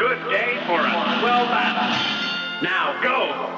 good 0.00 0.30
day 0.30 0.56
for 0.66 0.80
a 0.80 1.20
swell 1.20 1.44
battle. 1.44 1.92
Uh, 1.92 2.62
now 2.62 2.98
go! 3.02 3.49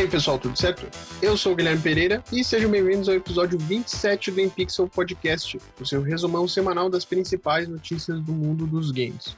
Aí, 0.00 0.08
pessoal, 0.08 0.38
tudo 0.38 0.58
certo? 0.58 0.88
Eu 1.20 1.36
sou 1.36 1.52
o 1.52 1.54
Guilherme 1.54 1.82
Pereira 1.82 2.24
e 2.32 2.42
sejam 2.42 2.70
bem-vindos 2.70 3.06
ao 3.06 3.14
episódio 3.14 3.58
27 3.58 4.30
do 4.30 4.40
InPixel 4.40 4.88
Podcast, 4.88 5.60
o 5.78 5.84
seu 5.84 6.00
resumão 6.00 6.48
semanal 6.48 6.88
das 6.88 7.04
principais 7.04 7.68
notícias 7.68 8.18
do 8.22 8.32
mundo 8.32 8.66
dos 8.66 8.90
games. 8.92 9.36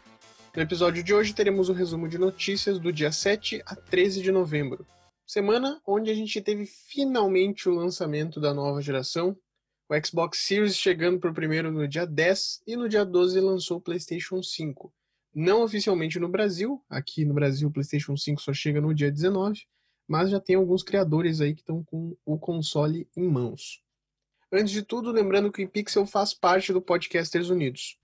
No 0.55 0.63
episódio 0.63 1.03
de 1.03 1.13
hoje 1.13 1.35
teremos 1.35 1.69
um 1.69 1.73
resumo 1.73 2.09
de 2.09 2.17
notícias 2.17 2.79
do 2.79 2.93
dia 2.93 3.11
7 3.11 3.61
a 3.67 3.75
13 3.75 4.23
de 4.23 4.31
novembro, 4.31 4.87
semana 5.27 5.81
onde 5.85 6.13
a 6.13 6.15
gente 6.15 6.41
teve 6.41 6.65
finalmente 6.65 7.69
o 7.69 7.75
lançamento 7.75 8.41
da 8.41 8.55
nova 8.55 8.81
geração, 8.81 9.37
o 9.89 10.07
Xbox 10.07 10.47
Series 10.47 10.77
chegando 10.77 11.19
para 11.19 11.31
o 11.33 11.35
primeiro 11.35 11.73
no 11.73 11.89
dia 11.89 12.07
10 12.07 12.63
e 12.69 12.77
no 12.77 12.89
dia 12.89 13.05
12 13.05 13.41
lançou 13.41 13.79
o 13.79 13.81
PlayStation 13.81 14.41
5. 14.41 14.95
Não 15.35 15.65
oficialmente 15.65 16.21
no 16.21 16.29
Brasil, 16.29 16.81
aqui 16.89 17.25
no 17.25 17.35
Brasil 17.35 17.67
o 17.69 17.73
PlayStation 17.73 18.17
5 18.17 18.41
só 18.41 18.53
chega 18.53 18.81
no 18.81 18.95
dia 18.95 19.11
19, 19.11 19.63
mas 20.13 20.29
já 20.29 20.39
tem 20.39 20.57
alguns 20.57 20.83
criadores 20.83 21.41
aí 21.41 21.55
que 21.55 21.63
estão 21.63 21.83
com 21.83 22.15
o 22.27 22.39
console 22.39 23.09
em 23.17 23.27
mãos. 23.27 23.83
Antes 24.53 24.71
de 24.71 24.83
tudo, 24.83 25.11
lembrando 25.11 25.51
que 25.51 25.65
o 25.65 25.69
Pixel 25.69 26.05
faz 26.05 26.35
parte 26.35 26.71
do 26.71 26.83
Podcasters 26.83 27.49
Unidos. 27.49 27.99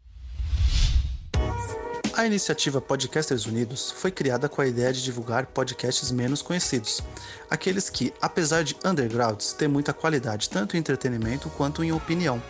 A 2.15 2.27
iniciativa 2.27 2.81
Podcasters 2.81 3.45
Unidos 3.45 3.91
foi 3.91 4.11
criada 4.11 4.49
com 4.49 4.63
a 4.63 4.67
ideia 4.67 4.91
de 4.91 5.05
divulgar 5.05 5.49
podcasts 5.49 6.11
menos 6.11 6.41
conhecidos, 6.41 7.03
aqueles 7.51 7.91
que, 7.91 8.11
apesar 8.23 8.65
de 8.65 8.75
undergrounds, 8.83 9.53
têm 9.53 9.69
muita 9.69 9.93
qualidade 9.93 10.49
tanto 10.49 10.79
em 10.79 10.81
entretenimento 10.81 11.51
quanto 11.51 11.85
em 11.85 11.93
opinião, 11.93 12.43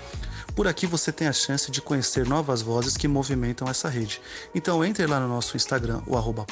por 0.59 0.67
aqui 0.67 0.89
você 0.89 1.13
tem 1.13 1.29
a 1.29 1.33
chance 1.33 1.71
de 1.71 1.81
conhecer 1.81 2.27
novas 2.27 2.63
vozes 2.63 2.97
que 2.97 3.07
movimentam 3.07 3.69
essa 3.69 3.89
rede. 3.89 4.21
Então 4.53 4.85
entre 4.85 5.07
lá 5.07 5.21
no 5.21 5.29
nosso 5.29 5.57
Instagram, 5.57 6.03
o 6.05 6.17
arroba 6.17 6.45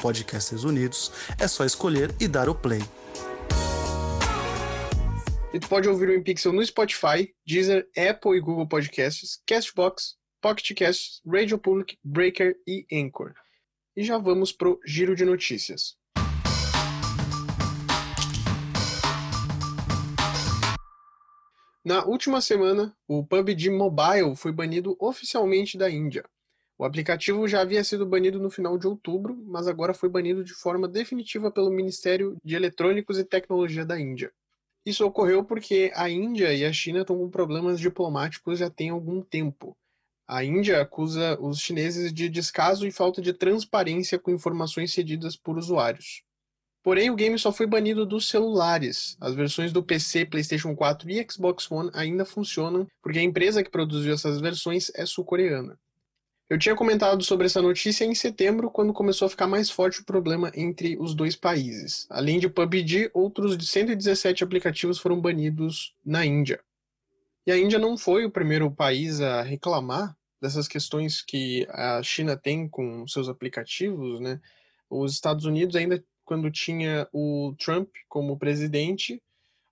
Unidos, 0.63 1.11
é 1.37 1.45
só 1.45 1.65
escolher 1.65 2.15
e 2.17 2.25
dar 2.25 2.47
o 2.47 2.55
play. 2.55 2.79
E 5.53 5.59
tu 5.59 5.67
pode 5.67 5.89
ouvir 5.89 6.07
o 6.07 6.15
InPixel 6.15 6.53
no 6.53 6.65
Spotify, 6.65 7.35
Deezer, 7.45 7.85
Apple 7.97 8.37
e 8.37 8.39
Google 8.39 8.65
Podcasts, 8.65 9.41
Castbox, 9.45 10.15
Pocket 10.41 10.73
Casts, 10.73 11.19
Radio 11.27 11.57
Public, 11.57 11.97
Breaker 12.01 12.55
e 12.65 12.85
Anchor. 12.93 13.33
E 13.93 14.05
já 14.05 14.17
vamos 14.17 14.53
pro 14.53 14.79
giro 14.85 15.17
de 15.17 15.25
notícias. 15.25 15.97
Na 21.87 22.03
última 22.03 22.41
semana, 22.41 22.93
o 23.07 23.25
PUBG 23.25 23.69
Mobile 23.69 24.35
foi 24.35 24.51
banido 24.51 24.97
oficialmente 24.99 25.77
da 25.77 25.89
Índia. 25.89 26.25
O 26.77 26.83
aplicativo 26.83 27.47
já 27.47 27.61
havia 27.61 27.81
sido 27.81 28.05
banido 28.05 28.41
no 28.41 28.49
final 28.49 28.77
de 28.77 28.85
outubro, 28.85 29.41
mas 29.47 29.69
agora 29.69 29.93
foi 29.93 30.09
banido 30.09 30.43
de 30.43 30.53
forma 30.53 30.85
definitiva 30.85 31.49
pelo 31.49 31.71
Ministério 31.71 32.35
de 32.43 32.57
Eletrônicos 32.57 33.17
e 33.17 33.23
Tecnologia 33.23 33.85
da 33.85 33.97
Índia. 33.97 34.33
Isso 34.85 35.05
ocorreu 35.05 35.45
porque 35.45 35.89
a 35.95 36.09
Índia 36.09 36.53
e 36.53 36.65
a 36.65 36.73
China 36.73 36.99
estão 37.03 37.17
com 37.17 37.29
problemas 37.29 37.79
diplomáticos 37.79 38.59
já 38.59 38.69
tem 38.69 38.89
algum 38.89 39.21
tempo. 39.21 39.73
A 40.27 40.43
Índia 40.43 40.81
acusa 40.81 41.39
os 41.39 41.57
chineses 41.57 42.11
de 42.11 42.27
descaso 42.27 42.85
e 42.85 42.91
falta 42.91 43.21
de 43.21 43.31
transparência 43.31 44.19
com 44.19 44.29
informações 44.29 44.91
cedidas 44.91 45.37
por 45.37 45.57
usuários. 45.57 46.26
Porém, 46.83 47.09
o 47.09 47.15
game 47.15 47.37
só 47.37 47.51
foi 47.51 47.67
banido 47.67 48.05
dos 48.05 48.29
celulares. 48.29 49.17
As 49.19 49.35
versões 49.35 49.73
do 49.73 49.83
PC, 49.83 50.25
PlayStation 50.25 50.75
4 50.75 51.09
e 51.09 51.25
Xbox 51.29 51.69
One 51.69 51.89
ainda 51.93 52.23
funcionam, 52.23 52.87
porque 53.01 53.19
a 53.19 53.23
empresa 53.23 53.63
que 53.63 53.69
produziu 53.69 54.13
essas 54.13 54.39
versões 54.39 54.91
é 54.95 55.05
sul-coreana. 55.05 55.77
Eu 56.49 56.57
tinha 56.57 56.75
comentado 56.75 57.21
sobre 57.25 57.45
essa 57.45 57.61
notícia 57.61 58.05
em 58.05 58.15
setembro, 58.15 58.71
quando 58.71 58.93
começou 58.93 59.25
a 59.25 59.29
ficar 59.29 59.47
mais 59.47 59.69
forte 59.69 59.99
o 59.99 60.05
problema 60.05 60.49
entre 60.55 60.97
os 60.97 61.13
dois 61.13 61.35
países. 61.35 62.07
Além 62.09 62.39
de 62.39 62.47
PUBG, 62.47 63.11
outros 63.13 63.57
de 63.57 63.67
117 63.67 64.45
aplicativos 64.45 64.97
foram 64.97 65.19
banidos 65.19 65.93
na 66.05 66.25
Índia. 66.25 66.61
E 67.45 67.51
a 67.51 67.57
Índia 67.57 67.77
não 67.77 67.97
foi 67.97 68.23
o 68.23 68.31
primeiro 68.31 68.71
país 68.71 69.19
a 69.19 69.41
reclamar 69.41 70.15
dessas 70.41 70.69
questões 70.69 71.21
que 71.21 71.67
a 71.69 72.01
China 72.01 72.37
tem 72.37 72.67
com 72.69 73.05
seus 73.07 73.27
aplicativos, 73.27 74.21
né? 74.21 74.39
Os 74.89 75.13
Estados 75.13 75.43
Unidos 75.43 75.75
ainda 75.75 76.01
quando 76.27 76.51
tinha 76.51 77.07
o 77.13 77.55
Trump 77.57 77.89
como 78.09 78.37
presidente, 78.37 79.23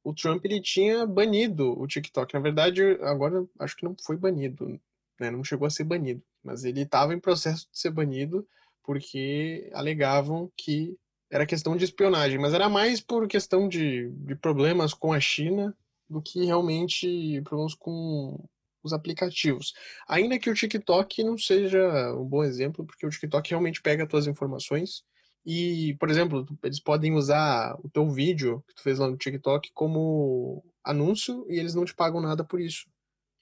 o 0.02 0.14
Trump 0.14 0.46
ele 0.46 0.62
tinha 0.62 1.06
banido 1.06 1.78
o 1.78 1.86
TikTok. 1.86 2.34
Na 2.34 2.40
verdade, 2.40 2.82
agora 3.02 3.46
acho 3.60 3.76
que 3.76 3.84
não 3.84 3.94
foi 4.02 4.16
banido, 4.16 4.80
né? 5.20 5.30
não 5.30 5.44
chegou 5.44 5.68
a 5.68 5.70
ser 5.70 5.84
banido, 5.84 6.24
mas 6.42 6.64
ele 6.64 6.84
estava 6.84 7.14
em 7.14 7.20
processo 7.20 7.68
de 7.70 7.78
ser 7.78 7.92
banido 7.92 8.48
porque 8.84 9.70
alegavam 9.74 10.50
que 10.56 10.98
era 11.30 11.46
questão 11.46 11.76
de 11.76 11.84
espionagem, 11.84 12.40
mas 12.40 12.54
era 12.54 12.70
mais 12.70 13.02
por 13.02 13.28
questão 13.28 13.68
de, 13.68 14.10
de 14.12 14.36
problemas 14.36 14.94
com 14.94 15.12
a 15.12 15.20
China 15.20 15.76
do 16.10 16.22
que 16.22 16.46
realmente 16.46 17.42
problemas 17.44 17.74
com 17.74 18.42
os 18.82 18.94
aplicativos. 18.94 19.74
Ainda 20.08 20.40
que 20.40 20.50
o 20.50 20.54
TikTok 20.54 21.22
não 21.22 21.38
seja 21.38 22.14
um 22.14 22.24
bom 22.24 22.46
exemplo, 22.46 22.86
porque 22.86 23.06
o 23.06 23.10
TikTok 23.10 23.50
realmente 23.50 23.82
pega 23.82 24.04
as 24.04 24.10
tuas 24.10 24.28
informações 24.28 25.04
e, 25.46 25.96
por 26.00 26.10
exemplo, 26.10 26.46
eles 26.64 26.80
podem 26.80 27.14
usar 27.14 27.78
o 27.84 27.90
teu 27.90 28.10
vídeo 28.10 28.64
que 28.68 28.74
tu 28.74 28.82
fez 28.82 28.98
lá 28.98 29.08
no 29.08 29.18
TikTok 29.18 29.72
como 29.74 30.66
anúncio 30.84 31.46
e 31.48 31.60
eles 31.60 31.76
não 31.76 31.86
te 31.86 31.94
pagam 31.94 32.20
nada 32.20 32.44
por 32.44 32.60
isso. 32.60 32.88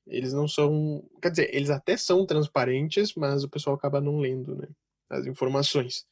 Eles 0.06 0.34
não 0.34 0.46
são. 0.46 1.02
Quer 1.22 1.30
dizer, 1.30 1.56
eles 1.56 1.70
até 1.70 1.96
são 1.96 2.26
transparentes, 2.26 3.14
mas 3.16 3.46
o 3.46 3.50
pessoal 3.50 3.78
acaba 3.78 4.02
não 4.02 4.20
lendo 4.20 4.54
né, 4.54 4.68
as 5.10 5.26
informações. 5.26 6.06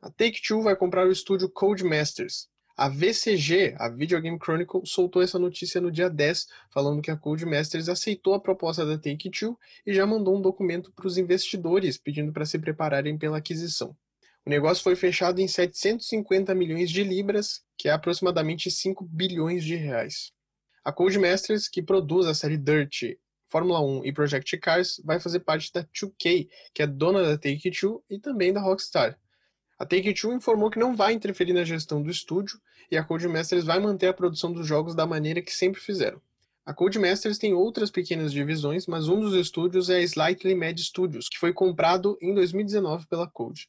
A 0.00 0.10
Take-Two 0.10 0.62
vai 0.62 0.76
comprar 0.76 1.08
o 1.08 1.10
estúdio 1.10 1.50
Codemasters. 1.50 2.48
A 2.76 2.88
VCG, 2.88 3.74
a 3.76 3.88
Video 3.88 4.20
Game 4.20 4.38
Chronicle, 4.40 4.82
soltou 4.84 5.20
essa 5.20 5.36
notícia 5.36 5.80
no 5.80 5.90
dia 5.90 6.08
10, 6.08 6.46
falando 6.70 7.02
que 7.02 7.10
a 7.10 7.16
Codemasters 7.16 7.88
aceitou 7.88 8.34
a 8.34 8.40
proposta 8.40 8.86
da 8.86 8.96
Take-Two 8.96 9.58
e 9.84 9.92
já 9.92 10.06
mandou 10.06 10.36
um 10.36 10.40
documento 10.40 10.92
para 10.92 11.08
os 11.08 11.18
investidores 11.18 11.98
pedindo 11.98 12.32
para 12.32 12.46
se 12.46 12.56
prepararem 12.60 13.18
pela 13.18 13.38
aquisição. 13.38 13.96
O 14.46 14.50
negócio 14.50 14.82
foi 14.82 14.96
fechado 14.96 15.40
em 15.40 15.48
750 15.48 16.54
milhões 16.54 16.90
de 16.90 17.04
libras, 17.04 17.62
que 17.76 17.88
é 17.88 17.92
aproximadamente 17.92 18.70
5 18.70 19.04
bilhões 19.04 19.64
de 19.64 19.76
reais. 19.76 20.32
A 20.84 20.92
Codemasters, 20.92 21.68
que 21.68 21.82
produz 21.82 22.26
a 22.26 22.34
série 22.34 22.56
Dirt, 22.56 23.14
Fórmula 23.48 23.80
1 23.80 24.04
e 24.04 24.12
Project 24.12 24.56
Cars, 24.58 25.00
vai 25.04 25.20
fazer 25.20 25.40
parte 25.40 25.72
da 25.72 25.84
2K, 25.84 26.48
que 26.74 26.82
é 26.82 26.86
dona 26.86 27.22
da 27.22 27.36
Take-Two 27.36 28.02
e 28.08 28.18
também 28.18 28.52
da 28.52 28.60
Rockstar. 28.60 29.18
A 29.78 29.86
Take-Two 29.86 30.34
informou 30.34 30.70
que 30.70 30.78
não 30.78 30.96
vai 30.96 31.12
interferir 31.12 31.52
na 31.52 31.64
gestão 31.64 32.02
do 32.02 32.10
estúdio 32.10 32.60
e 32.90 32.96
a 32.96 33.04
Codemasters 33.04 33.64
vai 33.64 33.78
manter 33.78 34.08
a 34.08 34.14
produção 34.14 34.52
dos 34.52 34.66
jogos 34.66 34.94
da 34.94 35.06
maneira 35.06 35.42
que 35.42 35.54
sempre 35.54 35.80
fizeram. 35.80 36.20
A 36.64 36.74
Codemasters 36.74 37.38
tem 37.38 37.54
outras 37.54 37.90
pequenas 37.90 38.32
divisões, 38.32 38.86
mas 38.86 39.08
um 39.08 39.20
dos 39.20 39.34
estúdios 39.34 39.88
é 39.88 39.96
a 39.96 40.02
Slightly 40.02 40.54
Mad 40.54 40.78
Studios, 40.78 41.28
que 41.28 41.38
foi 41.38 41.52
comprado 41.52 42.18
em 42.20 42.34
2019 42.34 43.06
pela 43.06 43.26
Code. 43.26 43.68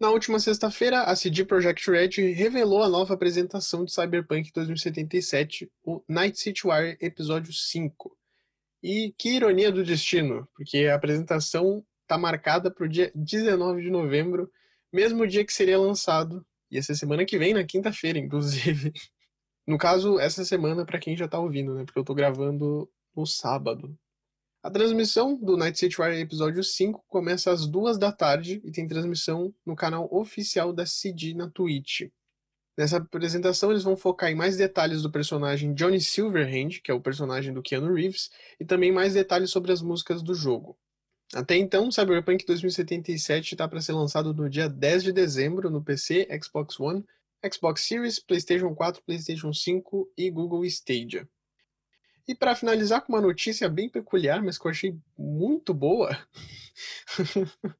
Na 0.00 0.10
última 0.10 0.38
sexta-feira, 0.38 1.02
a 1.02 1.16
CD 1.16 1.44
Projekt 1.44 1.90
Red 1.90 2.32
revelou 2.32 2.84
a 2.84 2.88
nova 2.88 3.14
apresentação 3.14 3.84
de 3.84 3.92
Cyberpunk 3.92 4.52
2077, 4.52 5.68
o 5.82 6.04
Night 6.08 6.38
City 6.38 6.68
Wire 6.68 6.96
Episódio 7.00 7.52
5. 7.52 8.16
E 8.80 9.12
que 9.18 9.30
ironia 9.30 9.72
do 9.72 9.82
destino, 9.82 10.48
porque 10.54 10.86
a 10.86 10.94
apresentação 10.94 11.84
está 12.02 12.16
marcada 12.16 12.70
para 12.70 12.84
o 12.84 12.88
dia 12.88 13.10
19 13.12 13.82
de 13.82 13.90
novembro, 13.90 14.48
mesmo 14.92 15.26
dia 15.26 15.44
que 15.44 15.52
seria 15.52 15.76
lançado, 15.76 16.46
e 16.70 16.78
essa 16.78 16.94
semana 16.94 17.24
que 17.24 17.36
vem, 17.36 17.52
na 17.52 17.64
quinta-feira, 17.64 18.18
inclusive. 18.18 18.92
No 19.66 19.76
caso, 19.76 20.18
essa 20.18 20.46
semana, 20.46 20.86
para 20.86 20.98
quem 20.98 21.14
já 21.14 21.26
está 21.26 21.38
ouvindo, 21.38 21.74
né? 21.74 21.84
Porque 21.84 21.98
eu 21.98 22.02
estou 22.02 22.16
gravando 22.16 22.90
no 23.14 23.26
sábado. 23.26 23.94
A 24.68 24.70
transmissão 24.70 25.34
do 25.34 25.56
Night 25.56 25.78
City 25.78 25.98
Wire 25.98 26.20
episódio 26.20 26.62
5 26.62 27.02
começa 27.08 27.50
às 27.50 27.66
duas 27.66 27.96
da 27.96 28.12
tarde 28.12 28.60
e 28.62 28.70
tem 28.70 28.86
transmissão 28.86 29.50
no 29.64 29.74
canal 29.74 30.06
oficial 30.12 30.74
da 30.74 30.84
CD 30.84 31.32
na 31.32 31.48
Twitch. 31.48 32.02
Nessa 32.76 32.98
apresentação, 32.98 33.70
eles 33.70 33.82
vão 33.82 33.96
focar 33.96 34.30
em 34.30 34.34
mais 34.34 34.58
detalhes 34.58 35.00
do 35.00 35.10
personagem 35.10 35.72
Johnny 35.72 36.02
Silverhand, 36.02 36.82
que 36.84 36.90
é 36.90 36.94
o 36.94 37.00
personagem 37.00 37.50
do 37.50 37.62
Keanu 37.62 37.94
Reeves, 37.94 38.28
e 38.60 38.64
também 38.66 38.92
mais 38.92 39.14
detalhes 39.14 39.48
sobre 39.50 39.72
as 39.72 39.80
músicas 39.80 40.22
do 40.22 40.34
jogo. 40.34 40.78
Até 41.32 41.56
então, 41.56 41.90
Cyberpunk 41.90 42.44
2077 42.44 43.54
está 43.54 43.66
para 43.66 43.80
ser 43.80 43.92
lançado 43.92 44.34
no 44.34 44.50
dia 44.50 44.68
10 44.68 45.02
de 45.02 45.12
dezembro 45.12 45.70
no 45.70 45.82
PC, 45.82 46.28
Xbox 46.44 46.78
One, 46.78 47.02
Xbox 47.50 47.84
Series, 47.84 48.20
PlayStation 48.20 48.74
4, 48.74 49.02
PlayStation 49.02 49.50
5 49.50 50.12
e 50.14 50.30
Google 50.30 50.62
Stadia. 50.66 51.26
E 52.28 52.34
para 52.34 52.54
finalizar 52.54 53.00
com 53.00 53.14
uma 53.14 53.22
notícia 53.22 53.70
bem 53.70 53.88
peculiar, 53.88 54.42
mas 54.42 54.58
que 54.58 54.66
eu 54.66 54.70
achei 54.70 54.98
muito 55.16 55.72
boa. 55.72 56.10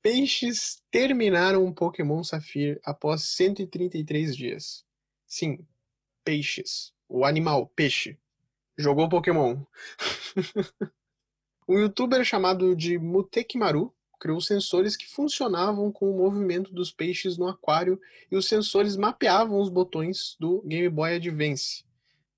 Peixes 0.00 0.80
terminaram 0.88 1.66
o 1.66 1.74
Pokémon 1.74 2.22
Safir 2.22 2.80
após 2.84 3.22
133 3.24 4.36
dias. 4.36 4.84
Sim, 5.26 5.66
peixes. 6.24 6.92
O 7.08 7.24
animal, 7.24 7.66
peixe. 7.74 8.16
Jogou 8.76 9.08
Pokémon. 9.08 9.62
um 11.68 11.78
youtuber 11.78 12.24
chamado 12.24 12.74
de 12.76 12.98
Mutekimaru 12.98 13.92
criou 14.18 14.40
sensores 14.40 14.96
que 14.96 15.08
funcionavam 15.08 15.90
com 15.90 16.08
o 16.08 16.16
movimento 16.16 16.72
dos 16.72 16.92
peixes 16.92 17.36
no 17.36 17.48
aquário 17.48 18.00
e 18.30 18.36
os 18.36 18.46
sensores 18.46 18.96
mapeavam 18.96 19.60
os 19.60 19.68
botões 19.68 20.36
do 20.38 20.62
Game 20.62 20.88
Boy 20.88 21.16
Advance. 21.16 21.84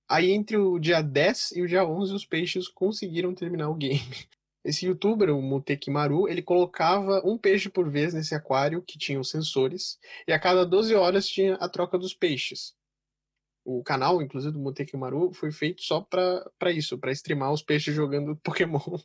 Aí 0.08 0.30
entre 0.32 0.56
o 0.56 0.78
dia 0.78 1.02
10 1.02 1.52
e 1.52 1.62
o 1.62 1.68
dia 1.68 1.84
11 1.84 2.14
os 2.14 2.26
peixes 2.26 2.68
conseguiram 2.68 3.34
terminar 3.34 3.68
o 3.68 3.74
game. 3.74 4.00
Esse 4.64 4.86
youtuber, 4.86 5.28
o 5.30 5.42
Mutekimaru, 5.42 6.26
ele 6.26 6.42
colocava 6.42 7.20
um 7.24 7.36
peixe 7.36 7.68
por 7.68 7.90
vez 7.90 8.14
nesse 8.14 8.34
aquário 8.34 8.82
que 8.82 8.96
tinha 8.96 9.20
os 9.20 9.28
sensores 9.28 9.98
e 10.26 10.32
a 10.32 10.38
cada 10.38 10.64
12 10.64 10.94
horas 10.94 11.28
tinha 11.28 11.54
a 11.56 11.68
troca 11.68 11.98
dos 11.98 12.14
peixes. 12.14 12.74
O 13.62 13.82
canal, 13.82 14.22
inclusive, 14.22 14.52
do 14.52 14.58
Mutekimaru 14.58 15.32
foi 15.32 15.50
feito 15.50 15.82
só 15.82 16.00
para 16.00 16.70
isso, 16.70 16.98
para 16.98 17.12
streamar 17.12 17.52
os 17.52 17.62
peixes 17.62 17.94
jogando 17.94 18.36
Pokémon. 18.44 18.98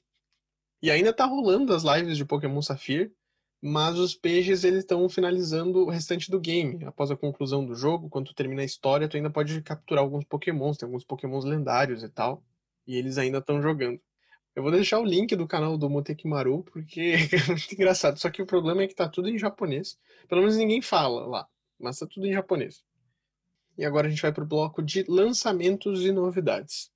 E 0.81 0.89
ainda 0.89 1.13
tá 1.13 1.25
rolando 1.25 1.73
as 1.73 1.83
lives 1.83 2.15
de 2.15 2.25
Pokémon 2.25 2.61
Safir, 2.61 3.13
mas 3.61 3.97
os 3.99 4.15
peixes 4.15 4.63
eles 4.63 4.79
estão 4.79 5.07
finalizando 5.09 5.79
o 5.79 5.89
restante 5.89 6.31
do 6.31 6.39
game. 6.39 6.83
Após 6.85 7.11
a 7.11 7.17
conclusão 7.17 7.65
do 7.65 7.75
jogo, 7.75 8.09
quando 8.09 8.27
tu 8.27 8.33
termina 8.33 8.61
a 8.61 8.65
história, 8.65 9.07
tu 9.07 9.17
ainda 9.17 9.29
pode 9.29 9.61
capturar 9.61 10.03
alguns 10.03 10.23
Pokémons, 10.23 10.77
tem 10.77 10.87
alguns 10.87 11.03
Pokémons 11.03 11.43
lendários 11.43 12.03
e 12.03 12.09
tal, 12.09 12.43
e 12.87 12.95
eles 12.95 13.17
ainda 13.17 13.39
estão 13.39 13.61
jogando. 13.61 13.99
Eu 14.55 14.63
vou 14.63 14.71
deixar 14.71 14.99
o 14.99 15.05
link 15.05 15.35
do 15.35 15.47
canal 15.47 15.77
do 15.77 15.89
Motekimaru, 15.89 16.63
porque 16.63 17.13
é 17.31 17.47
muito 17.47 17.73
engraçado. 17.73 18.17
Só 18.17 18.29
que 18.29 18.41
o 18.41 18.45
problema 18.45 18.83
é 18.83 18.87
que 18.87 18.95
tá 18.95 19.07
tudo 19.07 19.29
em 19.29 19.37
japonês. 19.37 19.97
Pelo 20.27 20.41
menos 20.41 20.57
ninguém 20.57 20.81
fala 20.81 21.25
lá, 21.25 21.47
mas 21.79 21.99
tá 21.99 22.07
tudo 22.07 22.25
em 22.27 22.33
japonês. 22.33 22.83
E 23.77 23.85
agora 23.85 24.07
a 24.07 24.09
gente 24.09 24.21
vai 24.21 24.33
pro 24.33 24.45
bloco 24.45 24.81
de 24.81 25.05
lançamentos 25.07 26.03
e 26.05 26.11
novidades. 26.11 26.91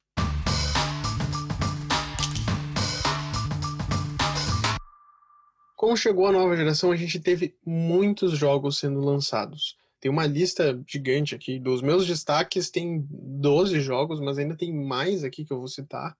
Como 5.83 5.97
chegou 5.97 6.27
a 6.27 6.31
nova 6.31 6.56
geração, 6.56 6.94
a 6.94 6.95
gente 6.95 7.19
teve 7.19 7.57
muitos 7.65 8.38
jogos 8.38 8.77
sendo 8.77 9.01
lançados. 9.01 9.77
Tem 10.00 10.09
uma 10.09 10.25
lista 10.25 10.81
gigante 10.88 11.35
aqui. 11.35 11.59
Dos 11.59 11.81
meus 11.81 12.07
destaques, 12.07 12.69
tem 12.69 13.06
12 13.12 13.81
jogos, 13.81 14.21
mas 14.21 14.38
ainda 14.38 14.56
tem 14.56 14.74
mais 14.74 15.25
aqui 15.25 15.44
que 15.44 15.51
eu 15.51 15.59
vou 15.59 15.68
citar. 15.68 16.15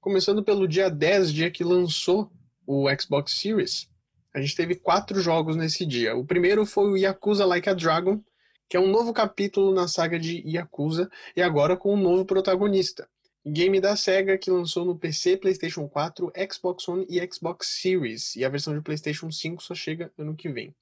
Começando 0.00 0.42
pelo 0.42 0.66
dia 0.66 0.88
10, 0.88 1.34
dia 1.34 1.50
que 1.50 1.62
lançou 1.62 2.32
o 2.66 2.86
Xbox 2.98 3.32
Series. 3.32 3.90
A 4.32 4.40
gente 4.40 4.56
teve 4.56 4.74
quatro 4.74 5.20
jogos 5.20 5.54
nesse 5.54 5.84
dia. 5.84 6.16
O 6.16 6.24
primeiro 6.24 6.64
foi 6.64 6.92
o 6.92 6.96
Yakuza 6.96 7.44
Like 7.44 7.68
a 7.68 7.74
Dragon, 7.74 8.24
que 8.70 8.76
é 8.78 8.80
um 8.80 8.90
novo 8.90 9.12
capítulo 9.12 9.74
na 9.74 9.86
saga 9.86 10.18
de 10.18 10.42
Yakuza, 10.48 11.10
e 11.36 11.42
agora 11.42 11.76
com 11.76 11.92
um 11.92 12.00
novo 12.00 12.24
protagonista. 12.24 13.06
Game 13.44 13.80
da 13.80 13.96
SEGA 13.96 14.38
que 14.38 14.52
lançou 14.52 14.84
no 14.84 14.96
PC, 14.96 15.36
PlayStation 15.36 15.88
4, 15.88 16.32
Xbox 16.48 16.86
One 16.86 17.04
e 17.10 17.20
Xbox 17.26 17.80
Series, 17.80 18.36
e 18.36 18.44
a 18.44 18.48
versão 18.48 18.72
de 18.72 18.80
PlayStation 18.80 19.32
5 19.32 19.60
só 19.60 19.74
chega 19.74 20.12
ano 20.16 20.36
que 20.36 20.48
vem. 20.48 20.72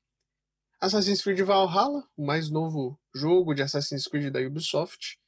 Assassin's 0.79 1.23
Creed 1.23 1.41
Valhalla, 1.41 2.07
o 2.15 2.25
mais 2.25 2.51
novo 2.51 3.01
jogo 3.15 3.55
de 3.55 3.63
Assassin's 3.63 4.07
Creed 4.07 4.31
da 4.31 4.41
Ubisoft, 4.41 5.19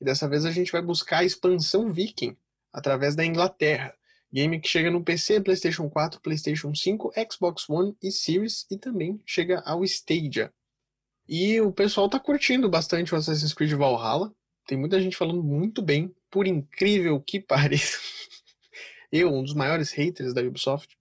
e 0.00 0.04
dessa 0.06 0.26
vez 0.26 0.46
a 0.46 0.50
gente 0.50 0.72
vai 0.72 0.80
buscar 0.80 1.18
a 1.18 1.24
expansão 1.24 1.92
Viking 1.92 2.34
através 2.72 3.14
da 3.14 3.26
Inglaterra. 3.26 3.94
Game 4.32 4.58
que 4.58 4.68
chega 4.68 4.90
no 4.90 5.04
PC, 5.04 5.42
PlayStation 5.42 5.90
4, 5.90 6.18
PlayStation 6.22 6.74
5, 6.74 7.12
Xbox 7.30 7.68
One 7.68 7.94
e 8.02 8.10
Series 8.10 8.66
e 8.70 8.78
também 8.78 9.20
chega 9.26 9.60
ao 9.66 9.84
Stadia. 9.84 10.50
E 11.28 11.60
o 11.60 11.72
pessoal 11.72 12.08
tá 12.08 12.18
curtindo 12.18 12.70
bastante 12.70 13.14
o 13.14 13.18
Assassin's 13.18 13.52
Creed 13.52 13.72
Valhalla. 13.72 14.34
Tem 14.66 14.78
muita 14.78 14.98
gente 14.98 15.16
falando 15.16 15.42
muito 15.42 15.82
bem 15.82 16.14
por 16.30 16.46
incrível 16.46 17.20
que 17.20 17.40
pareça, 17.40 17.98
eu, 19.12 19.32
um 19.32 19.42
dos 19.42 19.54
maiores 19.54 19.92
haters 19.92 20.32
da 20.32 20.42
Ubisoft, 20.42 20.96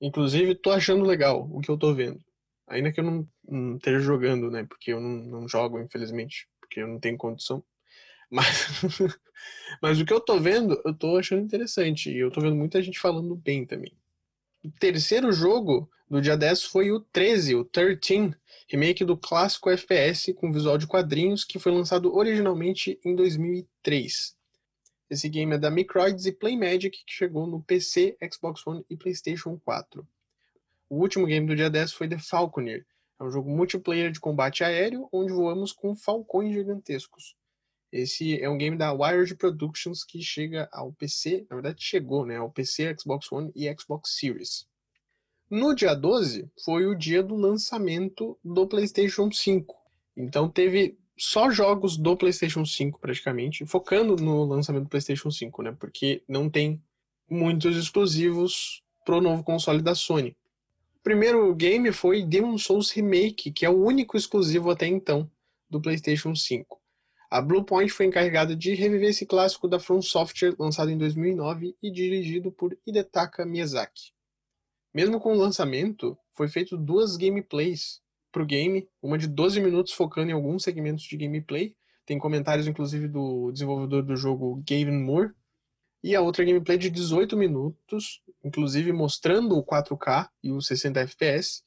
inclusive 0.00 0.54
tô 0.54 0.70
achando 0.70 1.04
legal 1.04 1.48
o 1.52 1.60
que 1.60 1.70
eu 1.70 1.76
tô 1.76 1.94
vendo. 1.94 2.20
Ainda 2.66 2.92
que 2.92 3.00
eu 3.00 3.04
não, 3.04 3.28
não 3.46 3.76
esteja 3.76 3.98
jogando, 4.00 4.50
né? 4.50 4.64
Porque 4.64 4.92
eu 4.92 5.00
não, 5.00 5.40
não 5.40 5.48
jogo, 5.48 5.80
infelizmente, 5.80 6.48
porque 6.60 6.80
eu 6.80 6.86
não 6.86 7.00
tenho 7.00 7.18
condição. 7.18 7.62
Mas, 8.30 8.46
mas 9.82 10.00
o 10.00 10.06
que 10.06 10.12
eu 10.12 10.20
tô 10.20 10.38
vendo, 10.38 10.80
eu 10.84 10.94
tô 10.94 11.18
achando 11.18 11.42
interessante. 11.42 12.10
E 12.10 12.18
eu 12.18 12.30
tô 12.30 12.40
vendo 12.40 12.54
muita 12.54 12.80
gente 12.80 13.00
falando 13.00 13.34
bem 13.34 13.66
também. 13.66 13.92
O 14.64 14.70
terceiro 14.70 15.32
jogo 15.32 15.90
do 16.08 16.22
dia 16.22 16.36
10 16.36 16.64
foi 16.64 16.92
o 16.92 17.00
13, 17.00 17.56
o 17.56 17.64
13, 17.64 18.34
remake 18.68 19.04
do 19.04 19.16
clássico 19.16 19.68
FPS 19.68 20.32
com 20.34 20.52
visual 20.52 20.78
de 20.78 20.86
quadrinhos 20.86 21.44
que 21.44 21.58
foi 21.58 21.72
lançado 21.72 22.14
originalmente 22.14 23.00
em 23.04 23.16
2003. 23.16 24.36
Esse 25.10 25.28
game 25.28 25.56
é 25.56 25.58
da 25.58 25.72
Microids 25.72 26.24
e 26.24 26.32
Playmagic, 26.32 27.04
que 27.04 27.12
chegou 27.12 27.44
no 27.44 27.60
PC, 27.60 28.16
Xbox 28.32 28.64
One 28.64 28.84
e 28.88 28.96
PlayStation 28.96 29.58
4. 29.58 30.06
O 30.88 30.98
último 30.98 31.26
game 31.26 31.44
do 31.46 31.56
dia 31.56 31.68
10 31.68 31.92
foi 31.92 32.08
The 32.08 32.18
Falconer. 32.18 32.86
É 33.18 33.24
um 33.24 33.30
jogo 33.30 33.50
multiplayer 33.50 34.12
de 34.12 34.20
combate 34.20 34.62
aéreo, 34.62 35.08
onde 35.12 35.32
voamos 35.32 35.72
com 35.72 35.96
falcões 35.96 36.54
gigantescos. 36.54 37.34
Esse 37.92 38.40
é 38.40 38.48
um 38.48 38.56
game 38.56 38.76
da 38.76 38.92
Wired 38.92 39.34
Productions 39.34 40.04
que 40.04 40.22
chega 40.22 40.68
ao 40.70 40.92
PC, 40.92 41.44
na 41.50 41.56
verdade 41.56 41.82
chegou, 41.82 42.24
né, 42.24 42.36
ao 42.36 42.48
PC, 42.48 42.94
Xbox 42.96 43.32
One 43.32 43.50
e 43.56 43.68
Xbox 43.76 44.16
Series. 44.16 44.64
No 45.50 45.74
dia 45.74 45.92
12 45.92 46.48
foi 46.64 46.86
o 46.86 46.94
dia 46.94 47.20
do 47.20 47.34
lançamento 47.34 48.38
do 48.44 48.68
PlayStation 48.68 49.28
5. 49.32 49.74
Então 50.16 50.48
teve 50.48 50.96
só 51.22 51.50
jogos 51.50 51.98
do 51.98 52.16
PlayStation 52.16 52.64
5 52.64 52.98
praticamente, 52.98 53.66
focando 53.66 54.16
no 54.16 54.42
lançamento 54.44 54.84
do 54.84 54.88
PlayStation 54.88 55.30
5, 55.30 55.62
né? 55.62 55.76
Porque 55.78 56.22
não 56.26 56.48
tem 56.48 56.82
muitos 57.28 57.76
exclusivos 57.76 58.82
pro 59.04 59.20
novo 59.20 59.44
console 59.44 59.82
da 59.82 59.94
Sony. 59.94 60.34
O 60.96 61.02
primeiro 61.02 61.54
game 61.54 61.92
foi 61.92 62.22
Demon 62.22 62.56
Souls 62.56 62.90
Remake, 62.90 63.52
que 63.52 63.66
é 63.66 63.68
o 63.68 63.84
único 63.84 64.16
exclusivo 64.16 64.70
até 64.70 64.86
então 64.86 65.30
do 65.68 65.78
PlayStation 65.78 66.34
5. 66.34 66.80
A 67.30 67.42
Bluepoint 67.42 67.92
foi 67.92 68.06
encarregada 68.06 68.56
de 68.56 68.74
reviver 68.74 69.10
esse 69.10 69.26
clássico 69.26 69.68
da 69.68 69.78
From 69.78 70.00
Software, 70.00 70.56
lançado 70.58 70.90
em 70.90 70.96
2009 70.96 71.76
e 71.82 71.90
dirigido 71.90 72.50
por 72.50 72.74
Hidetaka 72.86 73.44
Miyazaki. 73.44 74.14
Mesmo 74.94 75.20
com 75.20 75.34
o 75.34 75.38
lançamento, 75.38 76.16
foi 76.34 76.48
feito 76.48 76.78
duas 76.78 77.18
gameplays 77.18 78.00
pro 78.30 78.46
game, 78.46 78.88
uma 79.02 79.18
de 79.18 79.26
12 79.26 79.60
minutos 79.60 79.92
focando 79.92 80.30
em 80.30 80.34
alguns 80.34 80.62
segmentos 80.62 81.04
de 81.04 81.16
gameplay. 81.16 81.74
Tem 82.06 82.18
comentários, 82.18 82.66
inclusive, 82.66 83.08
do 83.08 83.50
desenvolvedor 83.52 84.02
do 84.02 84.16
jogo, 84.16 84.62
Gavin 84.68 85.02
Moore. 85.02 85.32
E 86.02 86.16
a 86.16 86.20
outra 86.20 86.44
gameplay 86.44 86.78
de 86.78 86.88
18 86.88 87.36
minutos, 87.36 88.22
inclusive 88.42 88.92
mostrando 88.92 89.56
o 89.56 89.64
4K 89.64 90.28
e 90.42 90.50
os 90.50 90.66
60 90.66 91.00
FPS. 91.00 91.62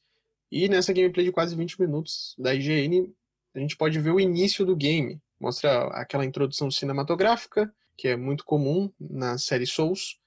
E 0.50 0.68
nessa 0.68 0.92
gameplay 0.92 1.26
de 1.26 1.32
quase 1.32 1.56
20 1.56 1.80
minutos 1.80 2.34
da 2.38 2.54
IGN, 2.54 3.12
a 3.54 3.58
gente 3.58 3.76
pode 3.76 3.98
ver 4.00 4.10
o 4.10 4.20
início 4.20 4.64
do 4.64 4.76
game. 4.76 5.20
Mostra 5.38 5.86
aquela 5.88 6.24
introdução 6.24 6.70
cinematográfica, 6.70 7.72
que 7.96 8.08
é 8.08 8.16
muito 8.16 8.44
comum 8.44 8.90
na 8.98 9.36
série 9.38 9.66
Souls. 9.66 10.18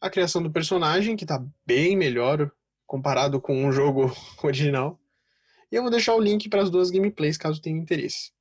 A 0.00 0.08
criação 0.08 0.42
do 0.42 0.50
personagem, 0.50 1.16
que 1.16 1.24
está 1.24 1.44
bem 1.66 1.96
melhor 1.96 2.50
comparado 2.86 3.40
com 3.40 3.64
um 3.64 3.70
jogo 3.72 4.12
original. 4.42 4.99
E 5.70 5.76
eu 5.76 5.82
vou 5.82 5.90
deixar 5.90 6.14
o 6.14 6.20
link 6.20 6.48
para 6.48 6.62
as 6.62 6.70
duas 6.70 6.90
gameplays 6.90 7.36
caso 7.36 7.62
tenha 7.62 7.78
interesse. 7.78 8.32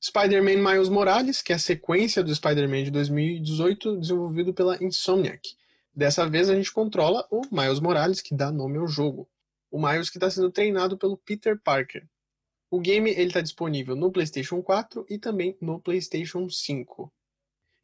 Spider-Man 0.00 0.58
Miles 0.58 0.88
Morales, 0.88 1.42
que 1.42 1.52
é 1.52 1.56
a 1.56 1.58
sequência 1.58 2.22
do 2.22 2.34
Spider-Man 2.34 2.84
de 2.84 2.90
2018, 2.90 3.96
desenvolvido 3.98 4.54
pela 4.54 4.82
Insomniac. 4.82 5.56
Dessa 5.94 6.28
vez 6.28 6.48
a 6.48 6.54
gente 6.54 6.72
controla 6.72 7.26
o 7.30 7.42
Miles 7.50 7.80
Morales, 7.80 8.20
que 8.20 8.34
dá 8.34 8.52
nome 8.52 8.78
ao 8.78 8.86
jogo. 8.86 9.28
O 9.70 9.80
Miles 9.84 10.08
que 10.08 10.18
está 10.18 10.30
sendo 10.30 10.52
treinado 10.52 10.96
pelo 10.96 11.16
Peter 11.16 11.58
Parker. 11.60 12.06
O 12.70 12.78
game 12.78 13.10
está 13.10 13.40
disponível 13.40 13.96
no 13.96 14.12
PlayStation 14.12 14.62
4 14.62 15.06
e 15.08 15.18
também 15.18 15.56
no 15.60 15.80
PlayStation 15.80 16.48
5. 16.48 17.12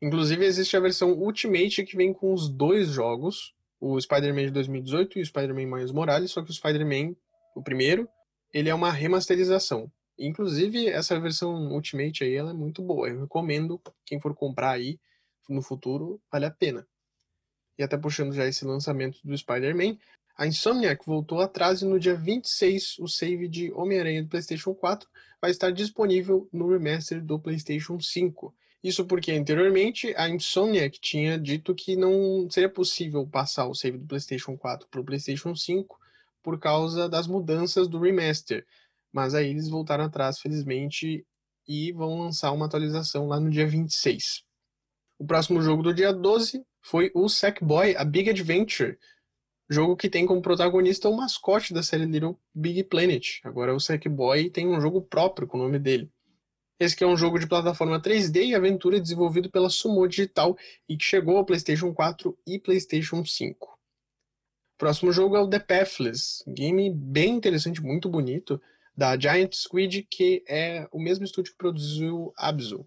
Inclusive 0.00 0.44
existe 0.44 0.76
a 0.76 0.80
versão 0.80 1.12
Ultimate 1.12 1.84
que 1.84 1.96
vem 1.96 2.12
com 2.12 2.32
os 2.34 2.48
dois 2.48 2.88
jogos, 2.88 3.54
o 3.80 3.98
Spider-Man 4.00 4.46
de 4.46 4.50
2018 4.50 5.18
e 5.18 5.22
o 5.22 5.26
Spider-Man 5.26 5.66
Miles 5.66 5.90
Morales, 5.90 6.30
só 6.30 6.42
que 6.42 6.50
o 6.50 6.54
Spider-Man, 6.54 7.16
o 7.56 7.62
primeiro, 7.62 8.08
ele 8.54 8.68
é 8.68 8.74
uma 8.74 8.92
remasterização. 8.92 9.90
Inclusive, 10.16 10.86
essa 10.86 11.18
versão 11.18 11.72
Ultimate 11.72 12.22
aí, 12.22 12.34
ela 12.34 12.50
é 12.50 12.54
muito 12.54 12.80
boa. 12.80 13.08
Eu 13.08 13.22
recomendo 13.22 13.82
quem 14.06 14.20
for 14.20 14.32
comprar 14.32 14.70
aí 14.70 15.00
no 15.48 15.60
futuro, 15.60 16.22
vale 16.30 16.46
a 16.46 16.50
pena. 16.52 16.86
E 17.76 17.82
até 17.82 17.98
puxando 17.98 18.32
já 18.32 18.46
esse 18.46 18.64
lançamento 18.64 19.18
do 19.24 19.36
Spider-Man, 19.36 19.98
a 20.36 20.46
Insomniac 20.46 21.04
voltou 21.04 21.40
atrás 21.40 21.82
e 21.82 21.84
no 21.84 21.98
dia 21.98 22.14
26 22.14 23.00
o 23.00 23.08
save 23.08 23.48
de 23.48 23.72
Homem-Aranha 23.72 24.22
do 24.22 24.28
PlayStation 24.28 24.72
4 24.72 25.08
vai 25.40 25.50
estar 25.50 25.72
disponível 25.72 26.48
no 26.52 26.68
remaster 26.70 27.22
do 27.22 27.40
PlayStation 27.40 28.00
5. 28.00 28.54
Isso 28.84 29.04
porque 29.04 29.32
anteriormente 29.32 30.14
a 30.16 30.28
Insomniac 30.28 31.00
tinha 31.00 31.38
dito 31.38 31.74
que 31.74 31.96
não 31.96 32.48
seria 32.48 32.68
possível 32.68 33.26
passar 33.26 33.66
o 33.66 33.74
save 33.74 33.98
do 33.98 34.06
PlayStation 34.06 34.56
4 34.56 34.86
para 34.88 35.00
o 35.00 35.04
PlayStation 35.04 35.56
5 35.56 36.03
por 36.44 36.60
causa 36.60 37.08
das 37.08 37.26
mudanças 37.26 37.88
do 37.88 37.98
remaster. 37.98 38.64
Mas 39.10 39.34
aí 39.34 39.48
eles 39.48 39.68
voltaram 39.68 40.04
atrás, 40.04 40.38
felizmente, 40.38 41.26
e 41.66 41.90
vão 41.92 42.20
lançar 42.20 42.52
uma 42.52 42.66
atualização 42.66 43.26
lá 43.26 43.40
no 43.40 43.48
dia 43.48 43.66
26. 43.66 44.44
O 45.18 45.26
próximo 45.26 45.62
jogo 45.62 45.82
do 45.82 45.94
dia 45.94 46.12
12 46.12 46.62
foi 46.82 47.10
o 47.14 47.28
Sackboy, 47.28 47.96
A 47.96 48.04
Big 48.04 48.28
Adventure, 48.28 48.98
jogo 49.70 49.96
que 49.96 50.10
tem 50.10 50.26
como 50.26 50.42
protagonista 50.42 51.08
o 51.08 51.16
mascote 51.16 51.72
da 51.72 51.82
série 51.82 52.04
Little 52.04 52.38
Big 52.54 52.84
Planet. 52.84 53.40
Agora 53.42 53.74
o 53.74 53.80
Sackboy 53.80 54.50
tem 54.50 54.68
um 54.68 54.80
jogo 54.80 55.00
próprio 55.00 55.48
com 55.48 55.56
o 55.56 55.62
nome 55.62 55.78
dele. 55.78 56.10
Esse 56.78 57.02
é 57.02 57.06
um 57.06 57.16
jogo 57.16 57.38
de 57.38 57.46
plataforma 57.46 58.02
3D 58.02 58.48
e 58.48 58.54
aventura 58.54 59.00
desenvolvido 59.00 59.48
pela 59.48 59.70
Sumo 59.70 60.06
Digital 60.06 60.56
e 60.86 60.96
que 60.96 61.04
chegou 61.04 61.38
ao 61.38 61.44
PlayStation 61.44 61.94
4 61.94 62.36
e 62.46 62.58
PlayStation 62.58 63.24
5. 63.24 63.73
Próximo 64.76 65.12
jogo 65.12 65.36
é 65.36 65.40
o 65.40 65.48
The 65.48 65.60
Pathless, 65.60 66.42
game 66.48 66.90
bem 66.90 67.36
interessante, 67.36 67.80
muito 67.80 68.08
bonito, 68.08 68.60
da 68.96 69.18
Giant 69.18 69.54
Squid, 69.54 70.06
que 70.10 70.44
é 70.48 70.88
o 70.90 71.00
mesmo 71.00 71.24
estúdio 71.24 71.52
que 71.52 71.58
produziu 71.58 72.32
Abzu. 72.36 72.86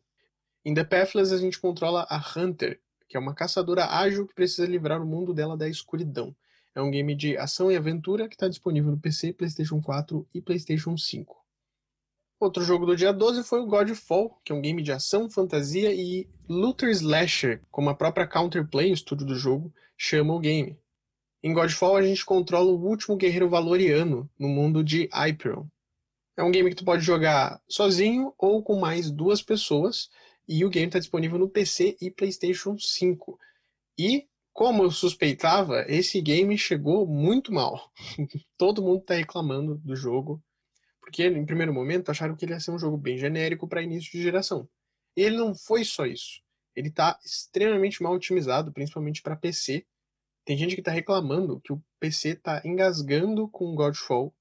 Em 0.66 0.74
The 0.74 0.84
Pathless 0.84 1.34
a 1.34 1.38
gente 1.38 1.60
controla 1.60 2.06
a 2.10 2.18
Hunter, 2.18 2.82
que 3.08 3.16
é 3.16 3.20
uma 3.20 3.34
caçadora 3.34 3.86
ágil 3.86 4.28
que 4.28 4.36
precisa 4.36 4.68
livrar 4.68 5.02
o 5.02 5.06
mundo 5.06 5.34
dela 5.34 5.56
da 5.56 5.70
escuridão. 5.70 6.36
É 6.76 6.82
um 6.82 6.92
game 6.92 7.16
de 7.16 7.38
ação 7.38 7.72
e 7.72 7.78
aventura 7.78 8.28
que 8.28 8.36
está 8.36 8.50
disponível 8.50 8.92
no 8.92 9.00
PC, 9.00 9.32
PlayStation 9.34 9.82
4 9.82 10.28
e 10.34 10.42
PlayStation 10.42 10.98
5. 10.98 11.38
Outro 12.40 12.64
jogo 12.64 12.86
do 12.86 12.96
dia 12.96 13.12
12 13.12 13.44
foi 13.44 13.62
o 13.62 13.66
Godfall, 13.66 14.40
que 14.44 14.52
é 14.52 14.56
um 14.56 14.62
game 14.62 14.84
de 14.84 14.92
ação, 14.92 15.30
fantasia 15.30 15.92
e 15.94 16.30
looter 16.48 16.90
slasher, 16.90 17.64
como 17.72 17.90
a 17.90 17.96
própria 17.96 18.28
Counterplay, 18.28 18.92
o 18.92 18.94
estúdio 18.94 19.26
do 19.26 19.36
jogo, 19.36 19.74
chama 19.98 20.36
o 20.36 20.40
game. 20.40 20.78
Em 21.44 21.54
Godfall 21.54 21.96
a 21.96 22.02
gente 22.02 22.26
controla 22.26 22.72
o 22.72 22.84
último 22.84 23.16
guerreiro 23.16 23.50
valoriano 23.50 24.30
no 24.38 24.48
mundo 24.48 24.84
de 24.84 25.10
Hyperion. 25.14 25.66
É 26.36 26.44
um 26.44 26.52
game 26.52 26.70
que 26.70 26.76
tu 26.76 26.86
pode 26.86 27.04
jogar 27.04 27.62
sozinho 27.68 28.34
ou 28.38 28.62
com 28.62 28.80
mais 28.80 29.10
duas 29.10 29.42
pessoas, 29.42 30.10
e 30.48 30.64
o 30.64 30.70
game 30.70 30.88
está 30.88 31.00
disponível 31.00 31.38
no 31.38 31.50
PC 31.50 31.98
e 32.00 32.10
PlayStation 32.10 32.78
5. 32.78 33.38
E, 33.98 34.28
como 34.54 34.84
eu 34.84 34.92
suspeitava, 34.92 35.84
esse 35.88 36.22
game 36.22 36.58
chegou 36.58 37.06
muito 37.06 37.52
mal. 37.52 37.92
Todo 38.58 38.82
mundo 38.82 39.02
está 39.02 39.16
reclamando 39.16 39.76
do 39.76 39.96
jogo 39.96 40.42
porque, 41.08 41.26
em 41.26 41.46
primeiro 41.46 41.74
momento, 41.74 42.12
acharam 42.12 42.36
que 42.36 42.44
ele 42.44 42.52
ia 42.52 42.60
ser 42.60 42.72
um 42.72 42.78
jogo 42.78 42.98
bem 42.98 43.18
genérico 43.18 43.66
para 43.66 43.82
início 43.82 44.12
de 44.12 44.22
geração. 44.22 44.68
Ele 45.16 45.38
não 45.38 45.56
foi 45.56 45.86
só 45.86 46.06
isso. 46.06 46.42
Ele 46.76 46.90
está 46.90 47.18
extremamente 47.24 48.04
mal 48.04 48.14
otimizado, 48.14 48.74
principalmente 48.74 49.22
para 49.22 49.38
PC. 49.38 49.86
Tem 50.48 50.56
gente 50.56 50.76
que 50.76 50.82
está 50.82 50.92
reclamando 50.92 51.60
que 51.60 51.74
o 51.74 51.84
PC 52.00 52.30
está 52.30 52.62
engasgando 52.64 53.50
com 53.50 53.76
Godfall 53.76 54.34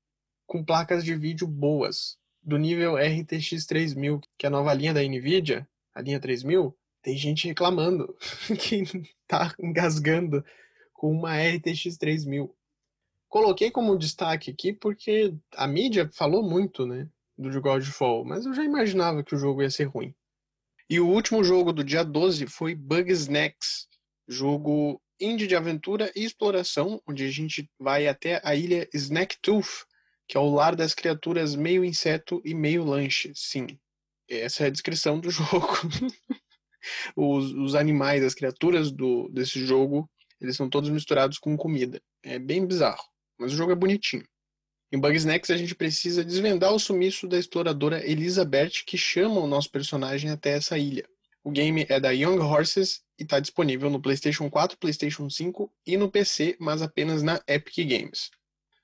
com 0.46 0.64
placas 0.64 1.04
de 1.04 1.16
vídeo 1.16 1.48
boas, 1.48 2.16
do 2.40 2.56
nível 2.56 2.94
RTX 2.94 3.66
3000, 3.66 4.20
que 4.38 4.46
é 4.46 4.48
a 4.48 4.50
nova 4.50 4.72
linha 4.72 4.94
da 4.94 5.02
Nvidia, 5.02 5.68
a 5.92 6.00
linha 6.00 6.20
3000. 6.20 6.72
Tem 7.02 7.16
gente 7.16 7.48
reclamando 7.48 8.16
que 8.60 8.84
está 9.22 9.52
engasgando 9.58 10.44
com 10.94 11.10
uma 11.10 11.36
RTX 11.36 11.96
3000 11.98 12.54
coloquei 13.28 13.70
como 13.70 13.98
destaque 13.98 14.50
aqui 14.50 14.72
porque 14.72 15.34
a 15.54 15.66
mídia 15.66 16.08
falou 16.14 16.42
muito, 16.42 16.86
né, 16.86 17.08
do 17.36 17.60
Godfall, 17.60 18.24
mas 18.24 18.46
eu 18.46 18.54
já 18.54 18.64
imaginava 18.64 19.22
que 19.22 19.34
o 19.34 19.38
jogo 19.38 19.62
ia 19.62 19.70
ser 19.70 19.84
ruim. 19.84 20.14
E 20.88 21.00
o 21.00 21.08
último 21.08 21.42
jogo 21.42 21.72
do 21.72 21.84
dia 21.84 22.04
12 22.04 22.46
foi 22.46 22.74
Bugsnax, 22.74 23.88
jogo 24.28 25.02
indie 25.20 25.46
de 25.46 25.56
aventura 25.56 26.12
e 26.14 26.24
exploração, 26.24 27.00
onde 27.06 27.24
a 27.24 27.30
gente 27.30 27.68
vai 27.78 28.06
até 28.06 28.40
a 28.44 28.54
ilha 28.54 28.88
Snacktooth, 28.92 29.84
que 30.28 30.36
é 30.36 30.40
o 30.40 30.50
lar 30.50 30.74
das 30.74 30.94
criaturas 30.94 31.54
meio 31.54 31.84
inseto 31.84 32.42
e 32.44 32.54
meio 32.54 32.84
lanche. 32.84 33.32
Sim, 33.34 33.66
essa 34.28 34.64
é 34.64 34.66
a 34.66 34.70
descrição 34.70 35.18
do 35.20 35.30
jogo. 35.30 35.78
os, 37.16 37.52
os, 37.52 37.74
animais, 37.74 38.22
as 38.22 38.34
criaturas 38.34 38.90
do, 38.90 39.28
desse 39.28 39.64
jogo, 39.64 40.10
eles 40.40 40.56
são 40.56 40.68
todos 40.68 40.90
misturados 40.90 41.38
com 41.38 41.56
comida. 41.56 42.00
É 42.22 42.38
bem 42.38 42.66
bizarro 42.66 43.04
mas 43.38 43.52
o 43.52 43.56
jogo 43.56 43.72
é 43.72 43.76
bonitinho. 43.76 44.26
Em 44.92 44.98
Bugsnax 44.98 45.50
a 45.50 45.56
gente 45.56 45.74
precisa 45.74 46.24
desvendar 46.24 46.72
o 46.72 46.78
sumiço 46.78 47.26
da 47.26 47.38
exploradora 47.38 48.08
Elizabeth 48.08 48.84
que 48.86 48.96
chama 48.96 49.40
o 49.40 49.46
nosso 49.46 49.70
personagem 49.70 50.30
até 50.30 50.50
essa 50.50 50.78
ilha. 50.78 51.08
O 51.46 51.50
game 51.52 51.86
é 51.88 52.00
da 52.00 52.10
Young 52.10 52.40
Horses 52.40 53.04
e 53.16 53.22
está 53.22 53.38
disponível 53.38 53.88
no 53.88 54.02
PlayStation 54.02 54.50
4, 54.50 54.76
PlayStation 54.78 55.30
5 55.30 55.72
e 55.86 55.96
no 55.96 56.10
PC, 56.10 56.56
mas 56.58 56.82
apenas 56.82 57.22
na 57.22 57.40
Epic 57.46 57.86
Games. 57.88 58.32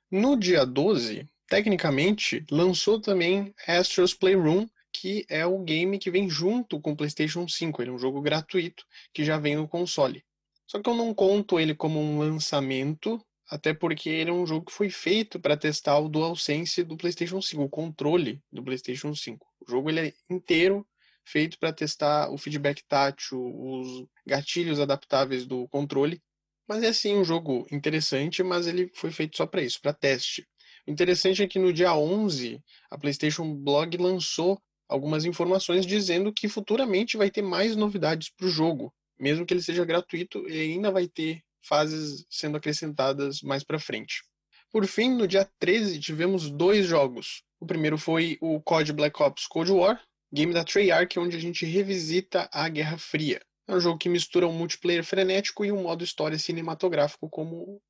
No 0.09 0.37
dia 0.37 0.65
12, 0.65 1.29
tecnicamente, 1.49 2.47
lançou 2.53 3.01
também 3.01 3.53
Astro's 3.67 4.15
Playroom, 4.15 4.69
que 4.93 5.27
é 5.29 5.45
o 5.45 5.59
game 5.59 5.99
que 5.99 6.09
vem 6.09 6.31
junto 6.31 6.81
com 6.81 6.93
o 6.93 6.97
PlayStation 6.97 7.49
5. 7.49 7.83
Ele 7.83 7.91
é 7.91 7.95
um 7.95 7.99
jogo 7.99 8.23
gratuito 8.23 8.85
que 9.13 9.25
já 9.25 9.39
vem 9.39 9.57
no 9.57 9.67
console. 9.67 10.23
Só 10.65 10.81
que 10.81 10.89
eu 10.89 10.95
não 10.95 11.13
conto 11.13 11.59
ele 11.59 11.75
como 11.75 11.99
um 11.99 12.21
lançamento, 12.21 13.21
até 13.51 13.75
porque 13.75 14.09
ele 14.09 14.31
é 14.31 14.33
um 14.33 14.47
jogo 14.47 14.67
que 14.67 14.73
foi 14.73 14.89
feito 14.89 15.41
para 15.41 15.57
testar 15.57 15.99
o 15.99 16.09
DualSense 16.09 16.85
do 16.85 16.97
PlayStation 16.97 17.43
5, 17.43 17.61
o 17.61 17.69
controle 17.69 18.41
do 18.53 18.63
PlayStation 18.63 19.13
5. 19.17 19.45
O 19.67 19.69
jogo 19.69 19.91
ele 19.91 20.01
é 20.01 20.13
inteiro 20.31 20.87
feito 21.25 21.59
para 21.59 21.73
testar 21.73 22.31
o 22.31 22.39
feedback 22.39 22.83
tátil, 22.89 23.39
os 23.41 24.07
gatilhos 24.27 24.81
adaptáveis 24.81 25.47
do 25.47 25.69
controle. 25.69 26.21
Mas 26.69 26.83
é 26.83 26.93
sim 26.93 27.17
um 27.17 27.25
jogo 27.25 27.67
interessante, 27.71 28.43
mas 28.43 28.67
ele 28.67 28.91
foi 28.95 29.11
feito 29.11 29.37
só 29.37 29.47
para 29.47 29.63
isso, 29.63 29.81
para 29.81 29.93
teste. 29.93 30.47
O 30.87 30.91
interessante 30.91 31.43
é 31.43 31.49
que 31.49 31.59
no 31.59 31.73
dia 31.73 31.95
11, 31.95 32.63
a 32.91 32.99
PlayStation 32.99 33.55
Blog 33.55 33.97
lançou 33.97 34.61
algumas 34.89 35.25
informações 35.25 35.87
dizendo 35.87 36.33
que 36.33 36.49
futuramente 36.49 37.17
vai 37.17 37.31
ter 37.31 37.43
mais 37.43 37.77
novidades 37.77 38.31
para 38.31 38.47
o 38.47 38.51
jogo. 38.51 38.93
Mesmo 39.19 39.47
que 39.47 39.55
ele 39.55 39.63
seja 39.63 39.85
gratuito, 39.85 40.39
ele 40.47 40.75
ainda 40.75 40.91
vai 40.91 41.07
ter 41.07 41.43
fases 41.63 42.27
sendo 42.29 42.57
acrescentadas 42.57 43.41
mais 43.43 43.63
para 43.63 43.79
frente. 43.79 44.23
Por 44.71 44.87
fim, 44.87 45.11
no 45.11 45.29
dia 45.29 45.49
13, 45.59 46.01
tivemos 46.01 46.51
dois 46.51 46.87
jogos. 46.87 47.43
O 47.61 47.67
primeiro 47.67 47.97
foi 47.97 48.39
o 48.41 48.61
COD 48.61 48.93
Black 48.93 49.23
Ops 49.23 49.47
Cold 49.47 49.71
War, 49.71 50.03
game 50.33 50.53
da 50.53 50.65
Treyarch, 50.65 51.19
onde 51.19 51.37
a 51.37 51.41
gente 51.41 51.67
revisita 51.67 52.49
a 52.53 52.69
Guerra 52.69 52.97
Fria. 52.97 53.41
É 53.69 53.75
um 53.75 53.81
jogo 53.81 53.99
que 53.99 54.09
mistura 54.09 54.47
um 54.47 54.53
multiplayer 54.53 55.05
frenético 55.05 55.65
e 55.65 55.71
um 55.71 55.83
modo 55.83 56.03
história 56.03 56.39
cinematográfico, 56.39 57.29
como 57.29 57.81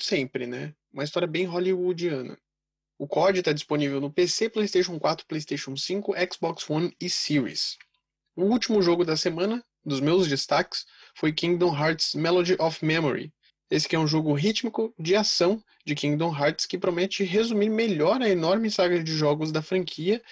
sempre, 0.00 0.46
né? 0.46 0.74
Uma 0.92 1.04
história 1.04 1.28
bem 1.28 1.44
hollywoodiana. 1.44 2.38
O 2.98 3.06
COD 3.06 3.40
está 3.40 3.52
disponível 3.52 4.00
no 4.00 4.12
PC, 4.12 4.48
PlayStation 4.48 4.98
4, 4.98 5.26
PlayStation 5.26 5.76
5, 5.76 6.14
Xbox 6.32 6.68
One 6.68 6.94
e 7.00 7.10
Series. 7.10 7.76
O 8.36 8.44
último 8.44 8.80
jogo 8.80 9.04
da 9.04 9.16
semana, 9.16 9.64
dos 9.84 10.00
meus 10.00 10.28
destaques, 10.28 10.86
foi 11.16 11.32
Kingdom 11.32 11.76
Hearts 11.76 12.14
Melody 12.14 12.56
of 12.58 12.84
Memory. 12.84 13.32
Esse 13.70 13.88
que 13.88 13.96
é 13.96 13.98
um 13.98 14.06
jogo 14.06 14.32
rítmico 14.34 14.94
de 14.98 15.16
ação 15.16 15.62
de 15.84 15.94
Kingdom 15.94 16.36
Hearts 16.36 16.66
que 16.66 16.78
promete 16.78 17.24
resumir 17.24 17.70
melhor 17.70 18.20
a 18.20 18.28
enorme 18.28 18.70
saga 18.70 19.02
de 19.02 19.12
jogos 19.12 19.50
da 19.50 19.62
franquia, 19.62 20.22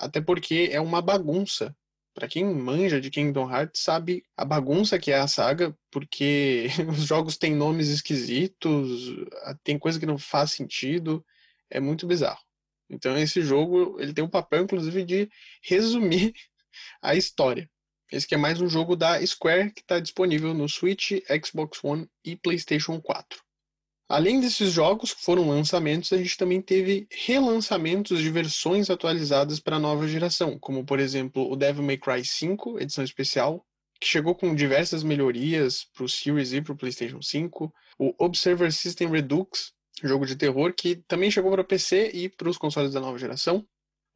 até 0.00 0.20
porque 0.20 0.70
é 0.72 0.80
uma 0.80 1.02
bagunça. 1.02 1.76
Para 2.14 2.26
quem 2.26 2.44
manja 2.44 3.00
de 3.00 3.10
Kingdom 3.10 3.48
Hearts 3.48 3.82
sabe 3.82 4.24
a 4.36 4.44
bagunça 4.44 4.98
que 4.98 5.12
é 5.12 5.18
a 5.18 5.28
saga, 5.28 5.76
porque 5.90 6.66
os 6.88 7.04
jogos 7.04 7.36
têm 7.36 7.54
nomes 7.54 7.88
esquisitos, 7.88 9.14
tem 9.62 9.78
coisa 9.78 10.00
que 10.00 10.06
não 10.06 10.18
faz 10.18 10.52
sentido, 10.52 11.24
é 11.70 11.78
muito 11.78 12.06
bizarro. 12.06 12.40
Então 12.88 13.16
esse 13.16 13.42
jogo 13.42 13.96
ele 14.00 14.12
tem 14.12 14.24
o 14.24 14.28
papel 14.28 14.64
inclusive 14.64 15.04
de 15.04 15.30
resumir 15.62 16.32
a 17.00 17.14
história. 17.14 17.70
Esse 18.10 18.26
que 18.26 18.34
é 18.34 18.38
mais 18.38 18.60
um 18.60 18.68
jogo 18.68 18.96
da 18.96 19.24
Square 19.24 19.72
que 19.72 19.82
está 19.82 20.00
disponível 20.00 20.52
no 20.52 20.68
Switch, 20.68 21.12
Xbox 21.44 21.78
One 21.84 22.08
e 22.24 22.36
PlayStation 22.36 23.00
4. 23.00 23.40
Além 24.10 24.40
desses 24.40 24.72
jogos 24.72 25.14
que 25.14 25.22
foram 25.22 25.48
lançamentos, 25.48 26.12
a 26.12 26.16
gente 26.16 26.36
também 26.36 26.60
teve 26.60 27.06
relançamentos 27.12 28.18
de 28.18 28.28
versões 28.28 28.90
atualizadas 28.90 29.60
para 29.60 29.76
a 29.76 29.78
nova 29.78 30.08
geração, 30.08 30.58
como 30.58 30.84
por 30.84 30.98
exemplo 30.98 31.48
o 31.48 31.54
Devil 31.54 31.84
May 31.84 31.96
Cry 31.96 32.24
5, 32.24 32.80
edição 32.80 33.04
especial, 33.04 33.64
que 34.00 34.08
chegou 34.08 34.34
com 34.34 34.52
diversas 34.52 35.04
melhorias 35.04 35.86
para 35.94 36.02
o 36.02 36.08
Series 36.08 36.52
e 36.52 36.60
para 36.60 36.72
o 36.72 36.76
PlayStation 36.76 37.22
5, 37.22 37.72
o 38.00 38.12
Observer 38.18 38.72
System 38.72 39.08
Redux, 39.10 39.72
jogo 40.02 40.26
de 40.26 40.34
terror 40.34 40.74
que 40.76 40.96
também 41.06 41.30
chegou 41.30 41.52
para 41.52 41.62
PC 41.62 42.10
e 42.12 42.28
para 42.28 42.48
os 42.48 42.58
consoles 42.58 42.92
da 42.92 42.98
nova 42.98 43.16
geração, 43.16 43.64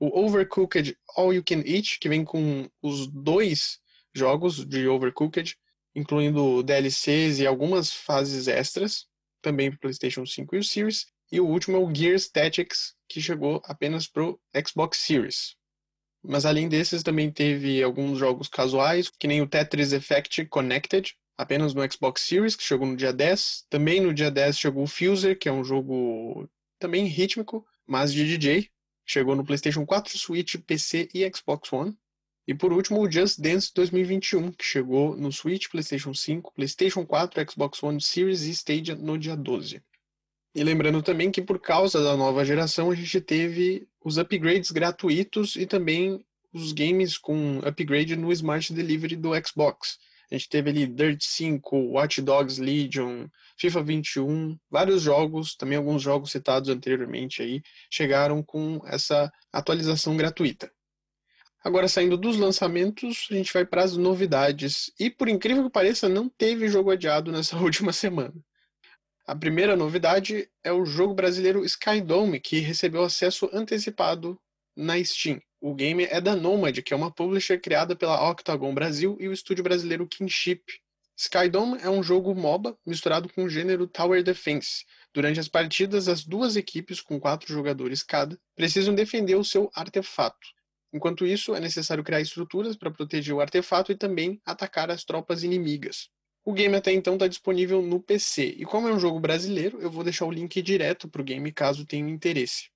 o 0.00 0.24
Overcooked 0.24 0.98
All 1.16 1.32
You 1.32 1.44
Can 1.46 1.62
Eat, 1.64 2.00
que 2.00 2.08
vem 2.08 2.24
com 2.24 2.68
os 2.82 3.06
dois 3.06 3.78
jogos 4.12 4.66
de 4.66 4.88
Overcooked, 4.88 5.56
incluindo 5.94 6.64
DLCs 6.64 7.38
e 7.38 7.46
algumas 7.46 7.92
fases 7.92 8.48
extras, 8.48 9.06
também 9.44 9.70
para 9.70 9.78
PlayStation 9.78 10.24
5 10.24 10.56
e 10.56 10.58
o 10.58 10.64
Series. 10.64 11.06
E 11.30 11.38
o 11.38 11.46
último 11.46 11.76
é 11.76 11.80
o 11.80 11.94
Gears 11.94 12.28
Tactics, 12.28 12.94
que 13.08 13.20
chegou 13.20 13.60
apenas 13.64 14.06
para 14.06 14.24
o 14.24 14.40
Xbox 14.66 14.98
Series. 14.98 15.56
Mas 16.22 16.46
além 16.46 16.68
desses, 16.68 17.02
também 17.02 17.30
teve 17.30 17.82
alguns 17.82 18.18
jogos 18.18 18.48
casuais, 18.48 19.10
que 19.10 19.26
nem 19.26 19.42
o 19.42 19.46
Tetris 19.46 19.92
Effect 19.92 20.46
Connected, 20.46 21.14
apenas 21.36 21.74
no 21.74 21.82
Xbox 21.92 22.22
Series, 22.22 22.56
que 22.56 22.62
chegou 22.62 22.86
no 22.86 22.96
dia 22.96 23.12
10. 23.12 23.66
Também 23.68 24.00
no 24.00 24.14
dia 24.14 24.30
10 24.30 24.58
chegou 24.58 24.84
o 24.84 24.86
Fuser, 24.86 25.38
que 25.38 25.48
é 25.48 25.52
um 25.52 25.62
jogo 25.62 26.48
também 26.78 27.04
rítmico, 27.04 27.66
mas 27.86 28.12
de 28.12 28.24
DJ. 28.24 28.70
Chegou 29.04 29.36
no 29.36 29.44
PlayStation 29.44 29.84
4, 29.84 30.18
Switch, 30.18 30.56
PC 30.66 31.10
e 31.12 31.30
Xbox 31.30 31.70
One. 31.70 31.94
E 32.46 32.54
por 32.54 32.72
último, 32.72 33.00
o 33.00 33.10
Just 33.10 33.40
Dance 33.40 33.72
2021, 33.74 34.52
que 34.52 34.64
chegou 34.64 35.16
no 35.16 35.32
Switch, 35.32 35.68
PlayStation 35.70 36.12
5, 36.12 36.52
PlayStation 36.54 37.06
4, 37.06 37.50
Xbox 37.50 37.82
One 37.82 38.00
Series 38.00 38.42
e 38.42 38.50
Stadia 38.50 38.94
no 38.94 39.16
dia 39.16 39.34
12. 39.34 39.82
E 40.54 40.62
lembrando 40.62 41.02
também 41.02 41.30
que 41.30 41.42
por 41.42 41.58
causa 41.58 42.02
da 42.02 42.16
nova 42.16 42.44
geração, 42.44 42.90
a 42.90 42.94
gente 42.94 43.20
teve 43.20 43.88
os 44.04 44.18
upgrades 44.18 44.70
gratuitos 44.70 45.56
e 45.56 45.66
também 45.66 46.24
os 46.52 46.72
games 46.72 47.18
com 47.18 47.58
upgrade 47.64 48.14
no 48.14 48.30
Smart 48.30 48.72
Delivery 48.72 49.16
do 49.16 49.30
Xbox. 49.44 49.98
A 50.30 50.36
gente 50.36 50.48
teve 50.48 50.70
ali 50.70 50.86
Dirt 50.86 51.22
5, 51.22 51.76
Watch 51.76 52.22
Dogs 52.22 52.60
Legion, 52.60 53.26
FIFA 53.56 53.82
21, 53.82 54.58
vários 54.70 55.02
jogos, 55.02 55.56
também 55.56 55.78
alguns 55.78 56.02
jogos 56.02 56.30
citados 56.30 56.68
anteriormente 56.68 57.42
aí, 57.42 57.62
chegaram 57.90 58.42
com 58.42 58.80
essa 58.86 59.32
atualização 59.52 60.16
gratuita. 60.16 60.70
Agora, 61.64 61.88
saindo 61.88 62.18
dos 62.18 62.36
lançamentos, 62.36 63.26
a 63.30 63.34
gente 63.34 63.50
vai 63.50 63.64
para 63.64 63.82
as 63.82 63.96
novidades. 63.96 64.92
E 65.00 65.08
por 65.08 65.30
incrível 65.30 65.64
que 65.64 65.70
pareça, 65.70 66.10
não 66.10 66.28
teve 66.28 66.68
jogo 66.68 66.90
adiado 66.90 67.32
nessa 67.32 67.56
última 67.58 67.90
semana. 67.90 68.34
A 69.26 69.34
primeira 69.34 69.74
novidade 69.74 70.46
é 70.62 70.70
o 70.70 70.84
jogo 70.84 71.14
brasileiro 71.14 71.64
Skydome, 71.64 72.38
que 72.38 72.58
recebeu 72.58 73.02
acesso 73.02 73.48
antecipado 73.50 74.38
na 74.76 75.02
Steam. 75.02 75.40
O 75.58 75.74
game 75.74 76.04
é 76.04 76.20
da 76.20 76.36
Nomad, 76.36 76.82
que 76.82 76.92
é 76.92 76.96
uma 76.96 77.10
publisher 77.10 77.58
criada 77.58 77.96
pela 77.96 78.30
Octagon 78.30 78.74
Brasil 78.74 79.16
e 79.18 79.26
o 79.26 79.32
estúdio 79.32 79.64
brasileiro 79.64 80.06
Kinship. 80.06 80.62
Skydome 81.16 81.78
é 81.80 81.88
um 81.88 82.02
jogo 82.02 82.34
MOBA 82.34 82.76
misturado 82.84 83.26
com 83.32 83.44
o 83.44 83.48
gênero 83.48 83.86
Tower 83.86 84.22
Defense. 84.22 84.84
Durante 85.14 85.40
as 85.40 85.48
partidas, 85.48 86.08
as 86.08 86.24
duas 86.24 86.56
equipes, 86.56 87.00
com 87.00 87.18
quatro 87.18 87.50
jogadores 87.50 88.02
cada, 88.02 88.38
precisam 88.54 88.94
defender 88.94 89.36
o 89.36 89.44
seu 89.44 89.70
artefato. 89.74 90.46
Enquanto 90.94 91.26
isso, 91.26 91.56
é 91.56 91.60
necessário 91.60 92.04
criar 92.04 92.20
estruturas 92.20 92.76
para 92.76 92.88
proteger 92.88 93.34
o 93.34 93.40
artefato 93.40 93.90
e 93.90 93.96
também 93.96 94.40
atacar 94.46 94.92
as 94.92 95.02
tropas 95.02 95.42
inimigas. 95.42 96.08
O 96.44 96.52
game 96.52 96.76
até 96.76 96.92
então 96.92 97.14
está 97.14 97.26
disponível 97.26 97.82
no 97.82 98.00
PC, 98.00 98.54
e 98.56 98.64
como 98.64 98.86
é 98.86 98.92
um 98.92 99.00
jogo 99.00 99.18
brasileiro, 99.18 99.80
eu 99.80 99.90
vou 99.90 100.04
deixar 100.04 100.24
o 100.24 100.30
link 100.30 100.62
direto 100.62 101.08
para 101.08 101.20
o 101.20 101.24
game 101.24 101.50
caso 101.50 101.84
tenha 101.84 102.08
interesse. 102.08 102.70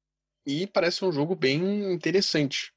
E 0.45 0.67
parece 0.67 1.05
um 1.05 1.13
jogo 1.13 1.37
bem 1.37 1.93
interessante. 1.93 2.73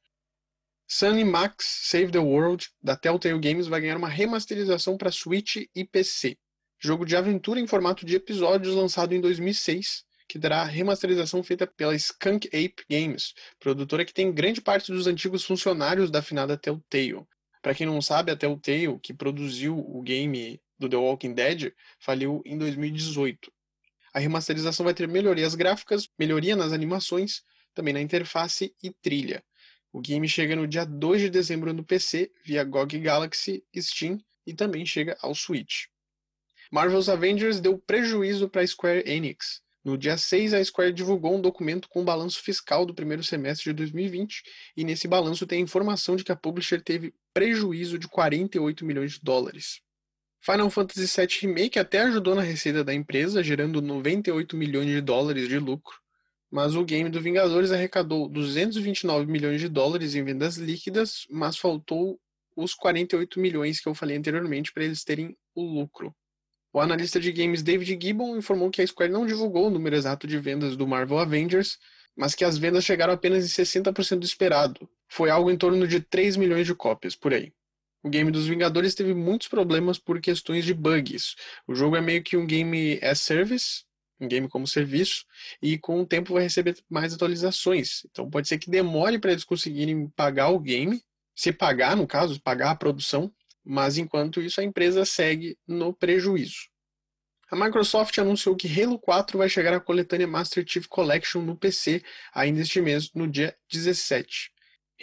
Sunny 0.88 1.24
Max 1.24 1.86
Save 1.86 2.12
the 2.12 2.20
World, 2.20 2.70
da 2.80 2.96
Telltale 2.96 3.40
Games, 3.40 3.66
vai 3.66 3.82
ganhar 3.82 3.98
uma 3.98 4.10
remasterização 4.10 4.96
para 4.96 5.10
Switch 5.10 5.56
e 5.74 5.84
PC. 5.84 6.38
Jogo 6.80 7.04
de 7.04 7.16
aventura 7.16 7.60
em 7.60 7.66
formato 7.66 8.06
de 8.06 8.16
episódios 8.16 8.76
lançado 8.76 9.14
em 9.14 9.22
2006, 9.22 10.04
que 10.32 10.40
terá 10.40 10.64
remasterização 10.64 11.44
feita 11.44 11.68
pela 11.68 11.94
Skunk 11.94 12.48
Ape 12.48 12.86
Games, 12.90 13.34
produtora 13.60 14.06
que 14.06 14.14
tem 14.14 14.32
grande 14.32 14.62
parte 14.62 14.90
dos 14.90 15.06
antigos 15.06 15.44
funcionários 15.44 16.10
da 16.10 16.20
afinada 16.20 16.56
Telltale. 16.56 17.26
Para 17.62 17.76
quem 17.76 17.86
não 17.86 18.02
sabe, 18.02 18.32
a 18.32 18.36
Telltale, 18.38 18.98
que 19.04 19.14
produziu 19.14 19.78
o 19.78 20.02
game 20.02 20.58
do 20.80 20.88
The 20.88 20.96
Walking 20.96 21.34
Dead, 21.34 21.74
faliu 22.00 22.42
em 22.46 22.58
2018. 22.58 23.52
A 24.14 24.20
remasterização 24.20 24.86
vai 24.86 24.94
ter 24.94 25.06
melhorias 25.06 25.54
gráficas, 25.54 26.08
melhoria 26.18 26.56
nas 26.56 26.72
animações, 26.72 27.42
também 27.74 27.94
na 27.94 28.00
interface 28.00 28.74
e 28.82 28.90
trilha. 28.90 29.44
O 29.92 30.00
game 30.00 30.30
chega 30.30 30.56
no 30.56 30.66
dia 30.66 30.86
2 30.86 31.24
de 31.24 31.30
dezembro 31.30 31.74
no 31.74 31.84
PC, 31.84 32.32
via 32.46 32.64
GOG 32.64 33.00
Galaxy, 33.00 33.66
Steam 33.78 34.18
e 34.48 34.54
também 34.54 34.86
chega 34.86 35.18
ao 35.22 35.36
Switch. 35.36 35.88
Marvel's 36.72 37.10
Avengers 37.10 37.60
deu 37.60 37.78
prejuízo 37.78 38.48
para 38.48 38.66
Square 38.66 39.04
Enix. 39.06 39.62
No 39.84 39.98
dia 39.98 40.16
6, 40.16 40.54
a 40.54 40.64
Square 40.64 40.94
divulgou 40.94 41.36
um 41.36 41.42
documento 41.42 41.90
com 41.90 42.02
o 42.02 42.06
balanço 42.06 42.42
fiscal 42.42 42.86
do 42.86 42.94
primeiro 42.94 43.24
semestre 43.24 43.72
de 43.72 43.74
2020, 43.74 44.44
e 44.78 44.84
nesse 44.84 45.08
balanço 45.08 45.48
tem 45.48 45.60
a 45.60 45.64
informação 45.64 46.16
de 46.16 46.24
que 46.24 46.32
a 46.32 46.36
publisher 46.36 46.82
teve 46.82 47.14
prejuízo 47.34 47.98
de 47.98 48.08
48 48.08 48.86
milhões 48.86 49.14
de 49.14 49.20
dólares. 49.24 49.82
Final 50.40 50.70
Fantasy 50.70 51.06
VII 51.06 51.40
Remake 51.42 51.80
até 51.80 52.02
ajudou 52.02 52.36
na 52.36 52.42
receita 52.42 52.84
da 52.84 52.94
empresa, 52.94 53.44
gerando 53.44 53.82
98 53.82 54.56
milhões 54.56 54.88
de 54.88 55.02
dólares 55.02 55.48
de 55.48 55.58
lucro, 55.58 55.96
mas 56.52 56.76
o 56.76 56.84
game 56.84 57.10
do 57.10 57.22
Vingadores 57.22 57.72
arrecadou 57.72 58.28
229 58.28 59.32
milhões 59.32 59.62
de 59.62 59.70
dólares 59.70 60.14
em 60.14 60.24
vendas 60.24 60.58
líquidas, 60.58 61.26
mas 61.30 61.58
faltou 61.58 62.20
os 62.56 62.74
48 62.74 63.40
milhões 63.40 63.80
que 63.80 63.88
eu 63.88 63.96
falei 63.96 64.18
anteriormente 64.18 64.72
para 64.72 64.84
eles 64.84 65.04
terem 65.04 65.36
o 65.56 65.64
lucro. 65.64 66.14
O 66.74 66.80
analista 66.80 67.20
de 67.20 67.32
games 67.32 67.62
David 67.62 68.00
Gibbon 68.02 68.38
informou 68.38 68.70
que 68.70 68.82
a 68.82 68.88
Square 68.88 69.12
não 69.12 69.26
divulgou 69.26 69.68
o 69.68 69.70
número 69.70 69.96
exato 69.96 70.26
de 70.26 70.40
vendas 70.40 70.78
do 70.78 70.88
Marvel 70.88 71.20
Avengers, 71.20 71.78
mas 72.16 72.34
que 72.34 72.46
as 72.46 72.58
vendas 72.58 72.86
chegaram 72.86 73.14
apenas 73.14 73.44
em 73.44 73.64
60% 73.64 74.20
do 74.20 74.26
esperado. 74.26 74.90
Foi 75.08 75.30
algo 75.30 75.52
em 75.52 75.58
torno 75.58 75.86
de 75.86 76.00
3 76.00 76.38
milhões 76.38 76.66
de 76.66 76.74
cópias 76.74 77.16
por 77.16 77.34
aí. 77.34 77.52
O 78.04 78.10
game 78.10 78.32
dos 78.32 78.48
Vingadores 78.48 78.96
teve 78.96 79.14
muitos 79.14 79.48
problemas 79.48 80.00
por 80.00 80.20
questões 80.22 80.66
de 80.66 80.74
bugs. 80.74 81.36
O 81.68 81.76
jogo 81.76 81.96
é 81.96 82.02
meio 82.02 82.24
que 82.24 82.38
um 82.38 82.48
game 82.48 83.00
as 83.04 83.20
service, 83.20 83.84
um 84.20 84.28
game 84.28 84.48
como 84.48 84.66
serviço, 84.66 85.26
e 85.62 85.78
com 85.78 86.02
o 86.02 86.06
tempo 86.06 86.34
vai 86.34 86.44
receber 86.44 86.78
mais 86.90 87.14
atualizações. 87.14 88.04
Então 88.10 88.30
pode 88.30 88.48
ser 88.48 88.58
que 88.58 88.72
demore 88.72 89.20
para 89.20 89.32
eles 89.32 89.44
conseguirem 89.44 90.08
pagar 90.16 90.50
o 90.50 90.60
game, 90.60 91.04
se 91.36 91.52
pagar, 91.52 91.96
no 91.96 92.08
caso, 92.08 92.42
pagar 92.42 92.72
a 92.72 92.76
produção, 92.76 93.32
mas 93.64 93.98
enquanto 93.98 94.42
isso 94.42 94.62
a 94.62 94.64
empresa 94.64 95.06
segue 95.06 95.58
no 95.68 95.94
prejuízo. 95.94 96.70
A 97.52 97.56
Microsoft 97.56 98.18
anunciou 98.18 98.56
que 98.56 98.82
Halo 98.82 98.98
4 98.98 99.38
vai 99.38 99.50
chegar 99.50 99.74
à 99.74 99.80
coletânea 99.80 100.26
Master 100.26 100.64
Chief 100.66 100.88
Collection 100.88 101.42
no 101.42 101.58
PC 101.58 102.02
ainda 102.34 102.62
este 102.62 102.80
mês, 102.80 103.12
no 103.14 103.28
dia 103.28 103.54
17. 103.70 104.52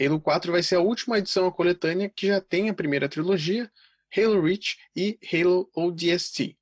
Halo 0.01 0.21
4 0.21 0.53
vai 0.53 0.63
ser 0.63 0.77
a 0.77 0.81
última 0.81 1.19
edição 1.19 1.47
à 1.47 1.53
coletânea 1.53 2.09
que 2.09 2.29
já 2.29 2.41
tem 2.41 2.71
a 2.71 2.75
primeira 2.75 3.09
trilogia, 3.09 3.71
Halo 4.17 4.41
Reach 4.41 4.79
e 4.97 5.19
Halo 5.31 5.69
ODST. 5.77 6.57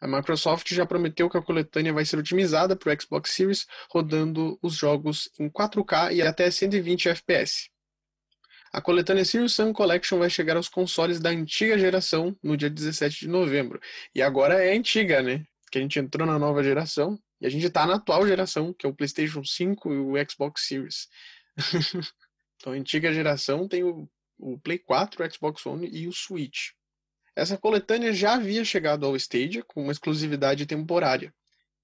A 0.00 0.08
Microsoft 0.08 0.72
já 0.74 0.86
prometeu 0.86 1.28
que 1.28 1.36
a 1.36 1.42
coletânea 1.42 1.92
vai 1.92 2.04
ser 2.04 2.18
otimizada 2.18 2.74
para 2.74 2.92
o 2.92 3.00
Xbox 3.00 3.30
Series, 3.30 3.66
rodando 3.90 4.58
os 4.62 4.74
jogos 4.74 5.30
em 5.38 5.48
4K 5.48 6.12
e 6.14 6.22
até 6.22 6.50
120 6.50 7.08
FPS. 7.10 7.68
A 8.72 8.80
coletânea 8.80 9.24
Serious 9.24 9.54
Sam 9.54 9.72
Collection 9.72 10.18
vai 10.18 10.30
chegar 10.30 10.56
aos 10.56 10.68
consoles 10.68 11.18
da 11.18 11.30
antiga 11.30 11.76
geração 11.76 12.36
no 12.40 12.56
dia 12.56 12.70
17 12.70 13.20
de 13.20 13.28
novembro. 13.28 13.80
E 14.14 14.22
agora 14.22 14.62
é 14.64 14.76
antiga, 14.76 15.20
né? 15.20 15.44
Que 15.72 15.78
a 15.78 15.80
gente 15.80 15.98
entrou 15.98 16.26
na 16.26 16.38
nova 16.38 16.62
geração 16.62 17.18
e 17.40 17.46
a 17.46 17.50
gente 17.50 17.68
tá 17.68 17.84
na 17.84 17.96
atual 17.96 18.26
geração, 18.26 18.72
que 18.72 18.86
é 18.86 18.88
o 18.88 18.94
PlayStation 18.94 19.42
5 19.44 19.92
e 19.92 19.98
o 19.98 20.30
Xbox 20.30 20.66
Series. 20.66 21.08
então, 22.56 22.72
a 22.72 22.76
antiga 22.76 23.12
geração 23.12 23.66
tem 23.66 23.82
o, 23.82 24.08
o 24.38 24.58
Play 24.60 24.78
4, 24.78 25.24
o 25.24 25.32
Xbox 25.32 25.66
One 25.66 25.88
e 25.92 26.06
o 26.06 26.12
Switch. 26.12 26.70
Essa 27.34 27.58
coletânea 27.58 28.12
já 28.12 28.34
havia 28.34 28.64
chegado 28.64 29.04
ao 29.04 29.16
Stadia 29.16 29.64
com 29.64 29.82
uma 29.82 29.92
exclusividade 29.92 30.64
temporária. 30.64 31.34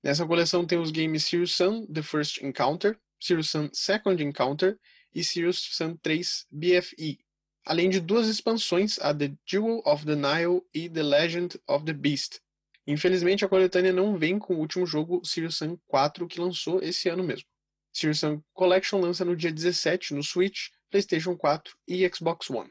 Nessa 0.04 0.24
coleção 0.24 0.64
tem 0.64 0.78
os 0.78 0.92
games 0.92 1.24
Serious 1.24 1.56
Sam 1.56 1.84
The 1.86 2.02
First 2.02 2.42
Encounter, 2.42 2.96
Serious 3.20 3.50
Sam 3.50 3.70
Second 3.72 4.22
Encounter 4.22 4.78
e 5.16 5.24
Sirius 5.24 5.70
Sun 5.72 5.96
3 5.96 6.46
BFE, 6.50 7.18
além 7.64 7.88
de 7.88 8.00
duas 8.00 8.28
expansões, 8.28 8.98
a 9.00 9.14
The 9.14 9.32
Jewel 9.46 9.80
of 9.86 10.04
the 10.04 10.14
Nile 10.14 10.60
e 10.74 10.90
The 10.90 11.02
Legend 11.02 11.58
of 11.66 11.86
the 11.86 11.94
Beast. 11.94 12.38
Infelizmente, 12.86 13.42
a 13.42 13.48
coletânea 13.48 13.94
não 13.94 14.18
vem 14.18 14.38
com 14.38 14.54
o 14.54 14.58
último 14.58 14.84
jogo 14.84 15.24
Sirius 15.24 15.56
Sun 15.56 15.78
4 15.86 16.28
que 16.28 16.38
lançou 16.38 16.82
esse 16.82 17.08
ano 17.08 17.24
mesmo. 17.24 17.48
Sirius 17.94 18.20
Sun 18.20 18.42
Collection 18.52 19.00
lança 19.00 19.24
no 19.24 19.34
dia 19.34 19.50
17 19.50 20.12
no 20.12 20.22
Switch, 20.22 20.68
PlayStation 20.90 21.34
4 21.34 21.74
e 21.88 22.06
Xbox 22.14 22.50
One. 22.50 22.70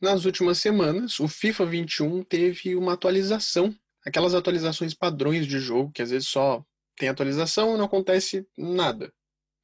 Nas 0.00 0.24
últimas 0.24 0.56
semanas, 0.58 1.20
o 1.20 1.28
FIFA 1.28 1.66
21 1.66 2.24
teve 2.24 2.74
uma 2.74 2.94
atualização, 2.94 3.76
aquelas 4.02 4.32
atualizações 4.32 4.94
padrões 4.94 5.46
de 5.46 5.58
jogo 5.58 5.92
que 5.92 6.00
às 6.00 6.08
vezes 6.08 6.26
só 6.26 6.64
tem 6.96 7.10
atualização 7.10 7.74
e 7.74 7.78
não 7.78 7.84
acontece 7.84 8.48
nada. 8.56 9.12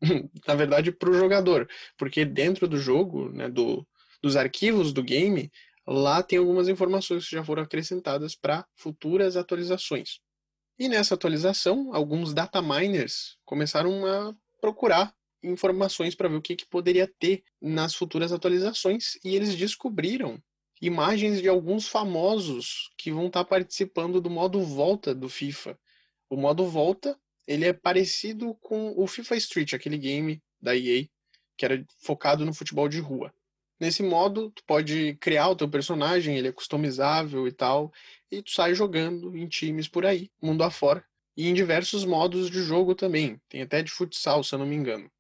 na 0.47 0.55
verdade, 0.55 0.93
para 0.93 1.11
o 1.11 1.15
jogador, 1.15 1.69
porque 1.97 2.25
dentro 2.25 2.69
do 2.69 2.79
jogo, 2.79 3.31
né, 3.31 3.49
do, 3.49 3.87
dos 4.23 4.37
arquivos 4.37 4.93
do 4.93 5.03
game, 5.03 5.51
lá 5.87 6.23
tem 6.23 6.39
algumas 6.39 6.69
informações 6.69 7.29
que 7.29 7.37
já 7.37 7.45
foram 7.45 7.63
acrescentadas 7.63 8.35
para 8.35 8.67
futuras 8.75 9.37
atualizações. 9.37 10.21
E 10.79 10.89
nessa 10.89 11.15
atualização, 11.15 11.95
alguns 11.95 12.35
data 12.35 12.61
miners 12.61 13.39
começaram 13.45 14.05
a 14.07 14.35
procurar 14.61 15.15
informações 15.43 16.15
para 16.15 16.29
ver 16.29 16.37
o 16.37 16.43
que, 16.43 16.57
que 16.57 16.67
poderia 16.67 17.11
ter 17.19 17.43
nas 17.61 17.95
futuras 17.95 18.33
atualizações 18.33 19.19
e 19.25 19.35
eles 19.35 19.55
descobriram 19.55 20.43
imagens 20.81 21.41
de 21.41 21.49
alguns 21.49 21.89
famosos 21.89 22.91
que 22.99 23.11
vão 23.11 23.29
estar 23.29 23.45
tá 23.45 23.49
participando 23.49 24.21
do 24.21 24.29
modo 24.29 24.61
volta 24.61 25.15
do 25.15 25.29
FIFA. 25.29 25.79
O 26.29 26.37
modo 26.37 26.67
volta 26.67 27.19
ele 27.47 27.65
é 27.65 27.73
parecido 27.73 28.55
com 28.55 28.93
o 28.97 29.07
FIFA 29.07 29.37
Street, 29.37 29.73
aquele 29.73 29.99
game 29.99 30.43
da 30.61 30.77
EA, 30.77 31.07
que 31.57 31.65
era 31.65 31.85
focado 31.99 32.45
no 32.45 32.53
futebol 32.53 32.89
de 32.89 33.01
rua. 33.01 33.33
Nesse 33.79 34.03
modo, 34.03 34.51
tu 34.51 34.65
pode 34.65 35.17
criar 35.21 35.51
o 35.51 35.57
teu 35.57 35.69
personagem, 35.69 36.37
ele 36.37 36.49
é 36.49 36.53
customizável 36.53 37.47
e 37.47 37.53
tal, 37.53 37.93
e 38.31 38.43
tu 38.43 38.51
sai 38.51 38.75
jogando 38.75 39.37
em 39.37 39.47
times 39.47 39.87
por 39.87 40.07
aí, 40.07 40.31
mundo 40.43 40.65
afora, 40.65 41.05
e 41.37 41.47
em 41.47 41.55
diversos 41.55 42.05
modos 42.05 42.51
de 42.51 42.63
jogo 42.63 42.95
também. 42.95 43.41
Tem 43.49 43.63
até 43.63 43.83
de 43.83 43.91
futsal, 43.91 44.43
se 44.43 44.55
eu 44.55 44.59
não 44.59 44.67
me 44.67 44.75
engano. 44.75 45.11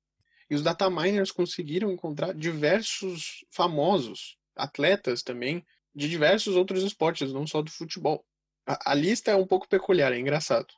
E 0.49 0.55
os 0.55 0.62
data 0.62 0.89
miners 0.89 1.31
conseguiram 1.31 1.93
encontrar 1.93 2.33
diversos 2.33 3.45
famosos, 3.51 4.39
atletas 4.55 5.23
também, 5.23 5.65
de 5.95 6.09
diversos 6.09 6.57
outros 6.57 6.83
esportes, 6.83 7.33
não 7.33 7.47
só 7.47 7.61
do 7.61 7.71
futebol. 7.71 8.25
A, 8.67 8.93
a 8.93 8.95
lista 8.95 9.31
é 9.31 9.37
um 9.37 9.47
pouco 9.47 9.69
peculiar, 9.69 10.12
é 10.12 10.19
engraçado. 10.19 10.73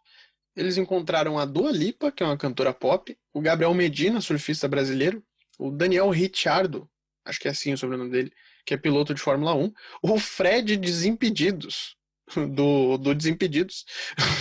Eles 0.58 0.76
encontraram 0.76 1.38
a 1.38 1.44
Dua 1.44 1.70
Lipa, 1.70 2.10
que 2.10 2.20
é 2.20 2.26
uma 2.26 2.36
cantora 2.36 2.74
pop, 2.74 3.16
o 3.32 3.40
Gabriel 3.40 3.72
Medina, 3.72 4.20
surfista 4.20 4.66
brasileiro, 4.66 5.22
o 5.56 5.70
Daniel 5.70 6.10
Ricciardo, 6.10 6.90
acho 7.24 7.38
que 7.38 7.46
é 7.46 7.52
assim 7.52 7.72
o 7.72 7.78
sobrenome 7.78 8.10
dele, 8.10 8.32
que 8.66 8.74
é 8.74 8.76
piloto 8.76 9.14
de 9.14 9.20
Fórmula 9.20 9.54
1, 9.54 9.72
o 10.02 10.18
Fred 10.18 10.76
Desimpedidos, 10.76 11.94
do, 12.34 12.98
do 12.98 13.14
Desimpedidos, 13.14 13.84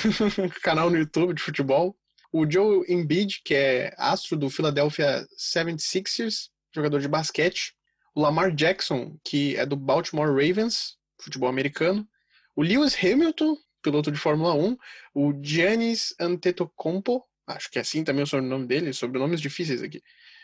canal 0.63 0.89
no 0.89 0.97
YouTube 0.97 1.35
de 1.35 1.41
futebol, 1.41 1.95
o 2.33 2.49
Joe 2.49 2.83
Embiid, 2.89 3.41
que 3.45 3.53
é 3.53 3.93
astro 3.95 4.35
do 4.35 4.49
Philadelphia 4.49 5.23
76ers, 5.37 6.49
jogador 6.73 6.99
de 6.99 7.07
basquete, 7.07 7.75
o 8.15 8.21
Lamar 8.21 8.51
Jackson, 8.55 9.15
que 9.23 9.55
é 9.55 9.67
do 9.67 9.75
Baltimore 9.75 10.29
Ravens, 10.29 10.97
futebol 11.21 11.47
americano, 11.47 12.07
o 12.55 12.63
Lewis 12.63 12.97
Hamilton, 12.99 13.55
piloto 13.81 14.11
de 14.11 14.17
Fórmula 14.17 14.53
1, 14.53 14.77
o 15.13 15.33
Giannis 15.41 16.15
Antetokounmpo, 16.19 17.23
acho 17.47 17.69
que 17.69 17.77
é 17.77 17.81
assim 17.81 18.03
também 18.03 18.23
o 18.23 18.27
sobrenome 18.27 18.67
dele, 18.67 18.93
sobrenomes 18.93 19.39
difíceis 19.39 19.81
aqui, 19.81 20.01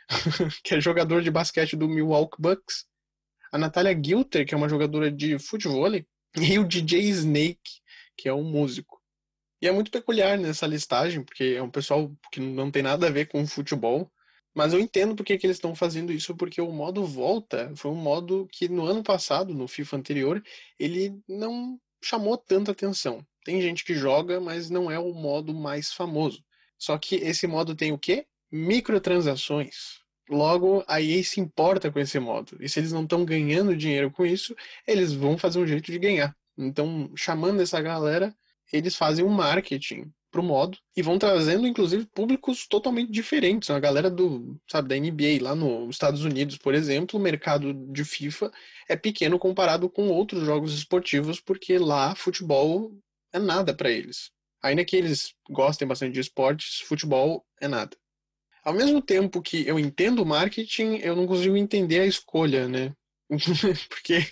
que 0.63 0.75
é 0.75 0.81
jogador 0.81 1.21
de 1.21 1.31
basquete 1.31 1.75
do 1.75 1.87
Milwaukee 1.87 2.41
Bucks, 2.41 2.85
a 3.51 3.57
Natália 3.57 3.99
Gilter, 4.01 4.45
que 4.45 4.53
é 4.53 4.57
uma 4.57 4.69
jogadora 4.69 5.11
de 5.11 5.37
futebol, 5.37 5.87
e 6.35 6.59
o 6.59 6.67
DJ 6.67 7.01
Snake, 7.09 7.81
que 8.17 8.27
é 8.27 8.33
um 8.33 8.43
músico. 8.43 9.01
E 9.61 9.67
é 9.67 9.71
muito 9.71 9.91
peculiar 9.91 10.37
nessa 10.37 10.67
listagem, 10.67 11.23
porque 11.23 11.55
é 11.57 11.61
um 11.61 11.69
pessoal 11.69 12.11
que 12.31 12.39
não 12.39 12.69
tem 12.69 12.83
nada 12.83 13.07
a 13.07 13.11
ver 13.11 13.27
com 13.27 13.45
futebol, 13.47 14.11
mas 14.53 14.73
eu 14.73 14.79
entendo 14.79 15.15
porque 15.15 15.37
que 15.37 15.45
eles 15.47 15.57
estão 15.57 15.73
fazendo 15.73 16.11
isso, 16.11 16.35
porque 16.35 16.61
o 16.61 16.71
modo 16.71 17.05
volta 17.05 17.71
foi 17.75 17.89
um 17.91 17.95
modo 17.95 18.47
que 18.51 18.67
no 18.67 18.85
ano 18.85 19.01
passado, 19.01 19.53
no 19.53 19.67
FIFA 19.67 19.97
anterior, 19.97 20.43
ele 20.77 21.17
não 21.27 21.79
chamou 22.05 22.37
tanta 22.37 22.71
atenção. 22.71 23.25
Tem 23.43 23.61
gente 23.61 23.83
que 23.83 23.93
joga, 23.93 24.39
mas 24.39 24.69
não 24.69 24.89
é 24.89 24.97
o 24.97 25.13
modo 25.13 25.53
mais 25.53 25.91
famoso. 25.91 26.43
Só 26.77 26.97
que 26.97 27.15
esse 27.15 27.47
modo 27.47 27.75
tem 27.75 27.91
o 27.91 27.97
quê? 27.97 28.25
Microtransações. 28.51 30.01
Logo, 30.29 30.83
a 30.87 31.01
EA 31.01 31.23
se 31.23 31.39
importa 31.39 31.91
com 31.91 31.99
esse 31.99 32.19
modo. 32.19 32.57
E 32.59 32.69
se 32.69 32.79
eles 32.79 32.91
não 32.91 33.03
estão 33.03 33.25
ganhando 33.25 33.75
dinheiro 33.75 34.09
com 34.11 34.25
isso, 34.25 34.55
eles 34.87 35.13
vão 35.13 35.37
fazer 35.37 35.59
um 35.59 35.67
jeito 35.67 35.91
de 35.91 35.99
ganhar. 35.99 36.35
Então, 36.57 37.11
chamando 37.15 37.61
essa 37.61 37.81
galera, 37.81 38.33
eles 38.71 38.95
fazem 38.95 39.25
um 39.25 39.29
marketing 39.29 40.11
pro 40.33 40.41
modo 40.41 40.79
e 40.97 41.01
vão 41.03 41.19
trazendo, 41.19 41.67
inclusive, 41.67 42.07
públicos 42.07 42.65
totalmente 42.67 43.11
diferentes. 43.11 43.69
A 43.69 43.79
galera 43.79 44.09
do, 44.09 44.59
sabe, 44.67 44.89
da 44.89 44.95
NBA 44.95 45.41
lá 45.41 45.55
nos 45.55 45.95
Estados 45.95 46.25
Unidos, 46.25 46.57
por 46.57 46.73
exemplo, 46.73 47.19
o 47.19 47.21
mercado 47.21 47.71
de 47.91 48.03
FIFA 48.03 48.51
é 48.89 48.95
pequeno 48.95 49.37
comparado 49.37 49.87
com 49.87 50.09
outros 50.09 50.43
jogos 50.43 50.73
esportivos, 50.73 51.39
porque 51.39 51.77
lá 51.77 52.15
futebol 52.15 52.91
é 53.31 53.37
nada 53.37 53.75
para 53.75 53.91
eles. 53.91 54.31
Ainda 54.61 54.83
que 54.83 54.95
eles 54.95 55.35
gostem 55.47 55.87
bastante 55.87 56.13
de 56.13 56.19
esportes, 56.19 56.79
futebol 56.79 57.45
é 57.61 57.67
nada. 57.67 57.95
Ao 58.65 58.73
mesmo 58.73 59.01
tempo 59.01 59.41
que 59.41 59.67
eu 59.67 59.77
entendo 59.77 60.23
o 60.23 60.25
marketing, 60.25 60.95
eu 60.95 61.15
não 61.15 61.27
consigo 61.27 61.55
entender 61.55 61.99
a 61.99 62.07
escolha, 62.07 62.67
né? 62.67 62.91
Porque, 63.87 64.25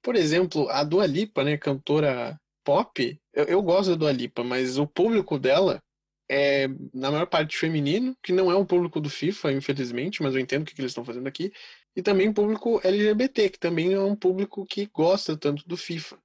por 0.00 0.14
exemplo, 0.14 0.68
a 0.68 0.84
Dua 0.84 1.06
Lipa, 1.06 1.42
né, 1.42 1.56
cantora 1.56 2.38
pop, 2.68 3.18
eu, 3.32 3.44
eu 3.44 3.62
gosto 3.62 3.92
da 3.92 3.96
Dua 3.96 4.12
Lipa, 4.12 4.44
mas 4.44 4.76
o 4.76 4.86
público 4.86 5.38
dela 5.38 5.82
é, 6.30 6.68
na 6.92 7.10
maior 7.10 7.24
parte, 7.24 7.56
feminino, 7.56 8.14
que 8.22 8.30
não 8.30 8.52
é 8.52 8.56
um 8.56 8.66
público 8.66 9.00
do 9.00 9.08
FIFA, 9.08 9.52
infelizmente, 9.52 10.22
mas 10.22 10.34
eu 10.34 10.40
entendo 10.40 10.60
o 10.60 10.64
que, 10.66 10.74
que 10.74 10.80
eles 10.82 10.90
estão 10.90 11.02
fazendo 11.02 11.26
aqui, 11.26 11.50
e 11.96 12.02
também 12.02 12.30
público 12.30 12.78
LGBT, 12.84 13.48
que 13.48 13.58
também 13.58 13.94
é 13.94 14.00
um 14.00 14.14
público 14.14 14.66
que 14.66 14.84
gosta 14.84 15.34
tanto 15.34 15.66
do 15.66 15.78
FIFA. 15.78 16.18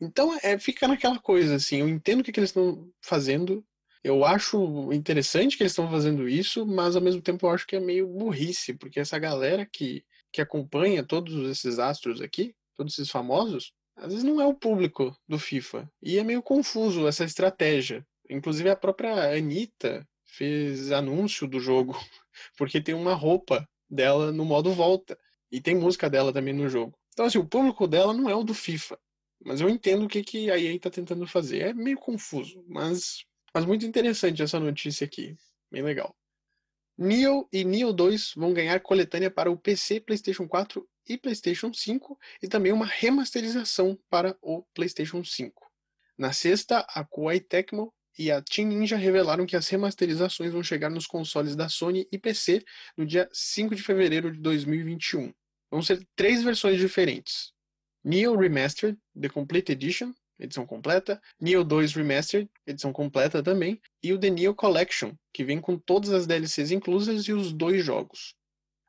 Então, 0.00 0.38
é, 0.42 0.58
fica 0.58 0.88
naquela 0.88 1.18
coisa, 1.18 1.56
assim, 1.56 1.80
eu 1.80 1.88
entendo 1.90 2.20
o 2.20 2.24
que, 2.24 2.32
que 2.32 2.40
eles 2.40 2.48
estão 2.48 2.90
fazendo, 3.02 3.62
eu 4.02 4.24
acho 4.24 4.90
interessante 4.94 5.54
que 5.54 5.62
eles 5.62 5.72
estão 5.72 5.90
fazendo 5.90 6.26
isso, 6.26 6.64
mas 6.66 6.96
ao 6.96 7.02
mesmo 7.02 7.20
tempo 7.20 7.46
eu 7.46 7.50
acho 7.50 7.66
que 7.66 7.76
é 7.76 7.80
meio 7.80 8.08
burrice, 8.08 8.72
porque 8.72 9.00
essa 9.00 9.18
galera 9.18 9.68
que, 9.70 10.02
que 10.32 10.40
acompanha 10.40 11.04
todos 11.04 11.46
esses 11.50 11.78
astros 11.78 12.22
aqui, 12.22 12.54
todos 12.74 12.94
esses 12.94 13.10
famosos, 13.10 13.74
às 14.00 14.08
vezes 14.08 14.24
não 14.24 14.40
é 14.40 14.46
o 14.46 14.54
público 14.54 15.14
do 15.28 15.38
FIFA. 15.38 15.90
E 16.02 16.18
é 16.18 16.24
meio 16.24 16.42
confuso 16.42 17.06
essa 17.06 17.24
estratégia. 17.24 18.06
Inclusive 18.28 18.70
a 18.70 18.76
própria 18.76 19.36
Anitta 19.36 20.08
fez 20.24 20.90
anúncio 20.90 21.46
do 21.46 21.60
jogo, 21.60 21.92
porque 22.56 22.80
tem 22.80 22.94
uma 22.94 23.14
roupa 23.14 23.68
dela 23.88 24.32
no 24.32 24.44
modo 24.44 24.72
volta. 24.72 25.18
E 25.52 25.60
tem 25.60 25.74
música 25.74 26.08
dela 26.08 26.32
também 26.32 26.54
no 26.54 26.68
jogo. 26.68 26.96
Então, 27.12 27.26
assim, 27.26 27.38
o 27.38 27.46
público 27.46 27.86
dela 27.86 28.14
não 28.14 28.30
é 28.30 28.34
o 28.34 28.44
do 28.44 28.54
FIFA. 28.54 28.98
Mas 29.44 29.60
eu 29.60 29.68
entendo 29.68 30.04
o 30.04 30.08
que, 30.08 30.22
que 30.22 30.50
a 30.50 30.58
EA 30.58 30.74
está 30.74 30.88
tentando 30.88 31.26
fazer. 31.26 31.60
É 31.60 31.74
meio 31.74 31.98
confuso, 31.98 32.64
mas, 32.68 33.24
mas 33.54 33.64
muito 33.64 33.84
interessante 33.84 34.42
essa 34.42 34.60
notícia 34.60 35.04
aqui. 35.04 35.36
Bem 35.70 35.82
legal. 35.82 36.14
Neo 36.96 37.48
e 37.52 37.64
Neo 37.64 37.92
2 37.92 38.34
vão 38.36 38.52
ganhar 38.52 38.78
coletânea 38.80 39.30
para 39.30 39.50
o 39.50 39.56
PC, 39.56 40.00
PlayStation 40.00 40.46
4 40.46 40.86
e 41.10 41.18
PlayStation 41.18 41.72
5 41.74 42.16
e 42.40 42.46
também 42.46 42.70
uma 42.70 42.86
remasterização 42.86 43.98
para 44.08 44.38
o 44.40 44.62
PlayStation 44.72 45.24
5. 45.24 45.68
Na 46.16 46.32
sexta, 46.32 46.86
a 46.88 47.04
Koei 47.04 47.40
Tecmo 47.40 47.92
e 48.16 48.30
a 48.30 48.40
Team 48.40 48.68
Ninja 48.68 48.96
revelaram 48.96 49.44
que 49.44 49.56
as 49.56 49.68
remasterizações 49.68 50.52
vão 50.52 50.62
chegar 50.62 50.88
nos 50.88 51.08
consoles 51.08 51.56
da 51.56 51.68
Sony 51.68 52.06
e 52.12 52.18
PC 52.18 52.64
no 52.96 53.04
dia 53.04 53.28
5 53.32 53.74
de 53.74 53.82
fevereiro 53.82 54.30
de 54.30 54.38
2021. 54.38 55.32
Vão 55.68 55.82
ser 55.82 56.06
três 56.14 56.44
versões 56.44 56.78
diferentes: 56.78 57.52
Neo 58.04 58.36
Remastered, 58.36 58.96
The 59.20 59.28
Complete 59.28 59.72
Edition, 59.72 60.12
edição 60.38 60.64
completa, 60.64 61.20
Neo 61.40 61.64
2 61.64 61.92
Remastered, 61.94 62.48
edição 62.64 62.92
completa 62.92 63.42
também, 63.42 63.80
e 64.00 64.12
o 64.12 64.18
The 64.18 64.30
Neo 64.30 64.54
Collection, 64.54 65.12
que 65.32 65.44
vem 65.44 65.60
com 65.60 65.76
todas 65.76 66.10
as 66.10 66.26
DLCs 66.26 66.70
inclusas 66.70 67.24
e 67.24 67.32
os 67.32 67.52
dois 67.52 67.84
jogos. 67.84 68.36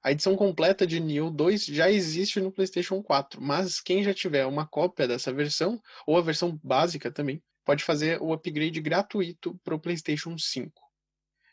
A 0.04 0.12
edição 0.12 0.36
completa 0.36 0.88
de 0.88 1.00
Neo 1.00 1.30
2 1.30 1.66
já 1.66 1.92
existe 1.92 2.40
no 2.40 2.52
PlayStation 2.52 3.04
4, 3.04 3.40
mas 3.40 3.80
quem 3.80 4.04
já 4.04 4.12
tiver 4.14 4.48
uma 4.48 4.66
cópia 4.66 5.08
dessa 5.08 5.32
versão, 5.32 5.80
ou 6.08 6.18
a 6.18 6.22
versão 6.22 6.60
básica 6.64 7.12
também, 7.12 7.42
pode 7.64 7.84
fazer 7.84 8.20
o 8.20 8.34
upgrade 8.34 8.82
gratuito 8.82 9.60
para 9.64 9.76
o 9.76 9.80
PlayStation 9.80 10.36
5. 10.36 10.72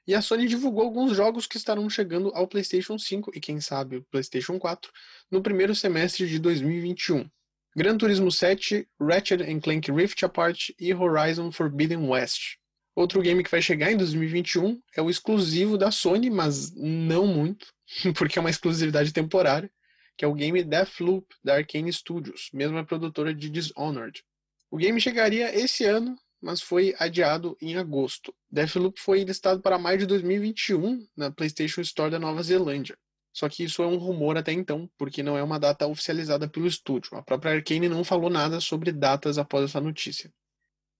E 0.06 0.14
a 0.14 0.22
Sony 0.22 0.48
divulgou 0.48 0.84
alguns 0.84 1.14
jogos 1.14 1.46
que 1.46 1.58
estarão 1.58 1.90
chegando 1.90 2.32
ao 2.34 2.48
PlayStation 2.48 2.98
5 2.98 3.32
e 3.34 3.40
quem 3.40 3.60
sabe 3.60 3.98
o 3.98 4.04
PlayStation 4.04 4.58
4 4.58 4.90
no 5.30 5.42
primeiro 5.42 5.74
semestre 5.74 6.26
de 6.26 6.38
2021. 6.38 7.28
Gran 7.76 7.98
Turismo 7.98 8.32
7, 8.32 8.88
Ratchet 8.98 9.60
Clank 9.60 9.92
Rift 9.92 10.24
Apart 10.24 10.70
e 10.80 10.94
Horizon 10.94 11.52
Forbidden 11.52 12.08
West. 12.08 12.56
Outro 12.96 13.20
game 13.20 13.44
que 13.44 13.50
vai 13.50 13.60
chegar 13.60 13.92
em 13.92 13.96
2021 13.98 14.80
é 14.96 15.02
o 15.02 15.10
exclusivo 15.10 15.76
da 15.76 15.90
Sony, 15.90 16.30
mas 16.30 16.74
não 16.74 17.26
muito, 17.26 17.68
porque 18.16 18.38
é 18.38 18.40
uma 18.40 18.50
exclusividade 18.50 19.12
temporária, 19.12 19.70
que 20.16 20.24
é 20.24 20.28
o 20.28 20.34
game 20.34 20.62
Deathloop 20.62 21.26
da 21.42 21.54
Arkane 21.54 21.92
Studios, 21.92 22.50
mesma 22.52 22.84
produtora 22.84 23.34
de 23.34 23.48
Dishonored. 23.48 24.22
O 24.70 24.76
game 24.76 25.00
chegaria 25.00 25.54
esse 25.56 25.84
ano, 25.84 26.16
mas 26.40 26.60
foi 26.60 26.94
adiado 26.98 27.56
em 27.60 27.76
agosto. 27.76 28.34
Deathloop 28.50 29.00
foi 29.00 29.24
listado 29.24 29.60
para 29.60 29.78
maio 29.78 29.98
de 29.98 30.06
2021 30.06 31.06
na 31.16 31.30
PlayStation 31.30 31.80
Store 31.80 32.10
da 32.10 32.18
Nova 32.18 32.42
Zelândia. 32.42 32.96
Só 33.32 33.48
que 33.48 33.62
isso 33.62 33.82
é 33.82 33.86
um 33.86 33.98
rumor 33.98 34.36
até 34.36 34.52
então, 34.52 34.90
porque 34.98 35.22
não 35.22 35.38
é 35.38 35.42
uma 35.42 35.60
data 35.60 35.86
oficializada 35.86 36.48
pelo 36.48 36.66
estúdio. 36.66 37.16
A 37.16 37.22
própria 37.22 37.52
Arkane 37.52 37.88
não 37.88 38.02
falou 38.02 38.28
nada 38.28 38.60
sobre 38.60 38.90
datas 38.90 39.38
após 39.38 39.64
essa 39.64 39.80
notícia. 39.80 40.32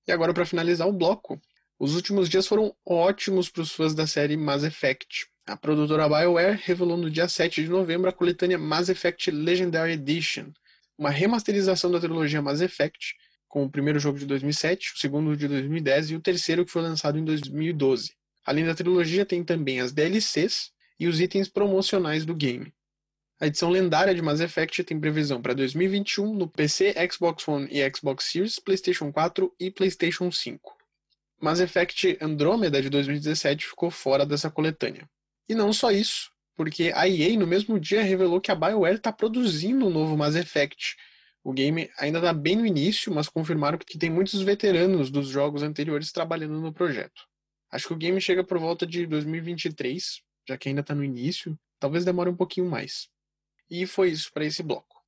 E 0.07 0.13
agora, 0.13 0.33
para 0.33 0.47
finalizar 0.47 0.87
o 0.87 0.93
bloco, 0.93 1.41
os 1.79 1.95
últimos 1.95 2.29
dias 2.29 2.47
foram 2.47 2.75
ótimos 2.87 3.51
para 3.51 3.63
os 3.63 3.73
fãs 3.73 3.95
da 3.95 4.07
série 4.07 4.37
Mass 4.37 4.63
Effect. 4.63 5.29
A 5.49 5.57
produtora 5.57 6.07
BioWare 6.07 6.61
revelou 6.63 6.99
no 6.99 7.11
dia 7.11 7.27
7 7.27 7.63
de 7.63 7.71
novembro 7.71 8.11
a 8.11 8.13
coletânea 8.13 8.59
Mass 8.59 8.91
Effect 8.91 9.31
Legendary 9.31 9.93
Edition, 9.93 10.53
uma 10.99 11.09
remasterização 11.09 11.91
da 11.91 11.99
trilogia 11.99 12.43
Mass 12.43 12.61
Effect, 12.61 13.17
com 13.49 13.65
o 13.65 13.71
primeiro 13.71 13.99
jogo 13.99 14.19
de 14.19 14.27
2007, 14.27 14.93
o 14.95 14.99
segundo 14.99 15.35
de 15.35 15.49
2010 15.49 16.11
e 16.11 16.15
o 16.17 16.21
terceiro 16.21 16.67
que 16.67 16.71
foi 16.71 16.83
lançado 16.83 17.19
em 17.19 17.25
2012. 17.25 18.13
Além 18.45 18.67
da 18.67 18.75
trilogia, 18.75 19.25
tem 19.25 19.43
também 19.43 19.81
as 19.81 19.91
DLCs, 19.91 20.71
e 21.01 21.07
os 21.07 21.19
itens 21.19 21.49
promocionais 21.49 22.27
do 22.27 22.35
game. 22.35 22.71
A 23.41 23.47
edição 23.47 23.71
lendária 23.71 24.15
de 24.15 24.21
Mass 24.21 24.41
Effect 24.41 24.85
tem 24.85 25.01
previsão 25.01 25.41
para 25.41 25.55
2021 25.55 26.35
no 26.35 26.47
PC, 26.47 26.95
Xbox 27.11 27.49
One 27.49 27.69
e 27.71 27.91
Xbox 27.91 28.25
Series, 28.25 28.59
PlayStation 28.59 29.11
4 29.11 29.55
e 29.59 29.71
PlayStation 29.71 30.31
5. 30.31 30.77
Mass 31.41 31.61
Effect 31.61 32.19
Andromeda 32.21 32.83
de 32.83 32.91
2017 32.91 33.67
ficou 33.67 33.91
fora 33.91 34.27
dessa 34.27 34.51
coletânea. 34.51 35.09
E 35.49 35.55
não 35.55 35.73
só 35.73 35.91
isso, 35.91 36.31
porque 36.55 36.93
a 36.95 37.09
EA 37.09 37.39
no 37.39 37.47
mesmo 37.47 37.81
dia 37.81 38.03
revelou 38.03 38.39
que 38.39 38.51
a 38.51 38.55
BioWare 38.55 38.97
está 38.97 39.11
produzindo 39.11 39.87
um 39.87 39.91
novo 39.91 40.15
Mass 40.15 40.37
Effect. 40.37 40.95
O 41.43 41.55
game 41.55 41.89
ainda 41.97 42.19
está 42.19 42.35
bem 42.35 42.57
no 42.57 42.67
início, 42.67 43.15
mas 43.15 43.31
confirmaram 43.31 43.79
que 43.79 43.97
tem 43.97 44.11
muitos 44.11 44.43
veteranos 44.43 45.11
dos 45.11 45.29
jogos 45.29 45.63
anteriores 45.63 46.13
trabalhando 46.13 46.61
no 46.61 46.71
projeto. 46.71 47.23
Acho 47.71 47.89
que 47.89 47.95
o 47.95 47.97
game 47.97 48.21
chega 48.21 48.45
por 48.45 48.59
volta 48.59 48.87
de 48.87 49.07
2023, 49.07 50.21
já 50.47 50.59
que 50.59 50.69
ainda 50.69 50.83
está 50.83 50.95
no 50.95 51.03
início. 51.03 51.59
Talvez 51.81 52.05
demore 52.05 52.29
um 52.29 52.37
pouquinho 52.37 52.69
mais. 52.69 53.09
E 53.71 53.87
foi 53.87 54.11
isso 54.11 54.31
para 54.33 54.45
esse 54.45 54.63
bloco. 54.63 54.99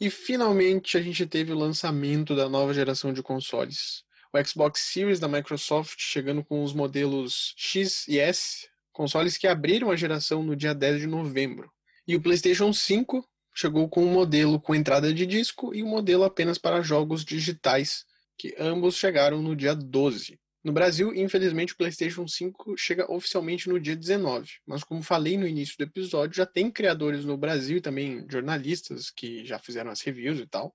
E 0.00 0.10
finalmente 0.10 0.98
a 0.98 1.02
gente 1.02 1.26
teve 1.26 1.52
o 1.52 1.58
lançamento 1.58 2.36
da 2.36 2.48
nova 2.48 2.74
geração 2.74 3.12
de 3.12 3.22
consoles. 3.22 4.06
O 4.38 4.46
Xbox 4.46 4.80
Series 4.82 5.18
da 5.18 5.26
Microsoft 5.26 5.96
chegando 5.98 6.44
com 6.44 6.62
os 6.62 6.72
modelos 6.72 7.54
X 7.56 8.06
e 8.06 8.20
S, 8.20 8.68
consoles 8.92 9.36
que 9.36 9.48
abriram 9.48 9.90
a 9.90 9.96
geração 9.96 10.44
no 10.44 10.54
dia 10.54 10.72
10 10.72 11.00
de 11.00 11.06
novembro. 11.08 11.68
E 12.06 12.14
o 12.14 12.22
PlayStation 12.22 12.72
5 12.72 13.28
chegou 13.52 13.88
com 13.88 14.04
um 14.04 14.12
modelo 14.12 14.60
com 14.60 14.76
entrada 14.76 15.12
de 15.12 15.26
disco 15.26 15.74
e 15.74 15.82
um 15.82 15.88
modelo 15.88 16.22
apenas 16.22 16.56
para 16.56 16.82
jogos 16.82 17.24
digitais, 17.24 18.04
que 18.36 18.54
ambos 18.60 18.94
chegaram 18.94 19.42
no 19.42 19.56
dia 19.56 19.74
12. 19.74 20.38
No 20.62 20.72
Brasil, 20.72 21.12
infelizmente, 21.12 21.72
o 21.72 21.76
PlayStation 21.76 22.28
5 22.28 22.76
chega 22.76 23.10
oficialmente 23.10 23.68
no 23.68 23.80
dia 23.80 23.96
19, 23.96 24.48
mas 24.64 24.84
como 24.84 25.02
falei 25.02 25.36
no 25.36 25.48
início 25.48 25.76
do 25.76 25.82
episódio, 25.82 26.36
já 26.36 26.46
tem 26.46 26.70
criadores 26.70 27.24
no 27.24 27.36
Brasil 27.36 27.78
e 27.78 27.80
também 27.80 28.24
jornalistas 28.30 29.10
que 29.10 29.44
já 29.44 29.58
fizeram 29.58 29.90
as 29.90 30.00
reviews 30.00 30.38
e 30.38 30.46
tal. 30.46 30.72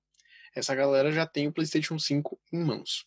Essa 0.54 0.74
galera 0.74 1.10
já 1.10 1.26
tem 1.26 1.48
o 1.48 1.52
PlayStation 1.52 1.98
5 1.98 2.38
em 2.52 2.58
mãos. 2.58 3.06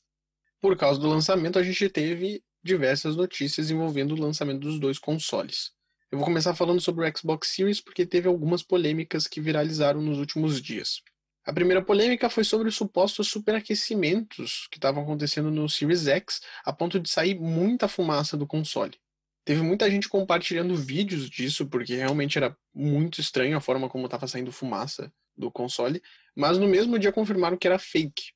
Por 0.60 0.76
causa 0.76 1.00
do 1.00 1.08
lançamento, 1.08 1.60
a 1.60 1.64
gente 1.64 1.88
teve 1.90 2.44
diversas 2.64 3.16
notícias 3.16 3.70
envolvendo 3.70 4.14
o 4.14 4.20
lançamento 4.20 4.60
dos 4.60 4.80
dois 4.80 4.98
consoles. 4.98 5.72
Eu 6.12 6.18
vou 6.18 6.26
começar 6.26 6.56
falando 6.56 6.82
sobre 6.82 7.08
o 7.08 7.18
Xbox 7.18 7.50
Series 7.50 7.80
porque 7.80 8.06
teve 8.06 8.28
algumas 8.28 8.64
polêmicas 8.64 9.28
que 9.28 9.40
viralizaram 9.40 10.02
nos 10.02 10.18
últimos 10.18 10.62
dias. 10.62 11.02
A 11.46 11.54
primeira 11.54 11.84
polêmica 11.84 12.30
foi 12.30 12.44
sobre 12.44 12.68
os 12.68 12.76
supostos 12.76 13.28
superaquecimentos 13.28 14.68
que 14.72 14.78
estavam 14.78 15.04
acontecendo 15.04 15.52
no 15.52 15.70
Series 15.70 16.08
X, 16.08 16.42
a 16.66 16.74
ponto 16.74 17.00
de 17.00 17.10
sair 17.10 17.40
muita 17.40 17.88
fumaça 17.88 18.36
do 18.36 18.48
console. 18.48 18.98
Teve 19.46 19.62
muita 19.62 19.90
gente 19.90 20.10
compartilhando 20.10 20.76
vídeos 20.76 21.30
disso, 21.30 21.68
porque 21.68 21.96
realmente 21.96 22.38
era 22.38 22.58
muito 22.74 23.22
estranho 23.22 23.56
a 23.56 23.62
forma 23.62 23.88
como 23.88 24.06
estava 24.06 24.28
saindo 24.28 24.52
fumaça 24.52 25.14
do 25.38 25.52
console, 25.52 26.02
mas 26.36 26.58
no 26.58 26.68
mesmo 26.68 26.98
dia 26.98 27.14
confirmaram 27.14 27.58
que 27.58 27.68
era 27.68 27.80
fake. 27.80 28.34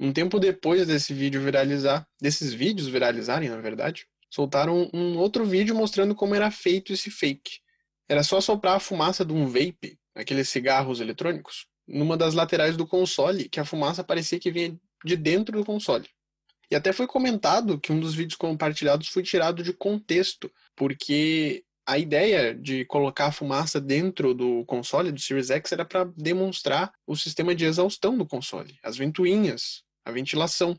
Um 0.00 0.12
tempo 0.12 0.38
depois 0.38 0.86
desse 0.86 1.12
vídeo 1.12 1.40
viralizar, 1.40 2.06
desses 2.20 2.52
vídeos 2.52 2.86
viralizarem, 2.86 3.48
na 3.48 3.60
verdade, 3.60 4.06
soltaram 4.30 4.88
um 4.94 5.18
outro 5.18 5.44
vídeo 5.44 5.74
mostrando 5.74 6.14
como 6.14 6.34
era 6.34 6.50
feito 6.50 6.92
esse 6.92 7.10
fake. 7.10 7.60
Era 8.08 8.22
só 8.22 8.40
soprar 8.40 8.76
a 8.76 8.80
fumaça 8.80 9.24
de 9.24 9.32
um 9.32 9.46
vape, 9.46 9.98
aqueles 10.14 10.48
cigarros 10.48 11.00
eletrônicos, 11.00 11.66
numa 11.86 12.16
das 12.16 12.34
laterais 12.34 12.76
do 12.76 12.86
console, 12.86 13.48
que 13.48 13.58
a 13.58 13.64
fumaça 13.64 14.04
parecia 14.04 14.38
que 14.38 14.50
vinha 14.50 14.78
de 15.04 15.16
dentro 15.16 15.58
do 15.58 15.64
console. 15.64 16.08
E 16.70 16.76
até 16.76 16.92
foi 16.92 17.06
comentado 17.06 17.80
que 17.80 17.92
um 17.92 17.98
dos 17.98 18.14
vídeos 18.14 18.36
compartilhados 18.36 19.08
foi 19.08 19.22
tirado 19.22 19.62
de 19.62 19.72
contexto, 19.72 20.52
porque 20.76 21.64
a 21.86 21.98
ideia 21.98 22.54
de 22.54 22.84
colocar 22.84 23.26
a 23.26 23.32
fumaça 23.32 23.80
dentro 23.80 24.34
do 24.34 24.64
console 24.66 25.10
do 25.10 25.18
Series 25.18 25.50
X 25.50 25.72
era 25.72 25.86
para 25.86 26.04
demonstrar 26.16 26.92
o 27.06 27.16
sistema 27.16 27.54
de 27.54 27.64
exaustão 27.64 28.16
do 28.16 28.26
console, 28.26 28.78
as 28.82 28.98
ventoinhas, 28.98 29.82
a 30.08 30.12
ventilação. 30.12 30.78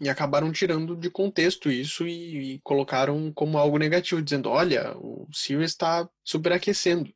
E 0.00 0.08
acabaram 0.08 0.50
tirando 0.50 0.96
de 0.96 1.10
contexto 1.10 1.70
isso 1.70 2.06
e, 2.06 2.54
e 2.54 2.60
colocaram 2.60 3.30
como 3.32 3.58
algo 3.58 3.78
negativo, 3.78 4.22
dizendo: 4.22 4.48
olha, 4.48 4.96
o 4.96 5.28
Series 5.32 5.72
está 5.72 6.08
superaquecendo. 6.24 7.12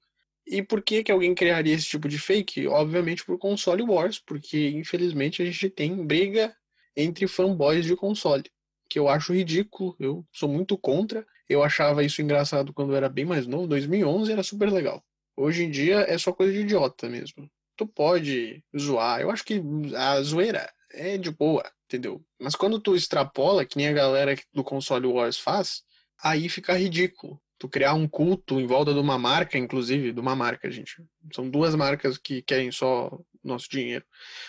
E 0.47 0.62
por 0.62 0.83
que, 0.83 1.03
que 1.03 1.11
alguém 1.11 1.35
criaria 1.35 1.75
esse 1.75 1.87
tipo 1.87 2.07
de 2.07 2.19
fake? 2.19 2.67
Obviamente 2.69 3.25
por 3.25 3.38
console 3.38 3.83
wars, 3.83 4.19
porque 4.19 4.69
infelizmente 4.71 5.40
a 5.40 5.45
gente 5.47 5.71
tem 5.71 6.07
briga 6.07 6.55
entre 6.95 7.27
fanboys 7.27 7.87
de 7.87 7.97
console, 7.97 8.45
que 8.88 8.99
eu 8.99 9.09
acho 9.09 9.33
ridículo, 9.33 9.97
eu 9.99 10.25
sou 10.33 10.49
muito 10.49 10.77
contra. 10.77 11.27
Eu 11.49 11.62
achava 11.62 12.05
isso 12.05 12.23
engraçado 12.23 12.73
quando 12.73 12.93
eu 12.93 12.97
era 12.97 13.09
bem 13.09 13.25
mais 13.25 13.47
novo, 13.47 13.67
2011 13.67 14.33
era 14.33 14.43
super 14.43 14.71
legal. 14.71 15.03
Hoje 15.37 15.64
em 15.64 15.71
dia 15.71 16.01
é 16.01 16.17
só 16.19 16.33
coisa 16.33 16.53
de 16.53 16.61
idiota 16.61 17.09
mesmo. 17.09 17.51
Tu 17.77 17.87
pode 17.87 18.62
zoar, 18.79 19.21
eu 19.21 19.31
acho 19.31 19.45
que 19.45 19.61
a 19.97 20.21
zoeira 20.23 20.73
é 20.95 21.19
de 21.19 21.31
boa, 21.31 21.65
entendeu? 21.87 22.25
Mas 22.41 22.55
quando 22.55 22.81
tu 22.81 22.95
extrapola, 22.95 23.65
que 23.65 23.77
nem 23.77 23.89
a 23.89 23.93
galera 23.93 24.35
do 24.53 24.65
console 24.65 25.07
wars 25.07 25.39
faz, 25.39 25.83
aí 26.23 26.49
fica 26.49 26.77
ridículo 26.77 27.41
tu 27.59 27.69
criar 27.69 27.95
um 27.95 28.07
culto 28.09 28.61
em 28.61 28.67
volta 28.67 28.93
de 28.93 28.99
uma 28.99 29.19
marca, 29.19 29.57
inclusive, 29.57 30.13
de 30.13 30.21
uma 30.21 30.37
marca, 30.37 30.71
gente. 30.71 31.03
São 31.33 31.49
duas 31.49 31.75
marcas 31.75 32.19
que 32.19 32.43
querem 32.43 32.71
só 32.71 33.19
nosso 33.43 33.69
dinheiro. 33.71 34.05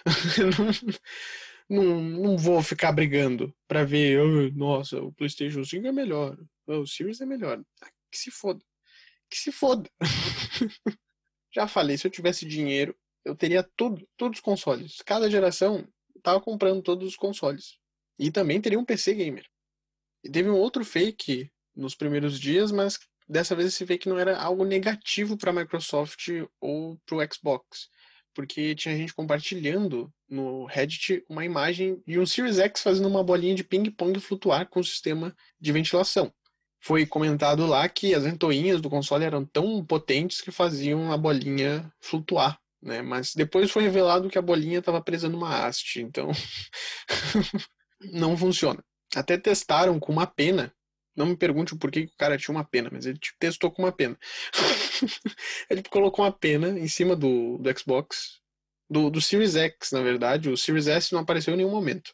não, 1.69 1.83
não, 1.83 2.01
não, 2.01 2.37
vou 2.37 2.61
ficar 2.61 2.91
brigando 2.91 3.55
pra 3.67 3.83
ver, 3.83 4.19
oh, 4.19 4.51
nossa, 4.53 4.99
o 5.01 5.13
PlayStation 5.13 5.63
5 5.63 5.87
é 5.87 5.91
melhor, 5.91 6.37
oh, 6.67 6.79
o 6.79 6.87
Series 6.87 7.21
é 7.21 7.25
melhor. 7.25 7.63
Ah, 7.81 7.89
que 8.11 8.17
se 8.17 8.31
foda. 8.31 8.63
Que 9.29 9.37
se 9.37 9.51
foda. 9.51 9.89
Já 11.53 11.67
falei, 11.67 11.97
se 11.97 12.05
eu 12.05 12.11
tivesse 12.11 12.45
dinheiro, 12.45 12.95
eu 13.23 13.35
teria 13.35 13.63
tudo, 13.77 14.05
todos 14.17 14.39
os 14.39 14.43
consoles. 14.43 14.97
Cada 15.05 15.29
geração 15.29 15.87
tava 16.25 16.41
comprando 16.41 16.81
todos 16.81 17.07
os 17.07 17.15
consoles. 17.15 17.77
E 18.17 18.31
também 18.31 18.59
teria 18.59 18.79
um 18.79 18.85
PC 18.85 19.13
gamer. 19.13 19.45
E 20.23 20.29
teve 20.29 20.49
um 20.49 20.55
outro 20.55 20.83
fake 20.83 21.51
nos 21.75 21.93
primeiros 21.93 22.39
dias, 22.39 22.71
mas 22.71 22.97
dessa 23.27 23.55
vez 23.55 23.67
esse 23.67 23.85
fake 23.85 24.09
não 24.09 24.17
era 24.17 24.37
algo 24.39 24.65
negativo 24.65 25.37
para 25.37 25.51
a 25.51 25.53
Microsoft 25.53 26.29
ou 26.59 26.99
para 27.05 27.17
o 27.17 27.33
Xbox, 27.33 27.89
porque 28.33 28.73
tinha 28.73 28.97
gente 28.97 29.13
compartilhando 29.13 30.11
no 30.27 30.65
Reddit 30.65 31.23
uma 31.29 31.45
imagem 31.45 32.01
de 32.07 32.19
um 32.19 32.25
Series 32.25 32.57
X 32.57 32.81
fazendo 32.81 33.07
uma 33.07 33.23
bolinha 33.23 33.53
de 33.53 33.63
ping-pong 33.63 34.19
flutuar 34.19 34.67
com 34.67 34.79
o 34.79 34.83
sistema 34.83 35.35
de 35.59 35.71
ventilação. 35.71 36.33
Foi 36.79 37.05
comentado 37.05 37.67
lá 37.67 37.87
que 37.87 38.15
as 38.15 38.23
ventoinhas 38.23 38.81
do 38.81 38.89
console 38.89 39.25
eram 39.25 39.45
tão 39.45 39.85
potentes 39.85 40.41
que 40.41 40.51
faziam 40.51 41.11
a 41.11 41.17
bolinha 41.17 41.91
flutuar, 41.99 42.59
né? 42.85 43.01
Mas 43.01 43.33
depois 43.35 43.71
foi 43.71 43.83
revelado 43.83 44.29
que 44.29 44.37
a 44.37 44.41
bolinha 44.41 44.79
estava 44.79 45.01
presa 45.01 45.27
numa 45.27 45.65
haste, 45.65 46.01
então 46.01 46.31
não 48.13 48.37
funciona. 48.37 48.83
Até 49.15 49.37
testaram 49.37 49.99
com 49.99 50.11
uma 50.11 50.27
pena 50.27 50.73
não 51.15 51.27
me 51.27 51.37
pergunte 51.37 51.73
o 51.73 51.77
porquê 51.77 52.05
que 52.05 52.13
o 52.13 52.17
cara 52.17 52.37
tinha 52.37 52.53
uma 52.53 52.65
pena, 52.65 52.89
mas 52.91 53.05
ele 53.05 53.17
testou 53.39 53.71
com 53.71 53.83
uma 53.83 53.91
pena. 53.91 54.17
ele 55.69 55.81
colocou 55.83 56.25
uma 56.25 56.31
pena 56.31 56.77
em 56.77 56.87
cima 56.87 57.15
do, 57.15 57.57
do 57.57 57.79
Xbox, 57.79 58.41
do, 58.89 59.09
do 59.09 59.21
Series 59.21 59.55
X, 59.55 59.91
na 59.91 60.01
verdade. 60.01 60.49
O 60.49 60.57
Series 60.57 60.87
S 60.87 61.13
não 61.13 61.21
apareceu 61.21 61.53
em 61.53 61.57
nenhum 61.57 61.71
momento. 61.71 62.13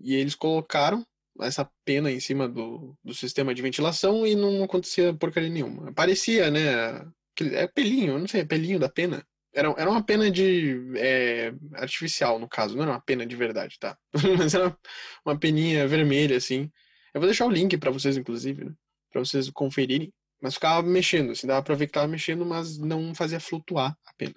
E 0.00 0.14
eles 0.14 0.36
colocaram 0.36 1.04
essa 1.40 1.68
pena 1.84 2.10
em 2.10 2.20
cima 2.20 2.48
do, 2.48 2.96
do 3.02 3.12
sistema 3.12 3.54
de 3.54 3.62
ventilação 3.62 4.26
e 4.26 4.34
não 4.36 4.62
acontecia 4.62 5.14
porcaria 5.14 5.50
nenhuma. 5.50 5.92
Parecia, 5.92 6.50
né? 6.50 7.04
É 7.52 7.66
pelinho, 7.66 8.18
não 8.18 8.28
sei, 8.28 8.42
é 8.42 8.44
pelinho 8.44 8.78
da 8.78 8.88
pena. 8.88 9.24
Era, 9.58 9.74
era 9.76 9.90
uma 9.90 10.04
pena 10.04 10.30
de. 10.30 10.92
É, 10.94 11.52
artificial, 11.74 12.38
no 12.38 12.48
caso, 12.48 12.76
não 12.76 12.84
era 12.84 12.92
uma 12.92 13.00
pena 13.00 13.26
de 13.26 13.34
verdade, 13.34 13.76
tá? 13.80 13.98
Mas 14.38 14.54
era 14.54 14.78
uma 15.26 15.36
peninha 15.36 15.88
vermelha, 15.88 16.36
assim. 16.36 16.70
Eu 17.12 17.20
vou 17.20 17.26
deixar 17.26 17.44
o 17.44 17.50
link 17.50 17.76
para 17.76 17.90
vocês, 17.90 18.16
inclusive, 18.16 18.66
né? 18.66 18.72
Para 19.10 19.18
vocês 19.24 19.50
conferirem. 19.50 20.12
Mas 20.40 20.54
ficava 20.54 20.86
mexendo, 20.86 21.32
assim, 21.32 21.48
dava 21.48 21.60
para 21.60 21.74
ver 21.74 21.86
que 21.86 21.90
estava 21.90 22.06
mexendo, 22.06 22.46
mas 22.46 22.78
não 22.78 23.12
fazia 23.16 23.40
flutuar 23.40 23.98
a 24.06 24.14
pena. 24.16 24.36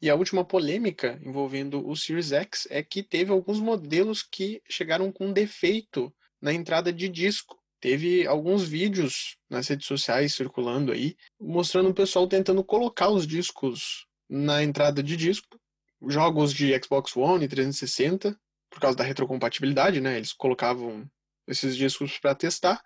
E 0.00 0.08
a 0.08 0.14
última 0.14 0.44
polêmica 0.44 1.20
envolvendo 1.24 1.84
o 1.84 1.96
Series 1.96 2.30
X 2.30 2.68
é 2.70 2.84
que 2.84 3.02
teve 3.02 3.32
alguns 3.32 3.58
modelos 3.58 4.22
que 4.22 4.62
chegaram 4.70 5.10
com 5.10 5.32
defeito 5.32 6.14
na 6.40 6.52
entrada 6.52 6.92
de 6.92 7.08
disco. 7.08 7.58
Teve 7.80 8.28
alguns 8.28 8.62
vídeos 8.62 9.36
nas 9.50 9.66
redes 9.66 9.88
sociais 9.88 10.34
circulando 10.34 10.92
aí, 10.92 11.16
mostrando 11.40 11.90
o 11.90 11.94
pessoal 11.94 12.28
tentando 12.28 12.62
colocar 12.62 13.08
os 13.08 13.26
discos 13.26 14.06
na 14.30 14.62
entrada 14.62 15.02
de 15.02 15.16
disco. 15.16 15.60
Jogos 16.06 16.54
de 16.54 16.72
Xbox 16.82 17.16
One 17.16 17.44
e 17.44 17.48
360, 17.48 18.38
por 18.70 18.80
causa 18.80 18.96
da 18.96 19.04
retrocompatibilidade, 19.04 20.00
né? 20.00 20.16
Eles 20.16 20.32
colocavam 20.32 21.04
esses 21.46 21.76
discos 21.76 22.16
para 22.18 22.34
testar 22.34 22.80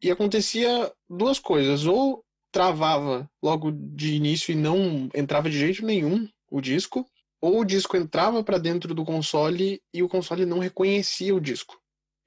e 0.00 0.10
acontecia 0.10 0.92
duas 1.10 1.38
coisas: 1.38 1.84
ou 1.84 2.24
travava 2.52 3.28
logo 3.42 3.72
de 3.72 4.14
início 4.14 4.52
e 4.52 4.54
não 4.54 5.10
entrava 5.14 5.50
de 5.50 5.58
jeito 5.58 5.84
nenhum 5.84 6.28
o 6.50 6.60
disco, 6.60 7.04
ou 7.40 7.60
o 7.60 7.64
disco 7.64 7.96
entrava 7.96 8.42
para 8.44 8.58
dentro 8.58 8.94
do 8.94 9.04
console 9.04 9.82
e 9.92 10.02
o 10.02 10.08
console 10.08 10.46
não 10.46 10.60
reconhecia 10.60 11.34
o 11.34 11.40
disco. 11.40 11.78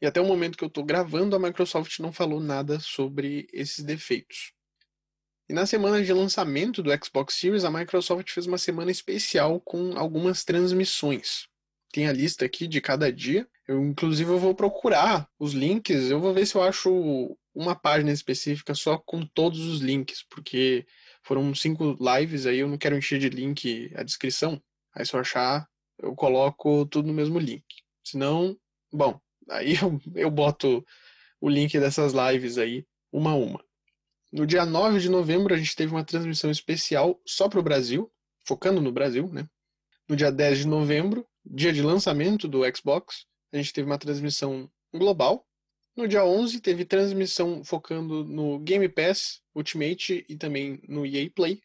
E 0.01 0.05
até 0.05 0.21
o 0.21 0.25
momento 0.25 0.57
que 0.57 0.63
eu 0.63 0.67
estou 0.67 0.83
gravando, 0.83 1.35
a 1.35 1.39
Microsoft 1.39 1.97
não 1.99 2.11
falou 2.11 2.39
nada 2.39 2.79
sobre 2.79 3.47
esses 3.51 3.83
defeitos. 3.83 4.51
E 5.49 5.53
na 5.53 5.65
semana 5.65 6.03
de 6.03 6.11
lançamento 6.11 6.83
do 6.83 6.91
Xbox 7.03 7.35
Series, 7.35 7.63
a 7.63 7.71
Microsoft 7.71 8.29
fez 8.29 8.45
uma 8.45 8.57
semana 8.57 8.91
especial 8.91 9.61
com 9.61 9.97
algumas 9.97 10.43
transmissões. 10.43 11.47
tem 11.93 12.05
a 12.07 12.11
lista 12.11 12.45
aqui 12.45 12.67
de 12.67 12.81
cada 12.81 13.11
dia. 13.11 13.47
Eu, 13.65 13.81
inclusive, 13.81 14.29
eu 14.29 14.39
vou 14.39 14.53
procurar 14.53 15.29
os 15.39 15.53
links, 15.53 16.11
eu 16.11 16.19
vou 16.19 16.33
ver 16.33 16.45
se 16.45 16.55
eu 16.55 16.63
acho 16.63 17.37
uma 17.55 17.75
página 17.75 18.11
específica 18.11 18.75
só 18.75 18.97
com 18.97 19.25
todos 19.25 19.59
os 19.61 19.79
links, 19.79 20.23
porque 20.29 20.85
foram 21.23 21.55
cinco 21.55 21.97
lives 21.99 22.45
aí, 22.45 22.59
eu 22.59 22.67
não 22.67 22.77
quero 22.77 22.97
encher 22.97 23.17
de 23.19 23.29
link 23.29 23.91
a 23.95 24.03
descrição. 24.03 24.61
Aí 24.93 25.05
se 25.05 25.15
eu 25.15 25.19
achar, 25.19 25.67
eu 25.97 26.13
coloco 26.13 26.85
tudo 26.87 27.07
no 27.07 27.13
mesmo 27.13 27.39
link. 27.39 27.65
Senão, 28.03 28.57
bom, 28.91 29.19
aí 29.49 29.75
eu, 29.81 29.99
eu 30.15 30.29
boto 30.29 30.85
o 31.39 31.49
link 31.49 31.79
dessas 31.79 32.13
lives 32.13 32.57
aí, 32.57 32.85
uma 33.11 33.31
a 33.31 33.35
uma. 33.35 33.66
No 34.31 34.45
dia 34.45 34.65
9 34.65 34.99
de 34.99 35.09
novembro, 35.09 35.53
a 35.53 35.57
gente 35.57 35.75
teve 35.75 35.91
uma 35.91 36.03
transmissão 36.03 36.51
especial 36.51 37.21
só 37.25 37.47
para 37.47 37.59
o 37.59 37.63
Brasil, 37.63 38.11
focando 38.45 38.81
no 38.81 38.91
Brasil, 38.91 39.27
né? 39.31 39.47
No 40.07 40.15
dia 40.15 40.31
10 40.31 40.59
de 40.59 40.67
novembro, 40.67 41.25
dia 41.45 41.71
de 41.71 41.81
lançamento 41.81 42.47
do 42.47 42.61
Xbox, 42.75 43.25
a 43.53 43.57
gente 43.57 43.71
teve 43.71 43.87
uma 43.87 43.97
transmissão 43.97 44.69
global. 44.93 45.45
No 45.95 46.07
dia 46.07 46.25
11, 46.25 46.59
teve 46.59 46.85
transmissão 46.85 47.63
focando 47.63 48.23
no 48.25 48.59
Game 48.59 48.87
Pass 48.89 49.41
Ultimate 49.55 50.25
e 50.27 50.35
também 50.35 50.81
no 50.87 51.05
EA 51.05 51.29
Play. 51.33 51.61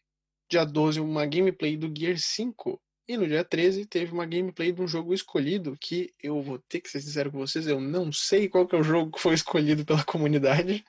Dia 0.49 0.65
12, 0.65 0.99
uma 0.99 1.25
gameplay 1.25 1.75
do 1.75 1.91
Gear 1.95 2.17
5. 2.17 2.81
E 3.07 3.17
no 3.17 3.27
dia 3.27 3.43
13, 3.43 3.85
teve 3.85 4.13
uma 4.13 4.25
gameplay 4.25 4.71
de 4.71 4.81
um 4.81 4.87
jogo 4.87 5.13
escolhido 5.13 5.77
que 5.79 6.13
eu 6.21 6.41
vou 6.41 6.57
ter 6.69 6.79
que 6.79 6.89
ser 6.89 7.01
sincero 7.01 7.31
com 7.31 7.39
vocês, 7.39 7.67
eu 7.67 7.81
não 7.81 8.11
sei 8.13 8.47
qual 8.47 8.65
que 8.65 8.75
é 8.75 8.79
o 8.79 8.83
jogo 8.83 9.11
que 9.11 9.19
foi 9.19 9.33
escolhido 9.33 9.83
pela 9.85 10.03
comunidade, 10.05 10.83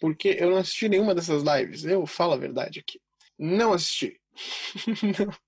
porque 0.00 0.36
eu 0.40 0.50
não 0.50 0.56
assisti 0.56 0.88
nenhuma 0.88 1.14
dessas 1.14 1.42
lives. 1.42 1.84
Eu 1.84 2.06
falo 2.06 2.32
a 2.32 2.38
verdade 2.38 2.80
aqui. 2.80 2.98
Não 3.38 3.72
assisti. 3.72 4.18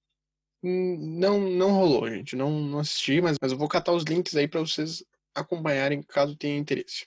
não, 0.62 1.40
não 1.40 1.72
rolou, 1.72 2.08
gente. 2.08 2.36
Não, 2.36 2.50
não 2.60 2.78
assisti, 2.78 3.20
mas, 3.20 3.36
mas 3.40 3.50
eu 3.50 3.58
vou 3.58 3.68
catar 3.68 3.92
os 3.92 4.04
links 4.04 4.36
aí 4.36 4.46
para 4.46 4.60
vocês 4.60 5.02
acompanharem 5.34 6.02
caso 6.02 6.36
tenham 6.36 6.58
interesse. 6.58 7.06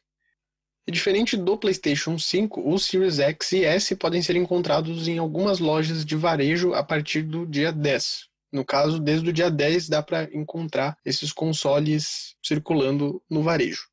E 0.87 0.91
diferente 0.91 1.35
do 1.35 1.57
PlayStation 1.57 2.17
5, 2.17 2.71
os 2.71 2.85
Series 2.85 3.19
X 3.19 3.51
e 3.53 3.63
S 3.63 3.95
podem 3.95 4.21
ser 4.21 4.35
encontrados 4.35 5.07
em 5.07 5.17
algumas 5.17 5.59
lojas 5.59 6.05
de 6.05 6.15
varejo 6.15 6.73
a 6.73 6.83
partir 6.83 7.23
do 7.23 7.45
dia 7.45 7.71
10. 7.71 8.27
No 8.51 8.63
caso, 8.63 8.99
desde 8.99 9.29
o 9.29 9.33
dia 9.33 9.49
10 9.49 9.89
dá 9.89 10.03
para 10.03 10.23
encontrar 10.35 10.97
esses 11.03 11.33
consoles 11.33 12.35
circulando 12.43 13.21
no 13.29 13.41
varejo. 13.41 13.87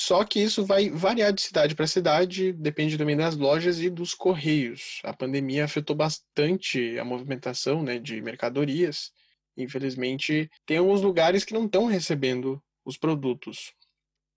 Só 0.00 0.24
que 0.24 0.38
isso 0.38 0.64
vai 0.64 0.88
variar 0.90 1.32
de 1.32 1.42
cidade 1.42 1.74
para 1.74 1.84
cidade, 1.84 2.52
depende 2.52 2.96
também 2.96 3.16
das 3.16 3.36
lojas 3.36 3.80
e 3.80 3.90
dos 3.90 4.14
correios. 4.14 5.00
A 5.02 5.12
pandemia 5.12 5.64
afetou 5.64 5.96
bastante 5.96 6.96
a 7.00 7.04
movimentação 7.04 7.82
né, 7.82 7.98
de 7.98 8.22
mercadorias. 8.22 9.10
Infelizmente, 9.56 10.48
tem 10.64 10.76
alguns 10.76 11.02
lugares 11.02 11.44
que 11.44 11.52
não 11.52 11.66
estão 11.66 11.86
recebendo 11.86 12.62
os 12.84 12.96
produtos. 12.96 13.72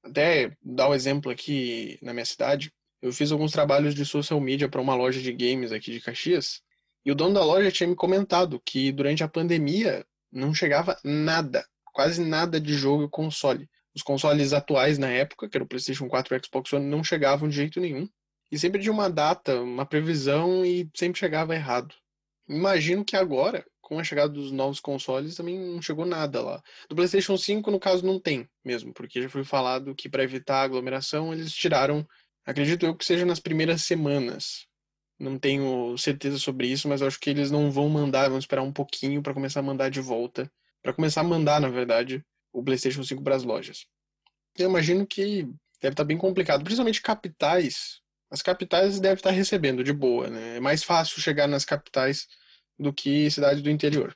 Até 0.03 0.57
dar 0.63 0.89
um 0.89 0.95
exemplo 0.95 1.31
aqui 1.31 1.99
na 2.01 2.11
minha 2.11 2.25
cidade, 2.25 2.73
eu 2.99 3.13
fiz 3.13 3.31
alguns 3.31 3.51
trabalhos 3.51 3.93
de 3.93 4.03
social 4.03 4.41
media 4.41 4.67
para 4.67 4.81
uma 4.81 4.95
loja 4.95 5.21
de 5.21 5.31
games 5.31 5.71
aqui 5.71 5.91
de 5.91 6.01
Caxias, 6.01 6.63
e 7.05 7.11
o 7.11 7.15
dono 7.15 7.35
da 7.35 7.45
loja 7.45 7.71
tinha 7.71 7.87
me 7.87 7.95
comentado 7.95 8.59
que 8.65 8.91
durante 8.91 9.23
a 9.23 9.27
pandemia 9.27 10.03
não 10.31 10.55
chegava 10.55 10.97
nada, 11.03 11.63
quase 11.93 12.25
nada 12.25 12.59
de 12.59 12.73
jogo 12.73 13.03
e 13.03 13.09
console. 13.09 13.69
Os 13.95 14.01
consoles 14.01 14.53
atuais 14.53 14.97
na 14.97 15.09
época, 15.09 15.49
que 15.49 15.57
era 15.57 15.63
o 15.63 15.67
PlayStation 15.67 16.07
4 16.07 16.33
e 16.33 16.37
o 16.37 16.41
Xbox 16.43 16.71
One, 16.73 16.85
não 16.85 17.03
chegavam 17.03 17.49
de 17.49 17.55
jeito 17.55 17.79
nenhum. 17.79 18.07
E 18.51 18.59
sempre 18.59 18.81
tinha 18.81 18.91
uma 18.91 19.09
data, 19.09 19.61
uma 19.61 19.85
previsão 19.85 20.65
e 20.65 20.89
sempre 20.95 21.19
chegava 21.19 21.55
errado. 21.55 21.93
Imagino 22.47 23.05
que 23.05 23.15
agora, 23.15 23.65
com 23.81 23.99
a 23.99 24.03
chegada 24.03 24.29
dos 24.33 24.51
novos 24.51 24.79
consoles, 24.79 25.35
também 25.35 25.57
não 25.57 25.81
chegou 25.81 26.05
nada 26.05 26.41
lá. 26.41 26.61
Do 26.89 26.95
PlayStation 26.95 27.37
5, 27.37 27.71
no 27.71 27.79
caso, 27.79 28.05
não 28.05 28.19
tem 28.19 28.49
mesmo, 28.63 28.93
porque 28.93 29.21
já 29.21 29.29
foi 29.29 29.43
falado 29.43 29.95
que 29.95 30.09
para 30.09 30.23
evitar 30.23 30.61
aglomeração, 30.63 31.33
eles 31.33 31.53
tiraram, 31.53 32.05
acredito 32.45 32.85
eu 32.85 32.95
que 32.95 33.05
seja 33.05 33.25
nas 33.25 33.39
primeiras 33.39 33.83
semanas. 33.83 34.65
Não 35.17 35.37
tenho 35.37 35.97
certeza 35.97 36.37
sobre 36.39 36.67
isso, 36.67 36.89
mas 36.89 37.01
acho 37.01 37.19
que 37.19 37.29
eles 37.29 37.51
não 37.51 37.71
vão 37.71 37.87
mandar, 37.87 38.29
vão 38.29 38.39
esperar 38.39 38.63
um 38.63 38.73
pouquinho 38.73 39.21
para 39.21 39.33
começar 39.33 39.59
a 39.59 39.63
mandar 39.63 39.89
de 39.89 40.01
volta. 40.01 40.51
Para 40.81 40.93
começar 40.93 41.21
a 41.21 41.23
mandar, 41.23 41.61
na 41.61 41.69
verdade, 41.69 42.25
o 42.51 42.63
PlayStation 42.63 43.03
5 43.03 43.23
para 43.23 43.35
as 43.35 43.43
lojas. 43.43 43.85
Eu 44.57 44.69
imagino 44.69 45.05
que 45.05 45.43
deve 45.81 45.93
estar 45.93 45.95
tá 45.95 46.03
bem 46.03 46.17
complicado, 46.17 46.63
principalmente 46.63 47.01
capitais. 47.01 48.01
As 48.29 48.41
capitais 48.41 48.99
devem 48.99 49.15
estar 49.15 49.29
tá 49.29 49.35
recebendo 49.35 49.83
de 49.83 49.93
boa, 49.93 50.29
né? 50.29 50.57
É 50.57 50.59
mais 50.59 50.83
fácil 50.83 51.21
chegar 51.21 51.47
nas 51.47 51.65
capitais 51.65 52.27
do 52.77 52.93
que 52.93 53.29
cidades 53.29 53.61
do 53.61 53.69
interior. 53.69 54.15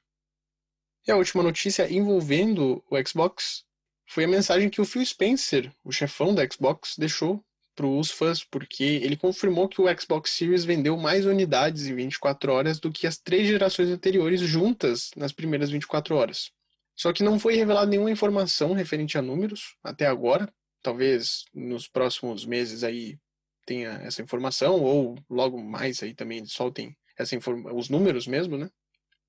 E 1.08 1.12
a 1.12 1.18
última 1.18 1.44
notícia 1.44 1.92
envolvendo 1.92 2.84
o 2.90 3.08
Xbox 3.08 3.64
foi 4.08 4.24
a 4.24 4.28
mensagem 4.28 4.70
que 4.70 4.82
o 4.82 4.86
Phil 4.86 5.06
Spencer, 5.06 5.72
o 5.84 5.92
chefão 5.92 6.34
da 6.34 6.48
Xbox, 6.48 6.96
deixou 6.98 7.44
para 7.76 7.86
os 7.86 8.10
fãs, 8.10 8.44
porque 8.44 8.84
ele 8.84 9.18
confirmou 9.18 9.68
que 9.68 9.82
o 9.82 10.00
Xbox 10.00 10.32
Series 10.32 10.64
vendeu 10.64 10.96
mais 10.96 11.26
unidades 11.26 11.86
em 11.88 11.96
24 11.96 12.52
horas 12.52 12.80
do 12.80 12.92
que 12.92 13.06
as 13.06 13.18
três 13.18 13.48
gerações 13.48 13.90
anteriores 13.90 14.40
juntas 14.40 15.12
nas 15.16 15.34
primeiras 15.34 15.70
24 15.70 16.16
horas. 16.16 16.52
Só 16.96 17.12
que 17.12 17.24
não 17.24 17.40
foi 17.40 17.56
revelada 17.56 17.88
nenhuma 17.90 18.12
informação 18.12 18.74
referente 18.74 19.18
a 19.18 19.22
números 19.22 19.76
até 19.84 20.06
agora. 20.06 20.52
Talvez 20.82 21.46
nos 21.54 21.88
próximos 21.88 22.46
meses 22.46 22.84
aí 22.84 23.18
tenha 23.66 23.90
essa 24.04 24.22
informação, 24.22 24.82
ou 24.82 25.18
logo 25.30 25.62
mais 25.62 26.02
aí 26.04 26.14
também 26.14 26.46
soltem 26.46 26.96
essa 27.18 27.38
os 27.74 27.90
números 27.90 28.28
mesmo, 28.28 28.58
né? 28.58 28.70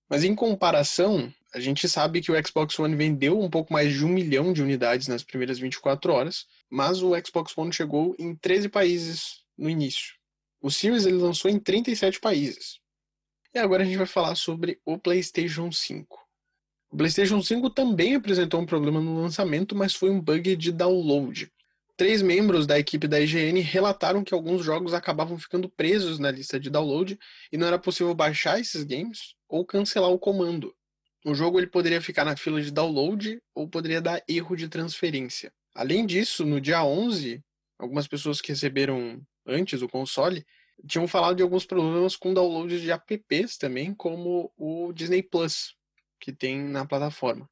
Mas 0.09 0.23
em 0.23 0.35
comparação, 0.35 1.33
a 1.53 1.59
gente 1.59 1.89
sabe 1.89 2.21
que 2.21 2.31
o 2.31 2.47
Xbox 2.47 2.79
One 2.79 2.95
vendeu 2.95 3.41
um 3.41 3.51
pouco 3.51 3.73
mais 3.73 3.93
de 3.93 4.05
um 4.05 4.09
milhão 4.09 4.53
de 4.53 4.63
unidades 4.63 5.09
nas 5.09 5.25
primeiras 5.25 5.59
24 5.59 6.13
horas, 6.13 6.47
mas 6.71 7.03
o 7.03 7.13
Xbox 7.25 7.57
One 7.59 7.73
chegou 7.73 8.15
em 8.19 8.37
13 8.37 8.69
países 8.69 9.43
no 9.59 9.69
início. 9.69 10.15
O 10.61 10.71
Series 10.71 11.07
ele 11.07 11.17
lançou 11.17 11.51
em 11.51 11.59
37 11.59 12.21
países. 12.21 12.79
E 13.53 13.59
agora 13.59 13.83
a 13.83 13.87
gente 13.87 13.97
vai 13.97 14.07
falar 14.07 14.35
sobre 14.37 14.81
o 14.85 14.99
PlayStation 14.99 15.73
5. 15.73 16.26
O 16.91 16.97
PlayStation 16.97 17.43
5 17.43 17.71
também 17.71 18.15
apresentou 18.15 18.61
um 18.61 18.67
problema 18.67 19.01
no 19.01 19.21
lançamento, 19.21 19.75
mas 19.75 19.95
foi 19.95 20.11
um 20.11 20.21
bug 20.21 20.55
de 20.57 20.71
download. 20.71 21.51
Três 21.97 22.23
membros 22.23 22.67
da 22.67 22.79
equipe 22.79 23.09
da 23.09 23.21
IGN 23.21 23.61
relataram 23.61 24.23
que 24.23 24.35
alguns 24.35 24.65
jogos 24.65 24.95
acabavam 24.95 25.39
ficando 25.39 25.69
presos 25.69 26.19
na 26.19 26.31
lista 26.31 26.61
de 26.61 26.71
download 26.71 27.19
e 27.51 27.57
não 27.57 27.67
era 27.67 27.79
possível 27.79 28.15
baixar 28.15 28.61
esses 28.61 28.85
games 28.85 29.35
ou 29.49 29.65
cancelar 29.65 30.11
o 30.11 30.19
comando. 30.19 30.75
O 31.25 31.35
jogo 31.35 31.59
ele 31.59 31.67
poderia 31.67 32.01
ficar 32.01 32.25
na 32.25 32.37
fila 32.37 32.63
de 32.63 32.71
download 32.71 33.41
ou 33.55 33.69
poderia 33.69 34.01
dar 34.01 34.23
erro 34.29 34.55
de 34.55 34.69
transferência. 34.69 35.53
Além 35.75 36.07
disso, 36.07 36.47
no 36.47 36.61
dia 36.61 36.85
11, 36.85 37.43
algumas 37.79 38.07
pessoas 38.07 38.41
que 38.41 38.53
receberam 38.53 39.21
antes 39.45 39.83
o 39.83 39.89
console 39.89 40.45
tinham 40.87 41.09
falado 41.09 41.37
de 41.37 41.43
alguns 41.43 41.65
problemas 41.65 42.15
com 42.15 42.33
downloads 42.33 42.81
de 42.81 42.93
apps 42.93 43.57
também, 43.57 43.95
como 43.95 44.53
o 44.57 44.93
Disney 44.93 45.23
Plus, 45.23 45.75
que 46.27 46.33
tem 46.33 46.59
na 46.59 46.85
plataforma. 46.85 47.49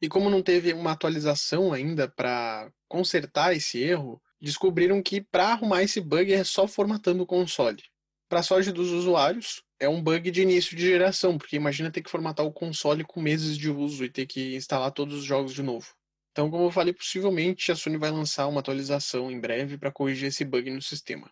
E 0.00 0.08
como 0.08 0.30
não 0.30 0.42
teve 0.42 0.72
uma 0.72 0.92
atualização 0.92 1.74
ainda 1.74 2.08
para 2.08 2.72
consertar 2.88 3.54
esse 3.54 3.82
erro, 3.82 4.18
descobriram 4.40 5.02
que 5.02 5.20
para 5.20 5.48
arrumar 5.48 5.82
esse 5.82 6.00
bug 6.00 6.32
é 6.32 6.42
só 6.42 6.66
formatando 6.66 7.22
o 7.22 7.26
console. 7.26 7.82
Para 8.26 8.42
sorte 8.42 8.72
dos 8.72 8.92
usuários, 8.92 9.62
é 9.78 9.86
um 9.86 10.02
bug 10.02 10.30
de 10.30 10.40
início 10.40 10.74
de 10.74 10.86
geração, 10.86 11.36
porque 11.36 11.56
imagina 11.56 11.90
ter 11.90 12.00
que 12.00 12.10
formatar 12.10 12.46
o 12.46 12.52
console 12.52 13.04
com 13.04 13.20
meses 13.20 13.58
de 13.58 13.70
uso 13.70 14.02
e 14.02 14.08
ter 14.08 14.24
que 14.24 14.56
instalar 14.56 14.90
todos 14.90 15.14
os 15.18 15.24
jogos 15.24 15.52
de 15.52 15.62
novo. 15.62 15.94
Então, 16.32 16.50
como 16.50 16.64
eu 16.64 16.70
falei, 16.70 16.94
possivelmente 16.94 17.70
a 17.70 17.76
Sony 17.76 17.98
vai 17.98 18.10
lançar 18.10 18.46
uma 18.46 18.60
atualização 18.60 19.30
em 19.30 19.38
breve 19.38 19.76
para 19.76 19.92
corrigir 19.92 20.28
esse 20.28 20.46
bug 20.46 20.70
no 20.70 20.80
sistema. 20.80 21.30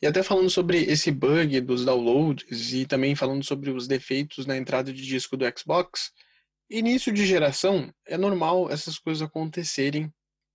E 0.00 0.06
até 0.06 0.22
falando 0.22 0.48
sobre 0.48 0.78
esse 0.84 1.10
bug 1.10 1.60
dos 1.60 1.84
downloads 1.84 2.72
e 2.72 2.86
também 2.86 3.16
falando 3.16 3.44
sobre 3.44 3.70
os 3.70 3.88
defeitos 3.88 4.46
na 4.46 4.56
entrada 4.56 4.92
de 4.92 5.02
disco 5.02 5.36
do 5.36 5.44
Xbox, 5.56 6.12
início 6.70 7.12
de 7.12 7.26
geração 7.26 7.92
é 8.06 8.16
normal 8.16 8.70
essas 8.70 8.98
coisas 8.98 9.22
acontecerem. 9.22 10.12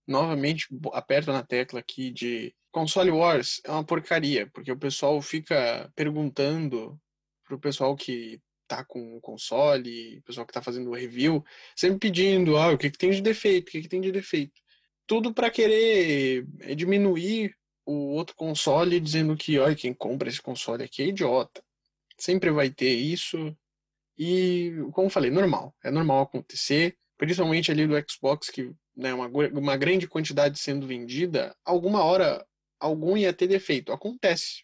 Novamente, 0.07 0.67
aperto 0.93 1.31
na 1.31 1.43
tecla 1.43 1.79
aqui 1.79 2.11
de 2.11 2.53
console 2.71 3.11
wars 3.11 3.61
é 3.65 3.71
uma 3.71 3.83
porcaria, 3.83 4.49
porque 4.53 4.71
o 4.71 4.77
pessoal 4.77 5.21
fica 5.21 5.91
perguntando 5.95 6.99
pro 7.45 7.59
pessoal 7.59 7.95
que 7.95 8.41
tá 8.67 8.83
com 8.83 9.17
o 9.17 9.21
console, 9.21 10.17
o 10.17 10.23
pessoal 10.23 10.47
que 10.47 10.53
tá 10.53 10.61
fazendo 10.61 10.89
o 10.89 10.95
review, 10.95 11.43
sempre 11.75 11.99
pedindo, 11.99 12.57
ah, 12.57 12.71
o 12.71 12.77
que, 12.77 12.89
que 12.89 12.97
tem 12.97 13.11
de 13.11 13.21
defeito, 13.21 13.67
o 13.67 13.71
que, 13.71 13.81
que 13.81 13.89
tem 13.89 14.01
de 14.01 14.11
defeito. 14.11 14.59
Tudo 15.05 15.33
para 15.33 15.51
querer 15.51 16.45
eh, 16.61 16.75
diminuir 16.75 17.53
o 17.85 18.13
outro 18.13 18.35
console 18.35 18.99
dizendo 18.99 19.35
que, 19.35 19.59
olha, 19.59 19.75
quem 19.75 19.93
compra 19.93 20.29
esse 20.29 20.41
console 20.41 20.83
aqui 20.83 21.01
é 21.01 21.07
idiota. 21.07 21.63
Sempre 22.17 22.51
vai 22.51 22.69
ter 22.69 22.93
isso. 22.93 23.55
E, 24.17 24.71
como 24.93 25.09
falei, 25.09 25.31
normal. 25.31 25.75
É 25.83 25.91
normal 25.91 26.23
acontecer. 26.23 26.97
Principalmente 27.17 27.71
ali 27.71 27.87
do 27.87 27.95
Xbox, 28.09 28.49
que 28.49 28.73
né, 28.95 29.13
uma, 29.13 29.27
uma 29.27 29.77
grande 29.77 30.07
quantidade 30.07 30.59
sendo 30.59 30.87
vendida, 30.87 31.55
alguma 31.63 32.03
hora 32.03 32.45
algum 32.79 33.15
ia 33.17 33.33
ter 33.33 33.47
defeito. 33.47 33.91
Acontece. 33.91 34.63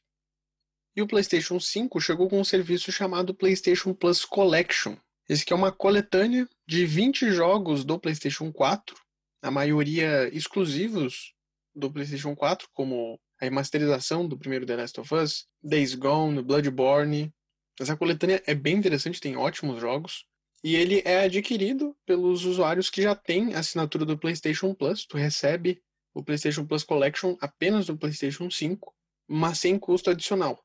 E 0.96 1.02
o 1.02 1.08
PlayStation 1.08 1.60
5 1.60 2.00
chegou 2.02 2.30
com 2.30 2.40
um 2.40 2.44
serviço 2.44 2.92
chamado 2.92 3.34
PlayStation 3.34 3.94
Plus 3.94 4.26
Collection. 4.26 4.98
Esse 5.28 5.44
aqui 5.44 5.54
é 5.54 5.56
uma 5.56 5.72
coletânea 5.72 6.48
de 6.68 6.86
20 6.86 7.32
jogos 7.32 7.86
do 7.86 8.00
PlayStation 8.00 8.52
4, 8.52 8.96
a 9.42 9.52
maioria 9.52 10.28
exclusivos 10.36 11.34
do 11.76 11.92
PlayStation 11.92 12.36
4, 12.36 12.68
como 12.74 13.20
a 13.40 13.46
remasterização 13.46 14.28
do 14.28 14.38
primeiro 14.38 14.66
The 14.66 14.76
Last 14.76 15.00
of 15.00 15.16
Us, 15.16 15.48
Days 15.64 15.96
Gone, 15.96 16.42
Bloodborne. 16.42 17.34
Essa 17.80 17.96
coletânea 17.96 18.44
é 18.46 18.54
bem 18.54 18.78
interessante, 18.78 19.22
tem 19.22 19.38
ótimos 19.38 19.80
jogos. 19.80 20.26
E 20.64 20.76
ele 20.76 21.02
é 21.06 21.22
adquirido 21.22 21.96
pelos 22.06 22.44
usuários 22.44 22.90
que 22.90 23.02
já 23.02 23.16
têm 23.16 23.54
assinatura 23.54 24.06
do 24.06 24.18
PlayStation 24.18 24.74
Plus. 24.74 25.06
Tu 25.06 25.16
recebe 25.16 25.82
o 26.14 26.24
PlayStation 26.24 26.66
Plus 26.66 26.84
Collection 26.84 27.38
apenas 27.40 27.88
no 27.88 27.98
PlayStation 27.98 28.50
5, 28.52 28.94
mas 29.28 29.60
sem 29.60 29.80
custo 29.80 30.10
adicional. 30.10 30.62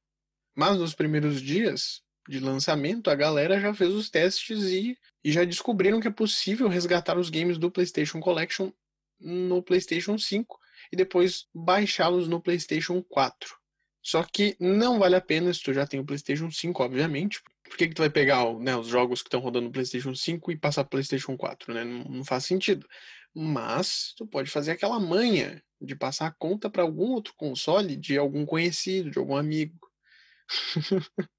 Mas 0.57 0.77
nos 0.77 0.95
primeiros 0.95 1.41
dias 1.41 2.03
de 2.29 2.41
lançamento, 2.41 3.09
a 3.09 3.15
galera 3.15 3.61
já 3.61 3.73
fez 3.73 3.93
os 3.93 4.11
testes 4.11 4.65
e, 4.65 4.99
e 5.23 5.31
já 5.31 5.45
descobriram 5.45 6.01
que 6.01 6.09
é 6.09 6.13
possível 6.13 6.69
resgatar 6.69 7.19
os 7.19 7.31
games 7.31 7.59
do 7.59 7.71
PlayStation 7.71 8.19
Collection 8.19 8.73
no 9.21 9.63
PlayStation 9.63 10.19
5 10.19 10.59
e 10.93 10.97
depois 10.97 11.47
baixá-los 11.55 12.29
no 12.29 12.41
PlayStation 12.41 13.03
4. 13.03 13.57
Só 14.03 14.23
que 14.23 14.55
não 14.61 14.99
vale 14.99 15.17
a 15.17 15.21
pena 15.21 15.53
se 15.53 15.63
tu 15.63 15.73
já 15.73 15.87
tem 15.87 15.99
o 15.99 16.05
PlayStation 16.05 16.51
5, 16.51 16.83
obviamente. 16.83 17.43
Por 17.63 17.79
que, 17.79 17.89
que 17.89 17.95
tu 17.95 18.03
vai 18.03 18.11
pegar 18.11 18.53
né, 18.59 18.77
os 18.77 18.87
jogos 18.87 19.23
que 19.23 19.29
estão 19.29 19.41
rodando 19.41 19.67
no 19.67 19.73
PlayStation 19.73 20.15
5 20.15 20.53
e 20.53 20.57
passar 20.59 20.85
para 20.85 20.91
PlayStation 20.91 21.37
4? 21.37 21.73
Né? 21.73 21.85
Não, 21.85 22.05
não 22.05 22.25
faz 22.25 22.45
sentido. 22.45 22.87
Mas 23.35 24.13
tu 24.17 24.27
pode 24.27 24.51
fazer 24.51 24.73
aquela 24.73 25.01
manha 25.01 25.63
de 25.81 25.97
passar 25.97 26.27
a 26.27 26.33
conta 26.33 26.69
para 26.69 26.83
algum 26.83 27.13
outro 27.13 27.35
console 27.35 27.97
de 27.97 28.19
algum 28.19 28.45
conhecido, 28.45 29.11
de 29.11 29.19
algum 29.19 29.37
amigo. 29.37 29.91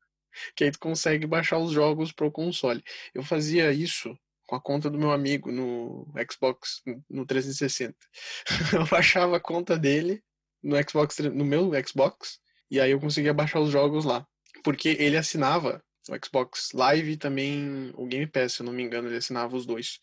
que 0.56 0.64
aí 0.64 0.72
tu 0.72 0.80
consegue 0.80 1.28
baixar 1.28 1.60
os 1.60 1.72
jogos 1.72 2.12
pro 2.12 2.32
console. 2.32 2.84
Eu 3.14 3.24
fazia 3.24 3.72
isso 3.72 4.18
com 4.46 4.56
a 4.56 4.62
conta 4.62 4.90
do 4.90 4.98
meu 4.98 5.12
amigo 5.12 5.52
no 5.52 6.08
Xbox 6.32 6.82
no 7.10 7.26
360. 7.26 7.96
eu 8.74 8.86
baixava 8.88 9.38
a 9.38 9.40
conta 9.40 9.78
dele 9.78 10.24
no 10.64 10.76
Xbox 10.88 11.20
no 11.20 11.46
meu 11.46 11.72
Xbox 11.86 12.40
e 12.70 12.80
aí 12.80 12.92
eu 12.92 13.00
conseguia 13.00 13.34
baixar 13.34 13.60
os 13.60 13.72
jogos 13.72 14.06
lá, 14.06 14.26
porque 14.64 14.90
ele 15.00 15.18
assinava 15.18 15.84
o 16.10 16.26
Xbox 16.26 16.72
Live 16.74 17.12
e 17.12 17.18
também 17.18 17.92
o 17.96 18.06
Game 18.06 18.28
Pass, 18.28 18.54
se 18.54 18.62
eu 18.62 18.66
não 18.66 18.74
me 18.74 18.84
engano, 18.84 19.08
ele 19.08 19.18
assinava 19.18 19.56
os 19.56 19.66
dois. 19.66 20.00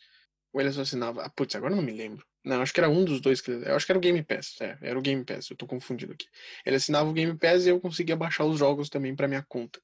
Ou 0.52 0.60
ele 0.60 0.72
só 0.72 0.82
assinava. 0.82 1.22
Ah, 1.22 1.30
putz, 1.30 1.54
agora 1.54 1.74
não 1.74 1.82
me 1.82 1.92
lembro. 1.92 2.26
Não, 2.44 2.60
acho 2.60 2.72
que 2.74 2.80
era 2.80 2.90
um 2.90 3.04
dos 3.04 3.20
dois. 3.20 3.40
Que... 3.40 3.50
Eu 3.50 3.76
acho 3.76 3.86
que 3.86 3.92
era 3.92 3.98
o 3.98 4.02
Game 4.02 4.22
Pass. 4.22 4.60
É, 4.60 4.76
era 4.82 4.98
o 4.98 5.02
Game 5.02 5.24
Pass, 5.24 5.48
eu 5.50 5.56
tô 5.56 5.66
confundido 5.66 6.12
aqui. 6.12 6.26
Ele 6.66 6.76
assinava 6.76 7.08
o 7.08 7.12
Game 7.12 7.36
Pass 7.38 7.64
e 7.64 7.70
eu 7.70 7.80
conseguia 7.80 8.16
baixar 8.16 8.44
os 8.44 8.58
jogos 8.58 8.88
também 8.88 9.14
para 9.14 9.28
minha 9.28 9.44
conta. 9.48 9.80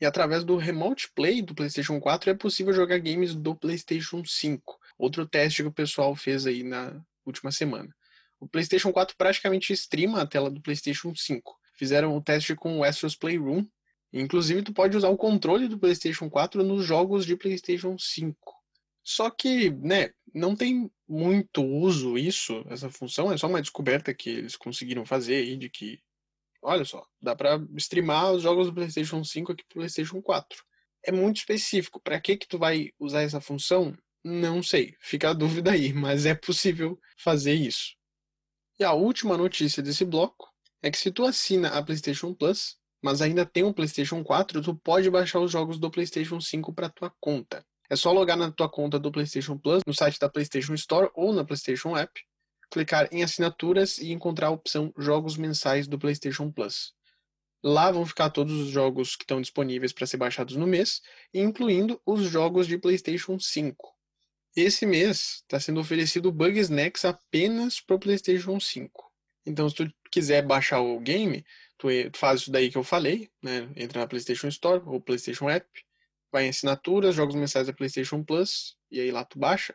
E 0.00 0.06
através 0.06 0.44
do 0.44 0.56
Remote 0.56 1.10
Play 1.14 1.40
do 1.40 1.54
PlayStation 1.54 2.00
4 2.00 2.30
é 2.30 2.34
possível 2.34 2.72
jogar 2.72 2.98
games 2.98 3.34
do 3.34 3.54
PlayStation 3.54 4.24
5. 4.24 4.78
Outro 4.98 5.26
teste 5.26 5.62
que 5.62 5.68
o 5.68 5.72
pessoal 5.72 6.14
fez 6.14 6.46
aí 6.46 6.62
na 6.62 7.00
última 7.24 7.50
semana. 7.52 7.94
O 8.40 8.48
PlayStation 8.48 8.92
4 8.92 9.16
praticamente 9.16 9.72
streama 9.72 10.20
a 10.20 10.26
tela 10.26 10.50
do 10.50 10.60
PlayStation 10.60 11.14
5. 11.14 11.58
Fizeram 11.76 12.16
o 12.16 12.22
teste 12.22 12.54
com 12.54 12.78
o 12.78 12.84
Astro's 12.84 13.16
Playroom. 13.16 13.66
Inclusive, 14.12 14.62
tu 14.62 14.72
pode 14.72 14.96
usar 14.96 15.08
o 15.08 15.16
controle 15.16 15.66
do 15.66 15.78
PlayStation 15.78 16.28
4 16.28 16.62
nos 16.62 16.84
jogos 16.84 17.26
de 17.26 17.36
PlayStation 17.36 17.96
5. 17.98 18.36
Só 19.02 19.28
que, 19.28 19.70
né, 19.70 20.10
não 20.34 20.56
tem 20.56 20.90
muito 21.06 21.62
uso 21.62 22.16
isso, 22.16 22.64
essa 22.70 22.88
função, 22.88 23.30
é 23.30 23.36
só 23.36 23.46
uma 23.46 23.60
descoberta 23.60 24.14
que 24.14 24.30
eles 24.30 24.56
conseguiram 24.56 25.04
fazer 25.04 25.36
aí 25.36 25.56
de 25.56 25.68
que 25.68 26.00
olha 26.64 26.84
só, 26.84 27.04
dá 27.20 27.36
para 27.36 27.56
streamar 27.76 28.32
os 28.32 28.42
jogos 28.42 28.66
do 28.66 28.74
PlayStation 28.74 29.22
5 29.22 29.52
aqui 29.52 29.64
pro 29.68 29.80
PlayStation 29.80 30.20
4. 30.20 30.64
É 31.06 31.12
muito 31.12 31.36
específico. 31.36 32.00
Para 32.00 32.20
que 32.20 32.36
que 32.36 32.48
tu 32.48 32.58
vai 32.58 32.90
usar 32.98 33.22
essa 33.22 33.40
função? 33.40 33.96
Não 34.24 34.62
sei. 34.62 34.96
Fica 35.00 35.30
a 35.30 35.34
dúvida 35.34 35.72
aí, 35.72 35.92
mas 35.94 36.24
é 36.24 36.34
possível 36.34 36.98
fazer 37.18 37.54
isso. 37.54 37.94
E 38.78 38.84
a 38.84 38.92
última 38.92 39.36
notícia 39.36 39.82
desse 39.82 40.04
bloco 40.04 40.48
é 40.82 40.90
que 40.90 40.98
se 40.98 41.12
tu 41.12 41.24
assina 41.24 41.68
a 41.68 41.82
PlayStation 41.82 42.34
Plus, 42.34 42.76
mas 43.02 43.20
ainda 43.20 43.44
tem 43.44 43.62
um 43.62 43.72
PlayStation 43.72 44.24
4, 44.24 44.62
tu 44.62 44.74
pode 44.74 45.10
baixar 45.10 45.40
os 45.40 45.52
jogos 45.52 45.78
do 45.78 45.90
PlayStation 45.90 46.40
5 46.40 46.72
para 46.72 46.88
tua 46.88 47.12
conta. 47.20 47.64
É 47.88 47.96
só 47.96 48.10
logar 48.10 48.36
na 48.36 48.50
tua 48.50 48.68
conta 48.68 48.98
do 48.98 49.12
PlayStation 49.12 49.58
Plus 49.58 49.82
no 49.86 49.92
site 49.92 50.18
da 50.18 50.28
PlayStation 50.28 50.72
Store 50.74 51.10
ou 51.14 51.32
na 51.32 51.44
PlayStation 51.44 51.96
App 51.96 52.10
clicar 52.70 53.08
em 53.12 53.22
assinaturas 53.22 53.98
e 53.98 54.12
encontrar 54.12 54.48
a 54.48 54.50
opção 54.50 54.92
Jogos 54.98 55.36
Mensais 55.36 55.86
do 55.86 55.98
PlayStation 55.98 56.50
Plus. 56.50 56.94
Lá 57.62 57.90
vão 57.90 58.04
ficar 58.04 58.28
todos 58.30 58.52
os 58.52 58.68
jogos 58.68 59.16
que 59.16 59.24
estão 59.24 59.40
disponíveis 59.40 59.92
para 59.92 60.06
ser 60.06 60.18
baixados 60.18 60.54
no 60.54 60.66
mês, 60.66 61.00
incluindo 61.32 62.00
os 62.04 62.24
jogos 62.24 62.66
de 62.66 62.76
PlayStation 62.76 63.38
5. 63.38 63.94
Esse 64.54 64.84
mês 64.84 65.42
está 65.42 65.58
sendo 65.58 65.80
oferecido 65.80 66.30
Bug 66.30 66.58
Snacks 66.58 67.04
apenas 67.04 67.80
para 67.80 67.96
o 67.96 67.98
PlayStation 67.98 68.60
5. 68.60 69.10
Então, 69.46 69.68
se 69.68 69.76
tu 69.76 69.92
quiser 70.10 70.46
baixar 70.46 70.80
o 70.80 71.00
game, 71.00 71.44
tu 71.78 71.88
faz 72.14 72.42
isso 72.42 72.50
daí 72.50 72.70
que 72.70 72.78
eu 72.78 72.84
falei, 72.84 73.30
né? 73.42 73.70
Entra 73.76 74.00
na 74.00 74.06
PlayStation 74.06 74.48
Store 74.48 74.82
ou 74.86 75.00
PlayStation 75.00 75.48
App, 75.48 75.66
vai 76.30 76.46
em 76.46 76.50
assinaturas, 76.50 77.14
jogos 77.14 77.34
mensais 77.34 77.66
da 77.66 77.72
PlayStation 77.72 78.22
Plus, 78.22 78.76
e 78.90 79.00
aí 79.00 79.10
lá 79.10 79.24
tu 79.24 79.38
baixa 79.38 79.74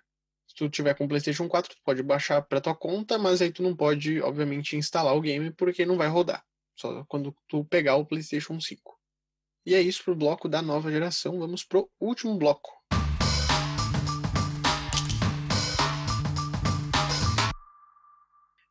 tu 0.60 0.70
tiver 0.70 0.94
com 0.94 1.08
PlayStation 1.08 1.48
4, 1.48 1.74
tu 1.74 1.82
pode 1.86 2.04
baixar 2.04 2.42
para 2.42 2.60
tua 2.60 2.76
conta, 2.76 3.18
mas 3.18 3.42
aí 3.42 3.50
tu 3.50 3.64
não 3.64 3.74
pode, 3.74 4.22
obviamente, 4.22 4.76
instalar 4.76 5.16
o 5.16 5.22
game 5.22 5.52
porque 5.52 5.86
não 5.86 5.96
vai 5.96 6.10
rodar. 6.10 6.44
Só 6.76 7.06
quando 7.06 7.34
tu 7.48 7.64
pegar 7.64 7.96
o 7.96 8.06
PlayStation 8.06 8.60
5. 8.60 9.00
E 9.66 9.74
é 9.74 9.82
isso 9.82 10.04
pro 10.04 10.14
bloco 10.14 10.50
da 10.50 10.62
nova 10.62 10.92
geração. 10.92 11.40
Vamos 11.40 11.64
pro 11.64 11.90
último 11.98 12.38
bloco. 12.38 12.70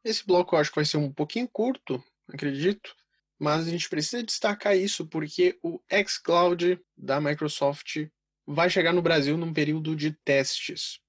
Esse 0.04 0.26
bloco 0.26 0.54
eu 0.54 0.60
acho 0.60 0.70
que 0.70 0.76
vai 0.76 0.84
ser 0.84 0.98
um 0.98 1.10
pouquinho 1.10 1.48
curto, 1.48 2.04
acredito, 2.28 2.94
mas 3.38 3.66
a 3.66 3.70
gente 3.70 3.88
precisa 3.88 4.22
destacar 4.22 4.76
isso 4.76 5.06
porque 5.06 5.58
o 5.62 5.80
xCloud 6.06 6.78
da 6.94 7.18
Microsoft 7.18 8.08
vai 8.46 8.68
chegar 8.68 8.92
no 8.92 9.00
Brasil 9.00 9.38
num 9.38 9.54
período 9.54 9.96
de 9.96 10.12
testes. 10.22 11.00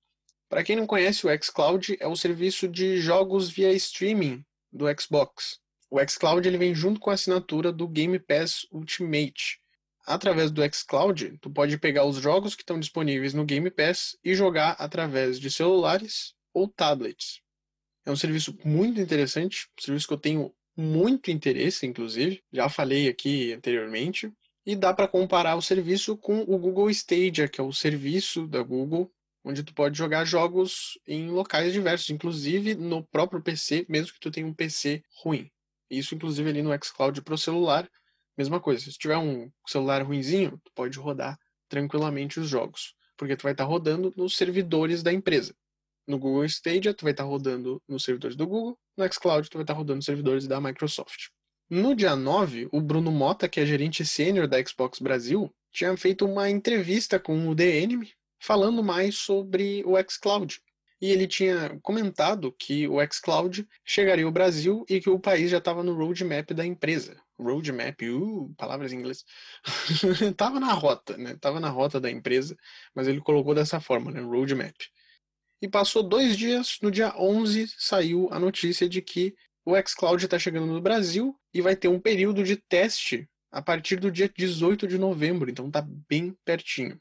Para 0.50 0.64
quem 0.64 0.76
não 0.76 0.88
conhece, 0.88 1.28
o 1.28 1.44
xCloud 1.44 1.96
é 2.00 2.08
o 2.08 2.16
serviço 2.16 2.68
de 2.68 2.98
jogos 2.98 3.52
via 3.52 3.72
streaming 3.74 4.44
do 4.72 4.86
Xbox. 5.00 5.60
O 5.92 6.00
xCloud 6.06 6.48
ele 6.48 6.58
vem 6.58 6.74
junto 6.74 7.00
com 7.00 7.12
a 7.12 7.14
assinatura 7.14 7.72
do 7.72 7.88
Game 7.88 8.18
Pass 8.18 8.66
Ultimate. 8.72 9.60
Através 10.08 10.50
do 10.50 10.64
xCloud, 10.74 11.38
tu 11.40 11.52
pode 11.52 11.78
pegar 11.78 12.06
os 12.06 12.18
jogos 12.18 12.56
que 12.56 12.64
estão 12.64 12.80
disponíveis 12.80 13.32
no 13.32 13.46
Game 13.46 13.70
Pass 13.70 14.18
e 14.24 14.34
jogar 14.34 14.72
através 14.80 15.40
de 15.40 15.52
celulares 15.52 16.34
ou 16.52 16.68
tablets. 16.68 17.42
É 18.04 18.12
um 18.12 18.16
serviço 18.16 18.58
muito 18.66 19.00
interessante, 19.00 19.68
um 19.80 19.84
serviço 19.84 20.08
que 20.08 20.14
eu 20.16 20.20
tenho 20.20 20.52
muito 20.76 21.30
interesse, 21.30 21.86
inclusive, 21.86 22.42
já 22.52 22.68
falei 22.70 23.08
aqui 23.08 23.54
anteriormente, 23.54 24.34
e 24.66 24.76
dá 24.76 24.96
para 24.96 25.08
comparar 25.08 25.56
o 25.56 25.62
serviço 25.62 26.18
com 26.18 26.42
o 26.42 26.58
Google 26.58 26.90
Stadia, 26.90 27.48
que 27.48 27.62
é 27.62 27.64
o 27.64 27.72
serviço 27.72 28.48
da 28.48 28.64
Google 28.64 29.12
onde 29.44 29.64
tu 29.64 29.74
pode 29.74 29.98
jogar 29.98 30.26
jogos 30.26 31.00
em 31.08 31.30
locais 31.30 31.74
diversos, 31.74 32.10
inclusive 32.10 32.76
no 32.76 33.04
próprio 33.04 33.42
PC, 33.42 33.86
mesmo 33.90 34.14
que 34.14 34.20
tu 34.20 34.32
tenha 34.32 34.46
um 34.46 34.54
PC 34.54 35.04
ruim. 35.24 35.50
Isso, 35.90 36.14
inclusive, 36.14 36.50
ali 36.50 36.62
no 36.62 36.72
xCloud 36.84 37.22
pro 37.22 37.38
celular, 37.38 37.90
mesma 38.38 38.60
coisa. 38.60 38.84
Se 38.84 38.98
tiver 38.98 39.18
um 39.18 39.50
celular 39.68 40.04
ruinzinho, 40.04 40.60
tu 40.64 40.72
pode 40.76 40.98
rodar 41.00 41.38
tranquilamente 41.68 42.40
os 42.40 42.48
jogos, 42.48 42.94
porque 43.18 43.36
tu 43.36 43.44
vai 43.44 43.54
estar 43.54 43.66
tá 43.66 43.70
rodando 43.70 44.14
nos 44.16 44.36
servidores 44.38 45.02
da 45.02 45.12
empresa. 45.12 45.56
No 46.08 46.18
Google 46.18 46.46
Stadia, 46.46 46.94
tu 46.94 47.04
vai 47.04 47.12
estar 47.12 47.24
tá 47.24 47.30
rodando 47.30 47.82
nos 47.88 48.04
servidores 48.04 48.36
do 48.36 48.48
Google, 48.48 48.78
no 48.98 49.12
xCloud, 49.12 49.50
tu 49.50 49.58
vai 49.58 49.64
estar 49.64 49.74
tá 49.74 49.78
rodando 49.78 49.98
nos 49.98 50.06
servidores 50.06 50.48
da 50.48 50.60
Microsoft. 50.60 51.28
No 51.70 51.96
dia 51.96 52.16
9, 52.16 52.68
o 52.72 52.82
Bruno 52.82 53.12
Mota, 53.12 53.48
que 53.48 53.60
é 53.60 53.66
gerente 53.66 54.04
sênior 54.04 54.48
da 54.48 54.58
Xbox 54.66 55.00
Brasil, 55.00 55.54
tinha 55.72 55.96
feito 55.96 56.26
uma 56.26 56.50
entrevista 56.50 57.20
com 57.20 57.48
o 57.48 57.56
The 57.56 57.82
Enemy, 57.82 58.12
falando 58.40 58.84
mais 58.84 59.18
sobre 59.18 59.84
o 59.86 59.96
xCloud. 60.10 60.62
E 61.02 61.12
ele 61.12 61.28
tinha 61.28 61.80
comentado 61.82 62.52
que 62.52 62.88
o 62.88 62.98
xCloud 63.10 63.66
chegaria 63.86 64.26
ao 64.26 64.32
Brasil 64.32 64.86
e 64.90 65.00
que 65.00 65.10
o 65.10 65.20
país 65.20 65.50
já 65.50 65.58
estava 65.60 65.82
no 65.82 65.94
roadmap 65.94 66.52
da 66.52 66.66
empresa. 66.66 67.22
Roadmap, 67.40 68.02
uh, 68.02 68.54
palavras 68.58 68.92
em 68.92 68.98
inglês. 68.98 69.24
tava 70.36 70.60
na 70.60 70.74
rota, 70.74 71.16
né? 71.18 71.38
Tava 71.40 71.60
na 71.60 71.70
rota 71.70 72.02
da 72.02 72.12
empresa, 72.12 72.58
mas 72.94 73.08
ele 73.08 73.22
colocou 73.22 73.56
dessa 73.56 73.80
forma, 73.80 74.12
né? 74.12 74.20
Roadmap. 74.20 74.76
E 75.62 75.70
passou 75.70 76.04
dois 76.04 76.38
dias, 76.38 76.78
no 76.82 76.92
dia 76.92 77.14
11 77.18 77.74
saiu 77.78 78.28
a 78.32 78.40
notícia 78.40 78.88
de 78.88 79.02
que 79.02 79.34
o 79.66 79.76
xCloud 79.82 80.24
está 80.24 80.38
chegando 80.38 80.66
no 80.66 80.82
Brasil 80.82 81.34
e 81.54 81.62
vai 81.62 81.76
ter 81.76 81.88
um 81.88 82.00
período 82.00 82.44
de 82.44 82.58
teste 82.58 83.30
a 83.52 83.62
partir 83.62 83.98
do 83.98 84.12
dia 84.12 84.30
18 84.30 84.88
de 84.88 84.98
novembro, 84.98 85.50
então 85.50 85.72
tá 85.72 85.82
bem 85.82 86.36
pertinho. 86.46 87.00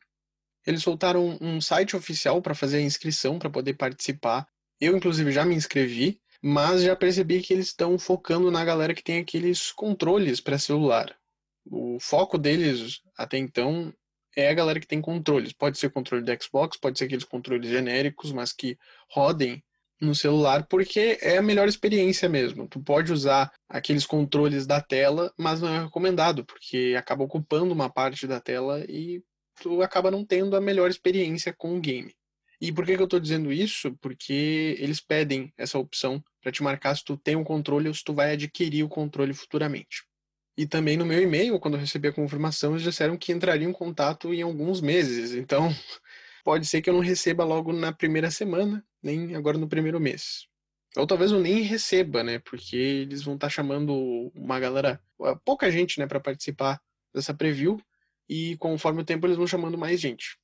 Eles 0.69 0.83
soltaram 0.83 1.39
um 1.41 1.62
site 1.62 1.97
oficial 1.97 2.43
para 2.43 2.55
fazer 2.55 2.77
a 2.77 2.83
inscrição, 2.83 3.39
para 3.39 3.49
poder 3.49 3.73
participar. 3.73 4.47
Eu, 4.79 4.95
inclusive, 4.95 5.33
já 5.33 5.43
me 5.43 5.55
inscrevi, 5.55 6.21
mas 6.43 6.83
já 6.83 6.95
percebi 6.95 7.41
que 7.41 7.55
eles 7.55 7.69
estão 7.69 7.99
focando 7.99 8.51
na 8.51 8.62
galera 8.66 8.93
que 8.93 9.03
tem 9.03 9.19
aqueles 9.19 9.73
controles 9.73 10.43
para 10.43 10.59
celular. 10.59 11.16
O 11.64 11.97
foco 11.99 12.37
deles, 12.37 13.01
até 13.16 13.39
então, 13.39 13.95
é 14.37 14.51
a 14.51 14.55
galera 14.55 14.79
que 14.79 14.87
tem 14.87 15.01
controles. 15.01 15.55
Pode 15.55 15.79
ser 15.79 15.89
controle 15.89 16.23
do 16.23 16.43
Xbox, 16.45 16.77
pode 16.77 16.99
ser 16.99 17.07
aqueles 17.07 17.25
controles 17.25 17.71
genéricos, 17.71 18.31
mas 18.31 18.53
que 18.53 18.77
rodem 19.11 19.64
no 19.99 20.14
celular, 20.14 20.66
porque 20.66 21.19
é 21.23 21.39
a 21.39 21.43
melhor 21.43 21.66
experiência 21.66 22.29
mesmo. 22.29 22.69
Tu 22.69 22.79
pode 22.79 23.11
usar 23.11 23.51
aqueles 23.66 24.05
controles 24.05 24.66
da 24.66 24.83
tela, 24.83 25.33
mas 25.35 25.62
não 25.62 25.69
é 25.75 25.85
recomendado, 25.85 26.45
porque 26.45 26.95
acaba 26.99 27.25
ocupando 27.25 27.73
uma 27.73 27.89
parte 27.89 28.27
da 28.27 28.39
tela 28.39 28.85
e 28.87 29.23
tu 29.61 29.82
acaba 29.82 30.11
não 30.11 30.24
tendo 30.24 30.56
a 30.56 30.61
melhor 30.61 30.90
experiência 30.90 31.52
com 31.52 31.76
o 31.76 31.80
game. 31.80 32.14
E 32.61 32.72
por 32.72 32.84
que, 32.84 32.96
que 32.96 33.02
eu 33.02 33.04
estou 33.04 33.20
dizendo 33.20 33.52
isso? 33.52 33.96
Porque 34.00 34.76
eles 34.78 35.00
pedem 35.00 35.52
essa 35.56 35.78
opção 35.78 36.22
para 36.42 36.50
te 36.50 36.62
marcar 36.62 36.96
se 36.96 37.04
tu 37.04 37.16
tem 37.16 37.36
um 37.36 37.44
controle 37.44 37.88
ou 37.88 37.94
se 37.94 38.02
tu 38.02 38.12
vai 38.12 38.32
adquirir 38.32 38.82
o 38.82 38.88
controle 38.88 39.32
futuramente. 39.32 40.02
E 40.56 40.66
também 40.66 40.96
no 40.96 41.06
meu 41.06 41.22
e-mail, 41.22 41.61
quando 41.61 41.74
eu 41.74 41.80
recebi 41.80 42.09
a 42.09 42.12
confirmação, 42.12 42.72
eles 42.72 42.82
disseram 42.82 43.16
que 43.16 43.30
entrariam 43.30 43.70
em 43.70 43.72
contato 43.72 44.34
em 44.34 44.42
alguns 44.42 44.80
meses. 44.80 45.32
Então, 45.32 45.68
pode 46.44 46.66
ser 46.66 46.82
que 46.82 46.90
eu 46.90 46.94
não 46.94 47.00
receba 47.00 47.44
logo 47.44 47.72
na 47.72 47.92
primeira 47.92 48.28
semana, 48.28 48.84
nem 49.00 49.36
agora 49.36 49.56
no 49.56 49.68
primeiro 49.68 50.00
mês. 50.00 50.48
Ou 50.96 51.06
talvez 51.06 51.30
eu 51.30 51.38
nem 51.38 51.62
receba, 51.62 52.24
né? 52.24 52.40
Porque 52.40 52.76
eles 52.76 53.22
vão 53.22 53.34
estar 53.36 53.46
tá 53.46 53.50
chamando 53.50 54.32
uma 54.34 54.59
galera, 54.59 55.00
pouca 55.44 55.70
gente, 55.70 56.00
né, 56.00 56.09
para 56.09 56.18
participar 56.18 56.80
dessa 57.14 57.32
preview. 57.32 57.80
E 58.29 58.57
conforme 58.59 59.03
o 59.03 59.05
tempo, 59.05 59.26
eles 59.26 59.37
vão 59.37 59.47
chamando 59.47 59.79
mais 59.79 60.01
gente. 60.01 60.39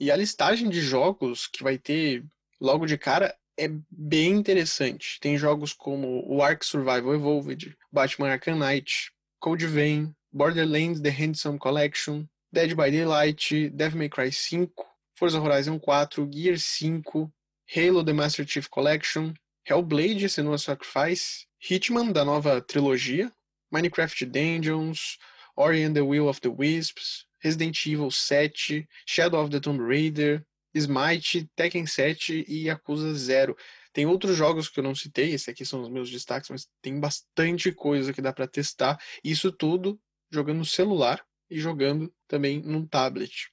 E 0.00 0.10
a 0.10 0.16
listagem 0.16 0.68
de 0.68 0.80
jogos 0.80 1.46
que 1.46 1.62
vai 1.62 1.78
ter 1.78 2.24
logo 2.60 2.86
de 2.86 2.96
cara 2.96 3.36
é 3.58 3.68
bem 3.90 4.32
interessante. 4.32 5.18
Tem 5.20 5.36
jogos 5.36 5.72
como 5.72 6.24
o 6.26 6.42
Ark 6.42 6.64
Survival 6.64 7.14
Evolved, 7.14 7.76
Batman 7.90 8.30
Arkham 8.30 8.56
Knight, 8.56 9.12
Code 9.38 9.66
Vein, 9.66 10.14
Borderlands 10.32 11.00
The 11.00 11.10
Handsome 11.10 11.58
Collection, 11.58 12.26
Dead 12.52 12.74
by 12.74 12.90
Daylight, 12.90 13.70
Devil 13.70 13.98
May 13.98 14.08
Cry 14.08 14.30
5, 14.30 14.72
Forza 15.14 15.38
Horizon 15.38 15.78
4, 15.78 16.26
Gear 16.26 16.58
5, 16.58 17.30
Halo 17.74 18.02
The 18.02 18.12
Master 18.12 18.44
Chief 18.44 18.68
Collection, 18.68 19.34
Hellblade 19.68 20.28
Senua 20.28 20.58
Sacrifice, 20.58 21.46
Hitman 21.58 22.12
da 22.12 22.24
nova 22.24 22.60
trilogia, 22.60 23.30
Minecraft 23.70 24.26
Dungeons, 24.26 25.18
Ori 25.56 25.84
and 25.84 25.94
the 25.94 26.02
Will 26.02 26.28
of 26.28 26.40
the 26.40 26.48
Wisps, 26.48 27.26
Resident 27.44 27.86
Evil 27.86 28.10
7, 28.10 28.86
Shadow 29.06 29.40
of 29.40 29.50
the 29.50 29.60
Tomb 29.60 29.80
Raider, 29.80 30.44
Smite, 30.74 31.50
Tekken 31.56 31.86
7 31.86 32.44
e 32.48 32.68
Yakuza 32.68 33.14
0. 33.14 33.56
Tem 33.92 34.06
outros 34.06 34.36
jogos 34.36 34.68
que 34.68 34.80
eu 34.80 34.84
não 34.84 34.94
citei, 34.94 35.32
esses 35.32 35.48
aqui 35.48 35.66
são 35.66 35.82
os 35.82 35.90
meus 35.90 36.10
destaques, 36.10 36.48
mas 36.48 36.68
tem 36.80 36.98
bastante 36.98 37.70
coisa 37.72 38.12
que 38.12 38.22
dá 38.22 38.32
para 38.32 38.48
testar. 38.48 38.98
Isso 39.22 39.52
tudo 39.52 40.00
jogando 40.30 40.58
no 40.58 40.64
celular 40.64 41.22
e 41.50 41.60
jogando 41.60 42.12
também 42.26 42.62
num 42.62 42.86
tablet. 42.86 43.50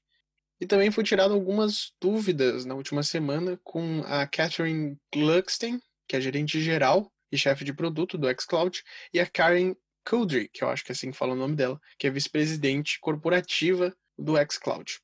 E 0.62 0.66
também 0.66 0.92
foi 0.92 1.04
tirado 1.04 1.34
algumas 1.34 1.94
dúvidas 2.00 2.66
na 2.66 2.76
última 2.76 3.04
semana 3.04 3.60
com 3.64 4.02
a 4.06 4.26
Catherine 4.26 4.98
Gluckstein, 5.14 5.82
que 6.08 6.16
é 6.16 6.22
gerente 6.22 6.62
geral 6.62 7.12
e 7.32 7.38
chefe 7.38 7.64
de 7.64 7.74
produto 7.74 8.18
do 8.18 8.28
xCloud, 8.42 8.82
e 9.14 9.20
a 9.20 9.26
Karen 9.26 9.76
Coudry, 10.10 10.50
que 10.52 10.64
eu 10.64 10.70
acho 10.70 10.84
que 10.84 10.92
é 10.92 10.94
assim 10.94 11.12
que 11.12 11.18
fala 11.18 11.34
o 11.34 11.38
nome 11.38 11.56
dela, 11.56 11.80
que 11.98 12.08
é 12.08 12.10
vice-presidente 12.10 13.00
corporativa 13.00 13.96
do 14.18 14.34
xCloud. 14.52 15.00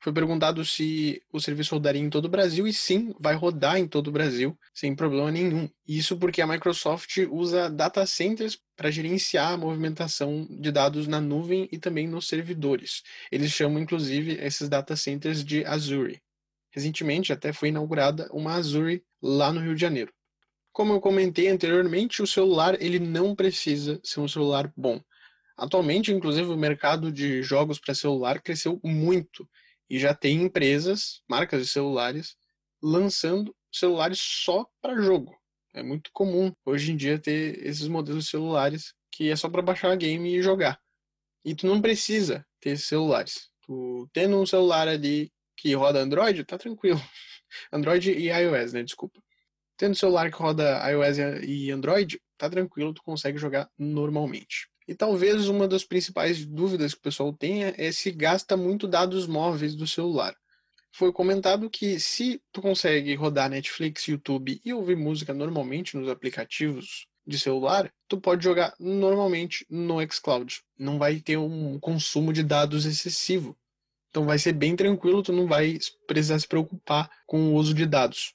Foi 0.00 0.12
perguntado 0.12 0.64
se 0.64 1.20
o 1.30 1.38
serviço 1.38 1.74
rodaria 1.74 2.00
em 2.00 2.08
todo 2.08 2.24
o 2.24 2.30
Brasil 2.30 2.66
e 2.66 2.72
sim, 2.72 3.12
vai 3.20 3.34
rodar 3.34 3.76
em 3.76 3.86
todo 3.86 4.08
o 4.08 4.12
Brasil 4.12 4.56
sem 4.72 4.94
problema 4.94 5.30
nenhum. 5.30 5.68
Isso 5.86 6.16
porque 6.16 6.40
a 6.40 6.46
Microsoft 6.46 7.18
usa 7.30 7.68
data 7.68 8.06
centers 8.06 8.58
para 8.74 8.90
gerenciar 8.90 9.52
a 9.52 9.56
movimentação 9.58 10.46
de 10.48 10.70
dados 10.70 11.06
na 11.06 11.20
nuvem 11.20 11.68
e 11.70 11.78
também 11.78 12.06
nos 12.08 12.26
servidores. 12.26 13.02
Eles 13.30 13.50
chamam 13.50 13.82
inclusive 13.82 14.38
esses 14.40 14.68
data 14.68 14.96
centers 14.96 15.44
de 15.44 15.62
Azure. 15.66 16.22
Recentemente 16.70 17.32
até 17.32 17.52
foi 17.52 17.68
inaugurada 17.68 18.30
uma 18.32 18.54
Azure 18.54 19.04
lá 19.20 19.52
no 19.52 19.60
Rio 19.60 19.74
de 19.74 19.80
Janeiro. 19.80 20.12
Como 20.78 20.92
eu 20.92 21.00
comentei 21.00 21.48
anteriormente, 21.48 22.22
o 22.22 22.26
celular 22.26 22.80
ele 22.80 23.00
não 23.00 23.34
precisa 23.34 24.00
ser 24.04 24.20
um 24.20 24.28
celular 24.28 24.72
bom. 24.76 25.02
Atualmente, 25.56 26.12
inclusive, 26.12 26.48
o 26.50 26.56
mercado 26.56 27.10
de 27.10 27.42
jogos 27.42 27.80
para 27.80 27.96
celular 27.96 28.40
cresceu 28.40 28.78
muito 28.84 29.50
e 29.90 29.98
já 29.98 30.14
tem 30.14 30.40
empresas, 30.40 31.20
marcas 31.28 31.62
de 31.62 31.66
celulares, 31.66 32.36
lançando 32.80 33.52
celulares 33.72 34.20
só 34.20 34.68
para 34.80 35.02
jogo. 35.02 35.36
É 35.74 35.82
muito 35.82 36.12
comum 36.12 36.52
hoje 36.64 36.92
em 36.92 36.96
dia 36.96 37.18
ter 37.18 37.60
esses 37.66 37.88
modelos 37.88 38.26
de 38.26 38.30
celulares 38.30 38.94
que 39.10 39.30
é 39.30 39.34
só 39.34 39.48
para 39.48 39.60
baixar 39.60 39.96
game 39.96 40.32
e 40.32 40.40
jogar. 40.40 40.78
E 41.44 41.56
tu 41.56 41.66
não 41.66 41.82
precisa 41.82 42.46
ter 42.60 42.70
esses 42.70 42.86
celulares. 42.86 43.50
Tu 43.62 44.08
tendo 44.12 44.40
um 44.40 44.46
celular 44.46 44.86
ali 44.86 45.32
que 45.56 45.74
roda 45.74 45.98
Android, 45.98 46.44
tá 46.44 46.56
tranquilo. 46.56 47.02
Android 47.72 48.12
e 48.12 48.28
iOS, 48.28 48.74
né? 48.74 48.84
Desculpa. 48.84 49.20
Tendo 49.78 49.94
celular 49.94 50.28
que 50.28 50.36
roda 50.36 50.90
iOS 50.90 51.18
e 51.46 51.70
Android, 51.70 52.20
tá 52.36 52.50
tranquilo, 52.50 52.92
tu 52.92 53.00
consegue 53.00 53.38
jogar 53.38 53.70
normalmente. 53.78 54.68
E 54.88 54.94
talvez 54.94 55.48
uma 55.48 55.68
das 55.68 55.84
principais 55.84 56.44
dúvidas 56.44 56.94
que 56.94 56.98
o 56.98 57.02
pessoal 57.02 57.32
tenha 57.32 57.72
é 57.78 57.92
se 57.92 58.10
gasta 58.10 58.56
muito 58.56 58.88
dados 58.88 59.28
móveis 59.28 59.76
do 59.76 59.86
celular. 59.86 60.34
Foi 60.90 61.12
comentado 61.12 61.70
que 61.70 62.00
se 62.00 62.42
tu 62.50 62.60
consegue 62.60 63.14
rodar 63.14 63.48
Netflix, 63.48 64.08
YouTube 64.08 64.60
e 64.64 64.72
ouvir 64.72 64.96
música 64.96 65.32
normalmente 65.32 65.96
nos 65.96 66.08
aplicativos 66.08 67.06
de 67.24 67.38
celular, 67.38 67.88
tu 68.08 68.20
pode 68.20 68.42
jogar 68.42 68.74
normalmente 68.80 69.64
no 69.70 70.00
xCloud. 70.10 70.60
Não 70.76 70.98
vai 70.98 71.20
ter 71.20 71.36
um 71.36 71.78
consumo 71.78 72.32
de 72.32 72.42
dados 72.42 72.84
excessivo. 72.84 73.56
Então 74.10 74.26
vai 74.26 74.40
ser 74.40 74.54
bem 74.54 74.74
tranquilo, 74.74 75.22
tu 75.22 75.32
não 75.32 75.46
vai 75.46 75.78
precisar 76.08 76.40
se 76.40 76.48
preocupar 76.48 77.08
com 77.26 77.52
o 77.52 77.54
uso 77.54 77.72
de 77.72 77.86
dados. 77.86 78.34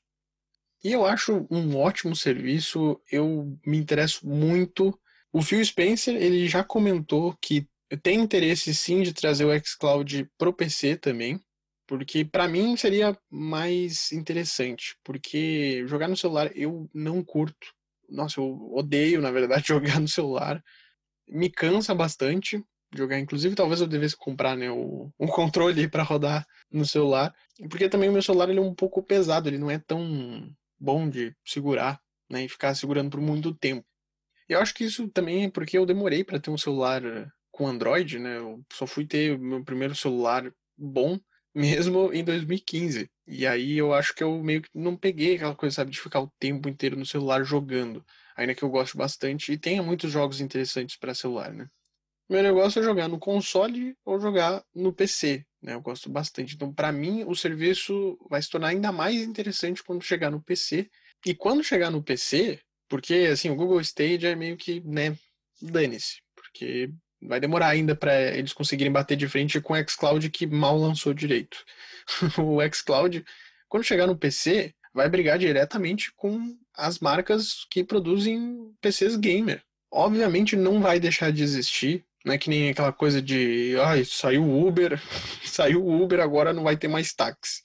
E 0.84 0.91
eu 0.91 1.05
acho 1.05 1.47
um 1.49 1.77
ótimo 1.77 2.15
serviço, 2.15 2.99
eu 3.09 3.57
me 3.65 3.77
interesso 3.77 4.27
muito. 4.27 4.99
O 5.31 5.41
Phil 5.41 5.63
Spencer, 5.63 6.15
ele 6.15 6.47
já 6.47 6.61
comentou 6.61 7.34
que 7.41 7.65
tem 8.01 8.19
interesse 8.19 8.73
sim 8.75 9.01
de 9.01 9.13
trazer 9.13 9.45
o 9.45 9.65
xCloud 9.65 10.29
pro 10.38 10.53
PC 10.53 10.97
também, 10.97 11.39
porque 11.88 12.25
para 12.25 12.49
mim 12.49 12.75
seria 12.75 13.17
mais 13.29 14.11
interessante, 14.11 14.97
porque 15.05 15.86
jogar 15.88 16.09
no 16.09 16.17
celular 16.17 16.51
eu 16.55 16.89
não 16.93 17.23
curto. 17.23 17.67
Nossa, 18.09 18.41
eu 18.41 18.73
odeio, 18.73 19.21
na 19.21 19.31
verdade, 19.31 19.67
jogar 19.69 20.01
no 20.01 20.07
celular. 20.07 20.61
Me 21.27 21.49
cansa 21.49 21.95
bastante 21.95 22.61
jogar. 22.93 23.19
Inclusive, 23.19 23.55
talvez 23.55 23.81
eu 23.81 23.88
devesse 23.88 24.17
comprar 24.17 24.55
né, 24.55 24.69
um 24.69 25.27
controle 25.27 25.88
para 25.88 26.03
rodar 26.03 26.45
no 26.71 26.86
celular. 26.86 27.34
Porque 27.69 27.89
também 27.89 28.09
o 28.09 28.13
meu 28.13 28.21
celular 28.21 28.49
ele 28.49 28.59
é 28.59 28.61
um 28.61 28.75
pouco 28.75 29.01
pesado, 29.01 29.47
ele 29.47 29.57
não 29.57 29.71
é 29.71 29.79
tão 29.79 30.53
bom 30.84 31.09
de 31.09 31.34
segurar, 31.45 31.97
né, 32.29 32.43
e 32.43 32.49
ficar 32.49 32.75
segurando 32.75 33.09
por 33.09 33.21
muito 33.21 33.55
tempo. 33.55 33.88
Eu 34.49 34.59
acho 34.59 34.73
que 34.73 34.84
isso 34.84 35.07
também 35.07 35.45
é 35.45 35.49
porque 35.49 35.77
eu 35.77 35.86
demorei 35.86 36.23
para 36.25 36.39
ter 36.39 36.51
um 36.51 36.57
celular 36.57 37.03
eh, 37.05 37.27
com 37.49 37.65
Android, 37.65 38.19
né? 38.19 38.38
Eu 38.38 38.61
só 38.73 38.86
fui 38.86 39.05
ter 39.07 39.36
o 39.36 39.39
meu 39.39 39.63
primeiro 39.63 39.95
celular 39.95 40.53
bom 40.77 41.17
mesmo 41.55 42.11
em 42.13 42.23
2015. 42.23 43.09
E 43.25 43.47
aí 43.47 43.77
eu 43.77 43.93
acho 43.93 44.13
que 44.13 44.23
eu 44.23 44.43
meio 44.43 44.61
que 44.61 44.69
não 44.73 44.97
peguei 44.97 45.36
aquela 45.36 45.55
coisa, 45.55 45.75
sabe, 45.77 45.91
de 45.91 46.01
ficar 46.01 46.19
o 46.19 46.31
tempo 46.38 46.67
inteiro 46.67 46.97
no 46.97 47.05
celular 47.05 47.43
jogando. 47.45 48.05
Ainda 48.36 48.53
que 48.53 48.63
eu 48.63 48.69
gosto 48.69 48.97
bastante 48.97 49.53
e 49.53 49.57
tenha 49.57 49.81
muitos 49.81 50.11
jogos 50.11 50.41
interessantes 50.41 50.97
para 50.97 51.13
celular, 51.15 51.53
né? 51.53 51.67
Meu 52.29 52.43
negócio 52.43 52.81
é 52.81 52.84
jogar 52.84 53.07
no 53.07 53.19
console 53.19 53.95
ou 54.03 54.19
jogar 54.19 54.63
no 54.75 54.91
PC, 54.91 55.45
né? 55.64 55.74
Eu 55.74 55.82
gosto 55.82 56.09
bastante. 56.09 56.55
Então, 56.55 56.72
para 56.72 56.91
mim, 56.91 57.24
o 57.26 57.34
serviço 57.34 58.20
vai 58.30 58.41
se 58.41 58.49
tornar 58.49 58.68
ainda 58.68 58.91
mais 58.91 59.16
interessante 59.16 59.82
quando 59.82 60.03
chegar 60.03 60.30
no 60.30 60.41
PC. 60.41 60.89
E 61.26 61.34
quando 61.34 61.64
chegar 61.64 61.89
no 61.89 62.03
PC, 62.03 62.59
porque 62.89 63.30
assim, 63.32 63.49
o 63.49 63.55
Google 63.55 63.80
Stage 63.80 64.28
é 64.28 64.36
meio 64.36 64.57
que, 64.57 64.82
né, 64.82 65.18
dane-se, 65.61 66.18
porque 66.36 66.91
vai 67.22 67.39
demorar 67.39 67.70
ainda 67.70 67.95
para 67.95 68.36
eles 68.38 68.51
conseguirem 68.51 68.91
bater 68.91 69.16
de 69.16 69.28
frente 69.30 69.61
com 69.61 69.74
o 69.74 69.89
xCloud 69.89 70.30
que 70.30 70.45
mal 70.45 70.78
lançou 70.78 71.14
direito. 71.14 71.57
o 72.38 72.59
xCloud, 72.74 73.24
quando 73.70 73.86
chegar 73.86 74.05
no 74.05 74.18
PC, 74.18 74.76
vai 74.93 75.09
brigar 75.09 75.39
diretamente 75.39 76.11
com 76.14 76.57
as 76.76 76.99
marcas 76.99 77.66
que 77.72 77.86
produzem 77.86 78.74
PCs 78.82 79.16
gamer. 79.16 79.64
Obviamente 79.89 80.55
não 80.57 80.82
vai 80.82 80.99
deixar 80.99 81.32
de 81.32 81.41
existir 81.41 82.05
não 82.24 82.34
é 82.34 82.38
que 82.38 82.49
nem 82.49 82.69
aquela 82.69 82.93
coisa 82.93 83.21
de, 83.21 83.76
ai, 83.84 84.05
saiu 84.05 84.43
o 84.43 84.67
Uber, 84.67 84.99
saiu 85.43 85.84
o 85.84 86.01
Uber, 86.03 86.19
agora 86.19 86.53
não 86.53 86.63
vai 86.63 86.78
ter 86.78 86.88
mais 86.88 87.13
táxi. 87.13 87.61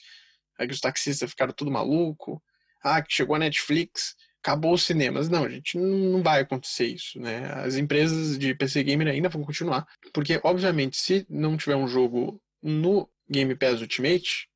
Aí 0.59 0.67
que 0.67 0.75
os 0.75 0.81
taxistas 0.81 1.31
ficaram 1.31 1.53
tudo 1.53 1.71
maluco. 1.71 2.43
Ah, 2.83 3.01
que 3.03 3.13
chegou 3.13 3.37
a 3.37 3.39
Netflix, 3.39 4.15
acabou 4.43 4.75
os 4.75 4.83
cinemas. 4.83 5.29
Não, 5.29 5.49
gente, 5.49 5.79
não 5.79 6.23
vai 6.23 6.41
acontecer 6.41 6.87
isso, 6.87 7.21
né? 7.21 7.53
As 7.55 7.77
empresas 7.77 8.39
de 8.39 8.55
PC 8.55 8.83
Gamer 8.83 9.09
ainda 9.09 9.29
vão 9.29 9.45
continuar, 9.45 9.87
porque 10.13 10.41
obviamente 10.43 10.97
se 10.97 11.27
não 11.29 11.57
tiver 11.57 11.77
um 11.77 11.89
jogo 11.89 12.41
no 12.63 13.09
Game 13.29 13.55
Pass 13.55 13.81
Ultimate, 13.81 14.49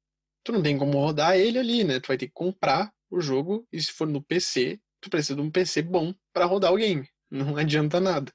tu 0.42 0.52
não 0.52 0.62
tem 0.62 0.78
como 0.78 0.98
rodar 0.98 1.36
ele 1.36 1.58
ali, 1.58 1.84
né? 1.84 2.00
Tu 2.00 2.08
vai 2.08 2.16
ter 2.16 2.26
que 2.26 2.32
comprar 2.32 2.92
o 3.10 3.20
jogo 3.20 3.66
e 3.72 3.80
se 3.80 3.92
for 3.92 4.06
no 4.08 4.22
PC, 4.22 4.80
tu 5.00 5.10
precisa 5.10 5.34
de 5.34 5.42
um 5.42 5.50
PC 5.50 5.82
bom 5.82 6.14
para 6.32 6.46
rodar 6.46 6.72
o 6.72 6.76
game. 6.76 7.08
Não 7.30 7.56
adianta 7.58 8.00
nada. 8.00 8.32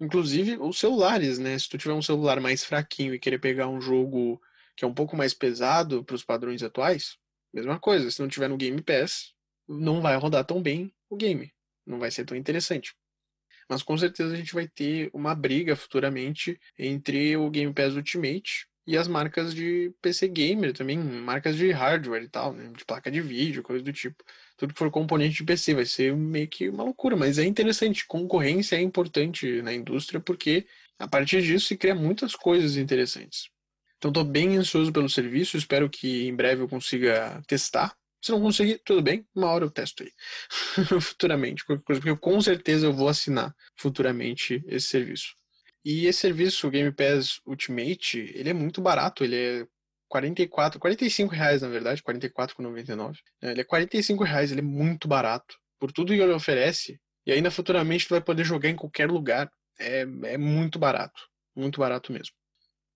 Inclusive 0.00 0.56
os 0.58 0.78
celulares, 0.78 1.38
né? 1.38 1.58
Se 1.58 1.68
tu 1.68 1.78
tiver 1.78 1.94
um 1.94 2.02
celular 2.02 2.40
mais 2.40 2.64
fraquinho 2.64 3.14
e 3.14 3.18
querer 3.18 3.38
pegar 3.38 3.68
um 3.68 3.80
jogo 3.80 4.40
que 4.76 4.84
é 4.84 4.88
um 4.88 4.94
pouco 4.94 5.16
mais 5.16 5.32
pesado 5.32 6.04
para 6.04 6.16
os 6.16 6.24
padrões 6.24 6.62
atuais, 6.62 7.16
mesma 7.52 7.78
coisa. 7.78 8.10
Se 8.10 8.20
não 8.20 8.28
tiver 8.28 8.48
no 8.48 8.56
Game 8.56 8.80
Pass, 8.82 9.32
não 9.68 10.00
vai 10.00 10.16
rodar 10.16 10.44
tão 10.44 10.60
bem 10.60 10.92
o 11.08 11.16
game. 11.16 11.52
Não 11.86 11.98
vai 11.98 12.10
ser 12.10 12.24
tão 12.24 12.36
interessante. 12.36 12.94
Mas 13.68 13.82
com 13.82 13.96
certeza 13.96 14.34
a 14.34 14.36
gente 14.36 14.52
vai 14.52 14.68
ter 14.68 15.10
uma 15.12 15.34
briga 15.34 15.76
futuramente 15.76 16.58
entre 16.78 17.36
o 17.36 17.48
Game 17.50 17.72
Pass 17.72 17.94
Ultimate 17.94 18.66
e 18.86 18.96
as 18.96 19.08
marcas 19.08 19.54
de 19.54 19.92
PC 20.02 20.28
gamer 20.28 20.72
também, 20.72 20.98
marcas 20.98 21.56
de 21.56 21.70
hardware 21.70 22.22
e 22.22 22.28
tal, 22.28 22.52
né? 22.52 22.70
de 22.76 22.84
placa 22.84 23.10
de 23.10 23.20
vídeo, 23.20 23.62
coisa 23.62 23.82
do 23.82 23.92
tipo. 23.92 24.22
Tudo 24.56 24.72
que 24.72 24.78
for 24.78 24.90
componente 24.90 25.36
de 25.36 25.44
PC 25.44 25.74
vai 25.74 25.86
ser 25.86 26.14
meio 26.14 26.48
que 26.48 26.68
uma 26.68 26.84
loucura, 26.84 27.16
mas 27.16 27.38
é 27.38 27.44
interessante. 27.44 28.06
Concorrência 28.06 28.76
é 28.76 28.80
importante 28.80 29.62
na 29.62 29.72
indústria 29.72 30.20
porque 30.20 30.66
a 30.98 31.08
partir 31.08 31.42
disso 31.42 31.66
se 31.66 31.76
cria 31.76 31.94
muitas 31.94 32.36
coisas 32.36 32.76
interessantes. 32.76 33.48
Então 33.98 34.10
estou 34.10 34.24
bem 34.24 34.56
ansioso 34.58 34.92
pelo 34.92 35.08
serviço, 35.08 35.56
espero 35.56 35.88
que 35.88 36.26
em 36.26 36.34
breve 36.34 36.62
eu 36.62 36.68
consiga 36.68 37.42
testar. 37.46 37.96
Se 38.20 38.32
não 38.32 38.40
conseguir, 38.40 38.80
tudo 38.84 39.02
bem, 39.02 39.26
uma 39.34 39.48
hora 39.48 39.64
eu 39.64 39.70
testo 39.70 40.02
aí. 40.02 40.12
futuramente, 41.00 41.64
porque 41.64 42.16
com 42.16 42.40
certeza 42.40 42.86
eu 42.86 42.92
vou 42.92 43.08
assinar 43.08 43.54
futuramente 43.76 44.62
esse 44.66 44.88
serviço. 44.88 45.34
E 45.84 46.06
esse 46.06 46.20
serviço, 46.20 46.66
o 46.66 46.70
Game 46.70 46.90
Pass 46.90 47.40
Ultimate, 47.46 48.18
ele 48.34 48.48
é 48.48 48.54
muito 48.54 48.80
barato, 48.80 49.22
ele 49.22 49.36
é 49.36 49.66
44, 50.08 50.80
45 50.80 51.34
reais 51.34 51.62
na 51.62 51.68
verdade, 51.68 52.02
44,99. 52.02 53.16
É, 53.42 53.50
ele 53.50 53.60
é 53.60 53.64
45 53.64 54.24
reais, 54.24 54.50
ele 54.50 54.60
é 54.60 54.64
muito 54.64 55.06
barato. 55.06 55.56
Por 55.78 55.92
tudo 55.92 56.14
que 56.14 56.20
ele 56.20 56.32
oferece, 56.32 56.98
e 57.26 57.32
ainda 57.32 57.50
futuramente 57.50 58.06
tu 58.06 58.10
vai 58.10 58.20
poder 58.20 58.44
jogar 58.44 58.70
em 58.70 58.76
qualquer 58.76 59.10
lugar. 59.10 59.50
É, 59.78 60.02
é 60.02 60.38
muito 60.38 60.78
barato, 60.78 61.20
muito 61.54 61.80
barato 61.80 62.12
mesmo. 62.12 62.34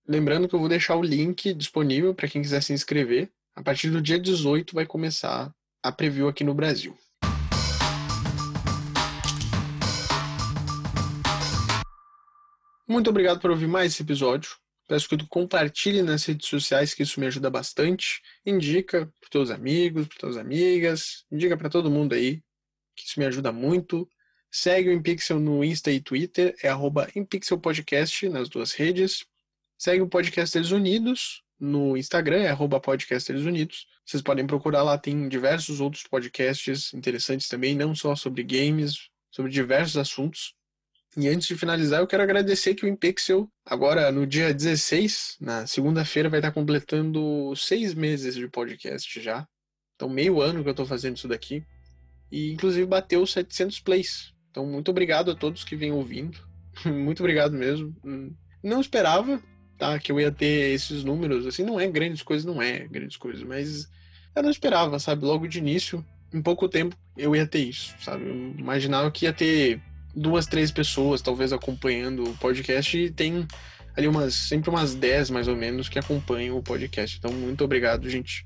Lembrando 0.07 0.49
que 0.49 0.55
eu 0.55 0.61
vou 0.61 0.69
deixar 0.69 0.97
o 0.97 1.03
link 1.03 1.53
disponível 1.53 2.15
para 2.15 2.29
quem 2.29 2.41
quiser 2.41 2.63
se 2.63 2.73
inscrever. 2.73 3.31
A 3.55 3.63
partir 3.63 3.91
do 3.91 4.01
dia 4.01 4.19
18 4.19 4.75
vai 4.75 4.87
começar 4.87 5.53
a 5.83 5.93
preview 5.93 6.29
aqui 6.29 6.45
no 6.45 6.55
Brasil. 6.55 6.97
Muito 12.89 13.11
obrigado 13.11 13.39
por 13.39 13.51
ouvir 13.51 13.67
mais 13.67 13.93
esse 13.93 14.03
episódio. 14.03 14.57
Peço 14.89 15.07
que 15.07 15.19
tu 15.19 15.29
compartilhe 15.29 16.01
nas 16.01 16.25
redes 16.25 16.49
sociais, 16.49 16.95
que 16.95 17.03
isso 17.03 17.21
me 17.21 17.27
ajuda 17.27 17.51
bastante. 17.51 18.23
Indica 18.47 19.13
para 19.21 19.29
teus 19.29 19.51
amigos, 19.51 20.09
para 20.09 20.17
tuas 20.17 20.39
amigas, 20.39 21.27
indica 21.31 21.55
para 21.55 21.69
todo 21.69 21.91
mundo 21.91 22.15
aí, 22.15 22.43
que 22.97 23.05
isso 23.05 23.21
me 23.21 23.27
ajuda 23.27 23.53
muito. 23.53 24.09
Segue 24.51 24.89
o 24.89 24.93
InPixel 24.93 25.39
no 25.39 25.63
Insta 25.63 25.93
e 25.93 26.01
Twitter, 26.01 26.57
é 26.63 26.71
arroba 26.71 27.07
InPixelPodcast 27.15 28.31
nas 28.31 28.49
duas 28.49 28.73
redes. 28.73 29.27
Segue 29.77 30.01
o 30.01 30.09
Podcasters 30.09 30.71
Unidos 30.71 31.43
no 31.61 31.95
Instagram, 31.95 32.45
é 32.45 32.49
arroba 32.49 32.81
Podcasters 32.81 33.43
Unidos. 33.43 33.87
Vocês 34.03 34.23
podem 34.23 34.47
procurar 34.47 34.83
lá, 34.83 34.97
tem 34.97 35.29
diversos 35.29 35.79
outros 35.79 36.05
podcasts 36.05 36.95
interessantes 36.95 37.49
também, 37.49 37.77
não 37.77 37.95
só 37.95 38.17
sobre 38.17 38.43
games, 38.43 39.11
sobre 39.31 39.53
diversos 39.53 39.99
assuntos. 39.99 40.57
E 41.17 41.27
antes 41.29 41.49
de 41.49 41.57
finalizar, 41.57 42.01
eu 42.01 42.07
quero 42.07 42.23
agradecer 42.23 42.75
que 42.75 42.85
o 42.85 42.89
Impixel, 42.89 43.51
agora 43.65 44.13
no 44.13 44.27
dia 44.27 44.53
16, 44.53 45.37
na 45.41 45.67
segunda-feira, 45.67 46.29
vai 46.29 46.39
estar 46.39 46.53
completando 46.53 47.55
seis 47.57 47.95
meses 47.95 48.35
de 48.35 48.47
podcast 48.49 49.21
já. 49.21 49.47
Então, 49.97 50.09
meio 50.09 50.41
ano 50.41 50.63
que 50.63 50.69
eu 50.69 50.73
estou 50.73 50.87
fazendo 50.87 51.17
isso 51.17 51.27
daqui. 51.27 51.65
E, 52.31 52.53
inclusive, 52.53 52.87
bateu 52.87 53.27
700 53.27 53.81
plays. 53.81 54.33
Então, 54.51 54.67
muito 54.67 54.91
obrigado 54.91 55.31
a 55.31 55.35
todos 55.35 55.65
que 55.65 55.75
vêm 55.75 55.93
ouvindo. 55.93 56.39
muito 56.85 57.21
obrigado 57.21 57.53
mesmo. 57.53 57.95
Não 58.63 58.81
esperava, 58.81 59.43
tá? 59.77 59.99
Que 59.99 60.13
eu 60.13 60.21
ia 60.21 60.31
ter 60.31 60.73
esses 60.73 61.03
números. 61.03 61.47
Assim, 61.47 61.65
não 61.65 61.81
é 61.81 61.89
grandes 61.89 62.23
coisas, 62.23 62.45
não 62.45 62.61
é 62.61 62.87
grandes 62.87 63.17
coisas, 63.17 63.43
mas 63.43 63.89
eu 64.37 64.43
não 64.43 64.51
esperava, 64.51 64.99
sabe? 64.99 65.25
Logo 65.25 65.49
de 65.49 65.59
início, 65.59 66.05
em 66.33 66.43
pouco 66.43 66.69
tempo, 66.69 66.97
eu 67.17 67.35
ia 67.35 67.47
ter 67.47 67.61
isso, 67.61 67.95
sabe? 68.01 68.25
Eu 68.25 68.55
imaginava 68.59 69.11
que 69.11 69.25
ia 69.25 69.33
ter 69.33 69.81
duas, 70.19 70.47
três 70.47 70.71
pessoas, 70.71 71.23
talvez, 71.23 71.53
acompanhando 71.53 72.25
o 72.25 72.37
podcast 72.37 72.97
e 72.97 73.11
tem 73.11 73.47
ali 73.97 74.07
umas, 74.07 74.35
sempre 74.35 74.71
umas 74.71 74.95
10 74.95 75.31
mais 75.31 75.49
ou 75.49 75.57
menos 75.57 75.89
que 75.89 75.99
acompanham 75.99 76.57
o 76.57 76.63
podcast. 76.63 77.19
Então, 77.19 77.33
muito 77.33 77.65
obrigado, 77.65 78.09
gente. 78.09 78.45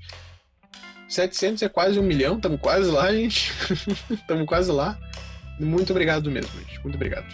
700 1.07 1.61
é 1.61 1.69
quase 1.69 1.99
um 1.99 2.03
milhão, 2.03 2.37
estamos 2.37 2.59
quase 2.59 2.89
lá, 2.89 3.11
gente. 3.11 3.51
Estamos 4.09 4.47
quase 4.47 4.71
lá. 4.71 4.97
Muito 5.59 5.91
obrigado 5.91 6.31
mesmo, 6.31 6.51
gente. 6.59 6.81
Muito 6.81 6.95
obrigado. 6.95 7.27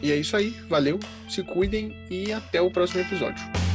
E 0.00 0.12
é 0.12 0.16
isso 0.16 0.36
aí, 0.36 0.50
valeu, 0.68 1.00
se 1.28 1.42
cuidem 1.42 1.96
e 2.08 2.32
até 2.32 2.60
o 2.60 2.70
próximo 2.70 3.00
episódio. 3.00 3.67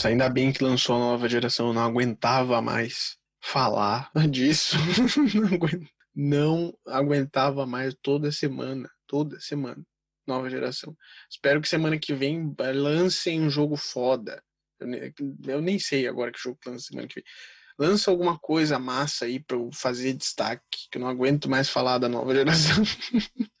Nossa, 0.00 0.08
ainda 0.08 0.30
bem 0.30 0.50
que 0.50 0.64
lançou 0.64 0.96
a 0.96 0.98
nova 0.98 1.28
geração, 1.28 1.66
eu 1.66 1.74
não 1.74 1.82
aguentava 1.82 2.62
mais 2.62 3.18
falar 3.38 4.10
disso. 4.30 4.78
não 6.16 6.74
aguentava 6.86 7.66
mais 7.66 7.94
toda 8.00 8.32
semana, 8.32 8.90
toda 9.06 9.38
semana, 9.40 9.84
nova 10.26 10.48
geração. 10.48 10.96
Espero 11.30 11.60
que 11.60 11.68
semana 11.68 11.98
que 11.98 12.14
vem 12.14 12.50
lancem 12.76 13.42
um 13.42 13.50
jogo 13.50 13.76
foda. 13.76 14.42
Eu 14.78 14.86
nem, 14.86 15.14
eu 15.46 15.60
nem 15.60 15.78
sei 15.78 16.08
agora 16.08 16.32
que 16.32 16.40
jogo 16.40 16.58
lança 16.66 16.86
semana 16.86 17.06
que 17.06 17.16
vem. 17.16 17.24
Lança 17.78 18.10
alguma 18.10 18.38
coisa 18.38 18.78
massa 18.78 19.26
aí 19.26 19.38
para 19.38 19.58
eu 19.58 19.68
fazer 19.70 20.14
destaque, 20.14 20.88
que 20.90 20.96
eu 20.96 21.02
não 21.02 21.08
aguento 21.08 21.46
mais 21.46 21.68
falar 21.68 21.98
da 21.98 22.08
nova 22.08 22.34
geração. 22.34 22.82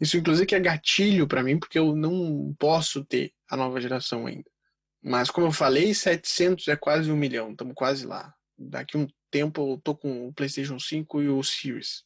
Isso, 0.00 0.16
inclusive, 0.16 0.46
que 0.46 0.56
é 0.56 0.60
gatilho 0.60 1.28
para 1.28 1.44
mim, 1.44 1.60
porque 1.60 1.78
eu 1.78 1.94
não 1.94 2.52
posso 2.58 3.04
ter 3.04 3.32
a 3.48 3.56
nova 3.56 3.80
geração 3.80 4.26
ainda. 4.26 4.50
Mas, 5.08 5.30
como 5.30 5.46
eu 5.46 5.52
falei, 5.52 5.94
700 5.94 6.66
é 6.66 6.74
quase 6.74 7.12
um 7.12 7.16
milhão, 7.16 7.52
estamos 7.52 7.74
quase 7.76 8.04
lá. 8.04 8.34
Daqui 8.58 8.96
um 8.96 9.06
tempo 9.30 9.74
eu 9.74 9.80
tô 9.80 9.94
com 9.94 10.26
o 10.26 10.32
PlayStation 10.32 10.80
5 10.80 11.22
e 11.22 11.28
o 11.28 11.40
Series. 11.44 12.02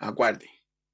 Aguardem. 0.00 0.50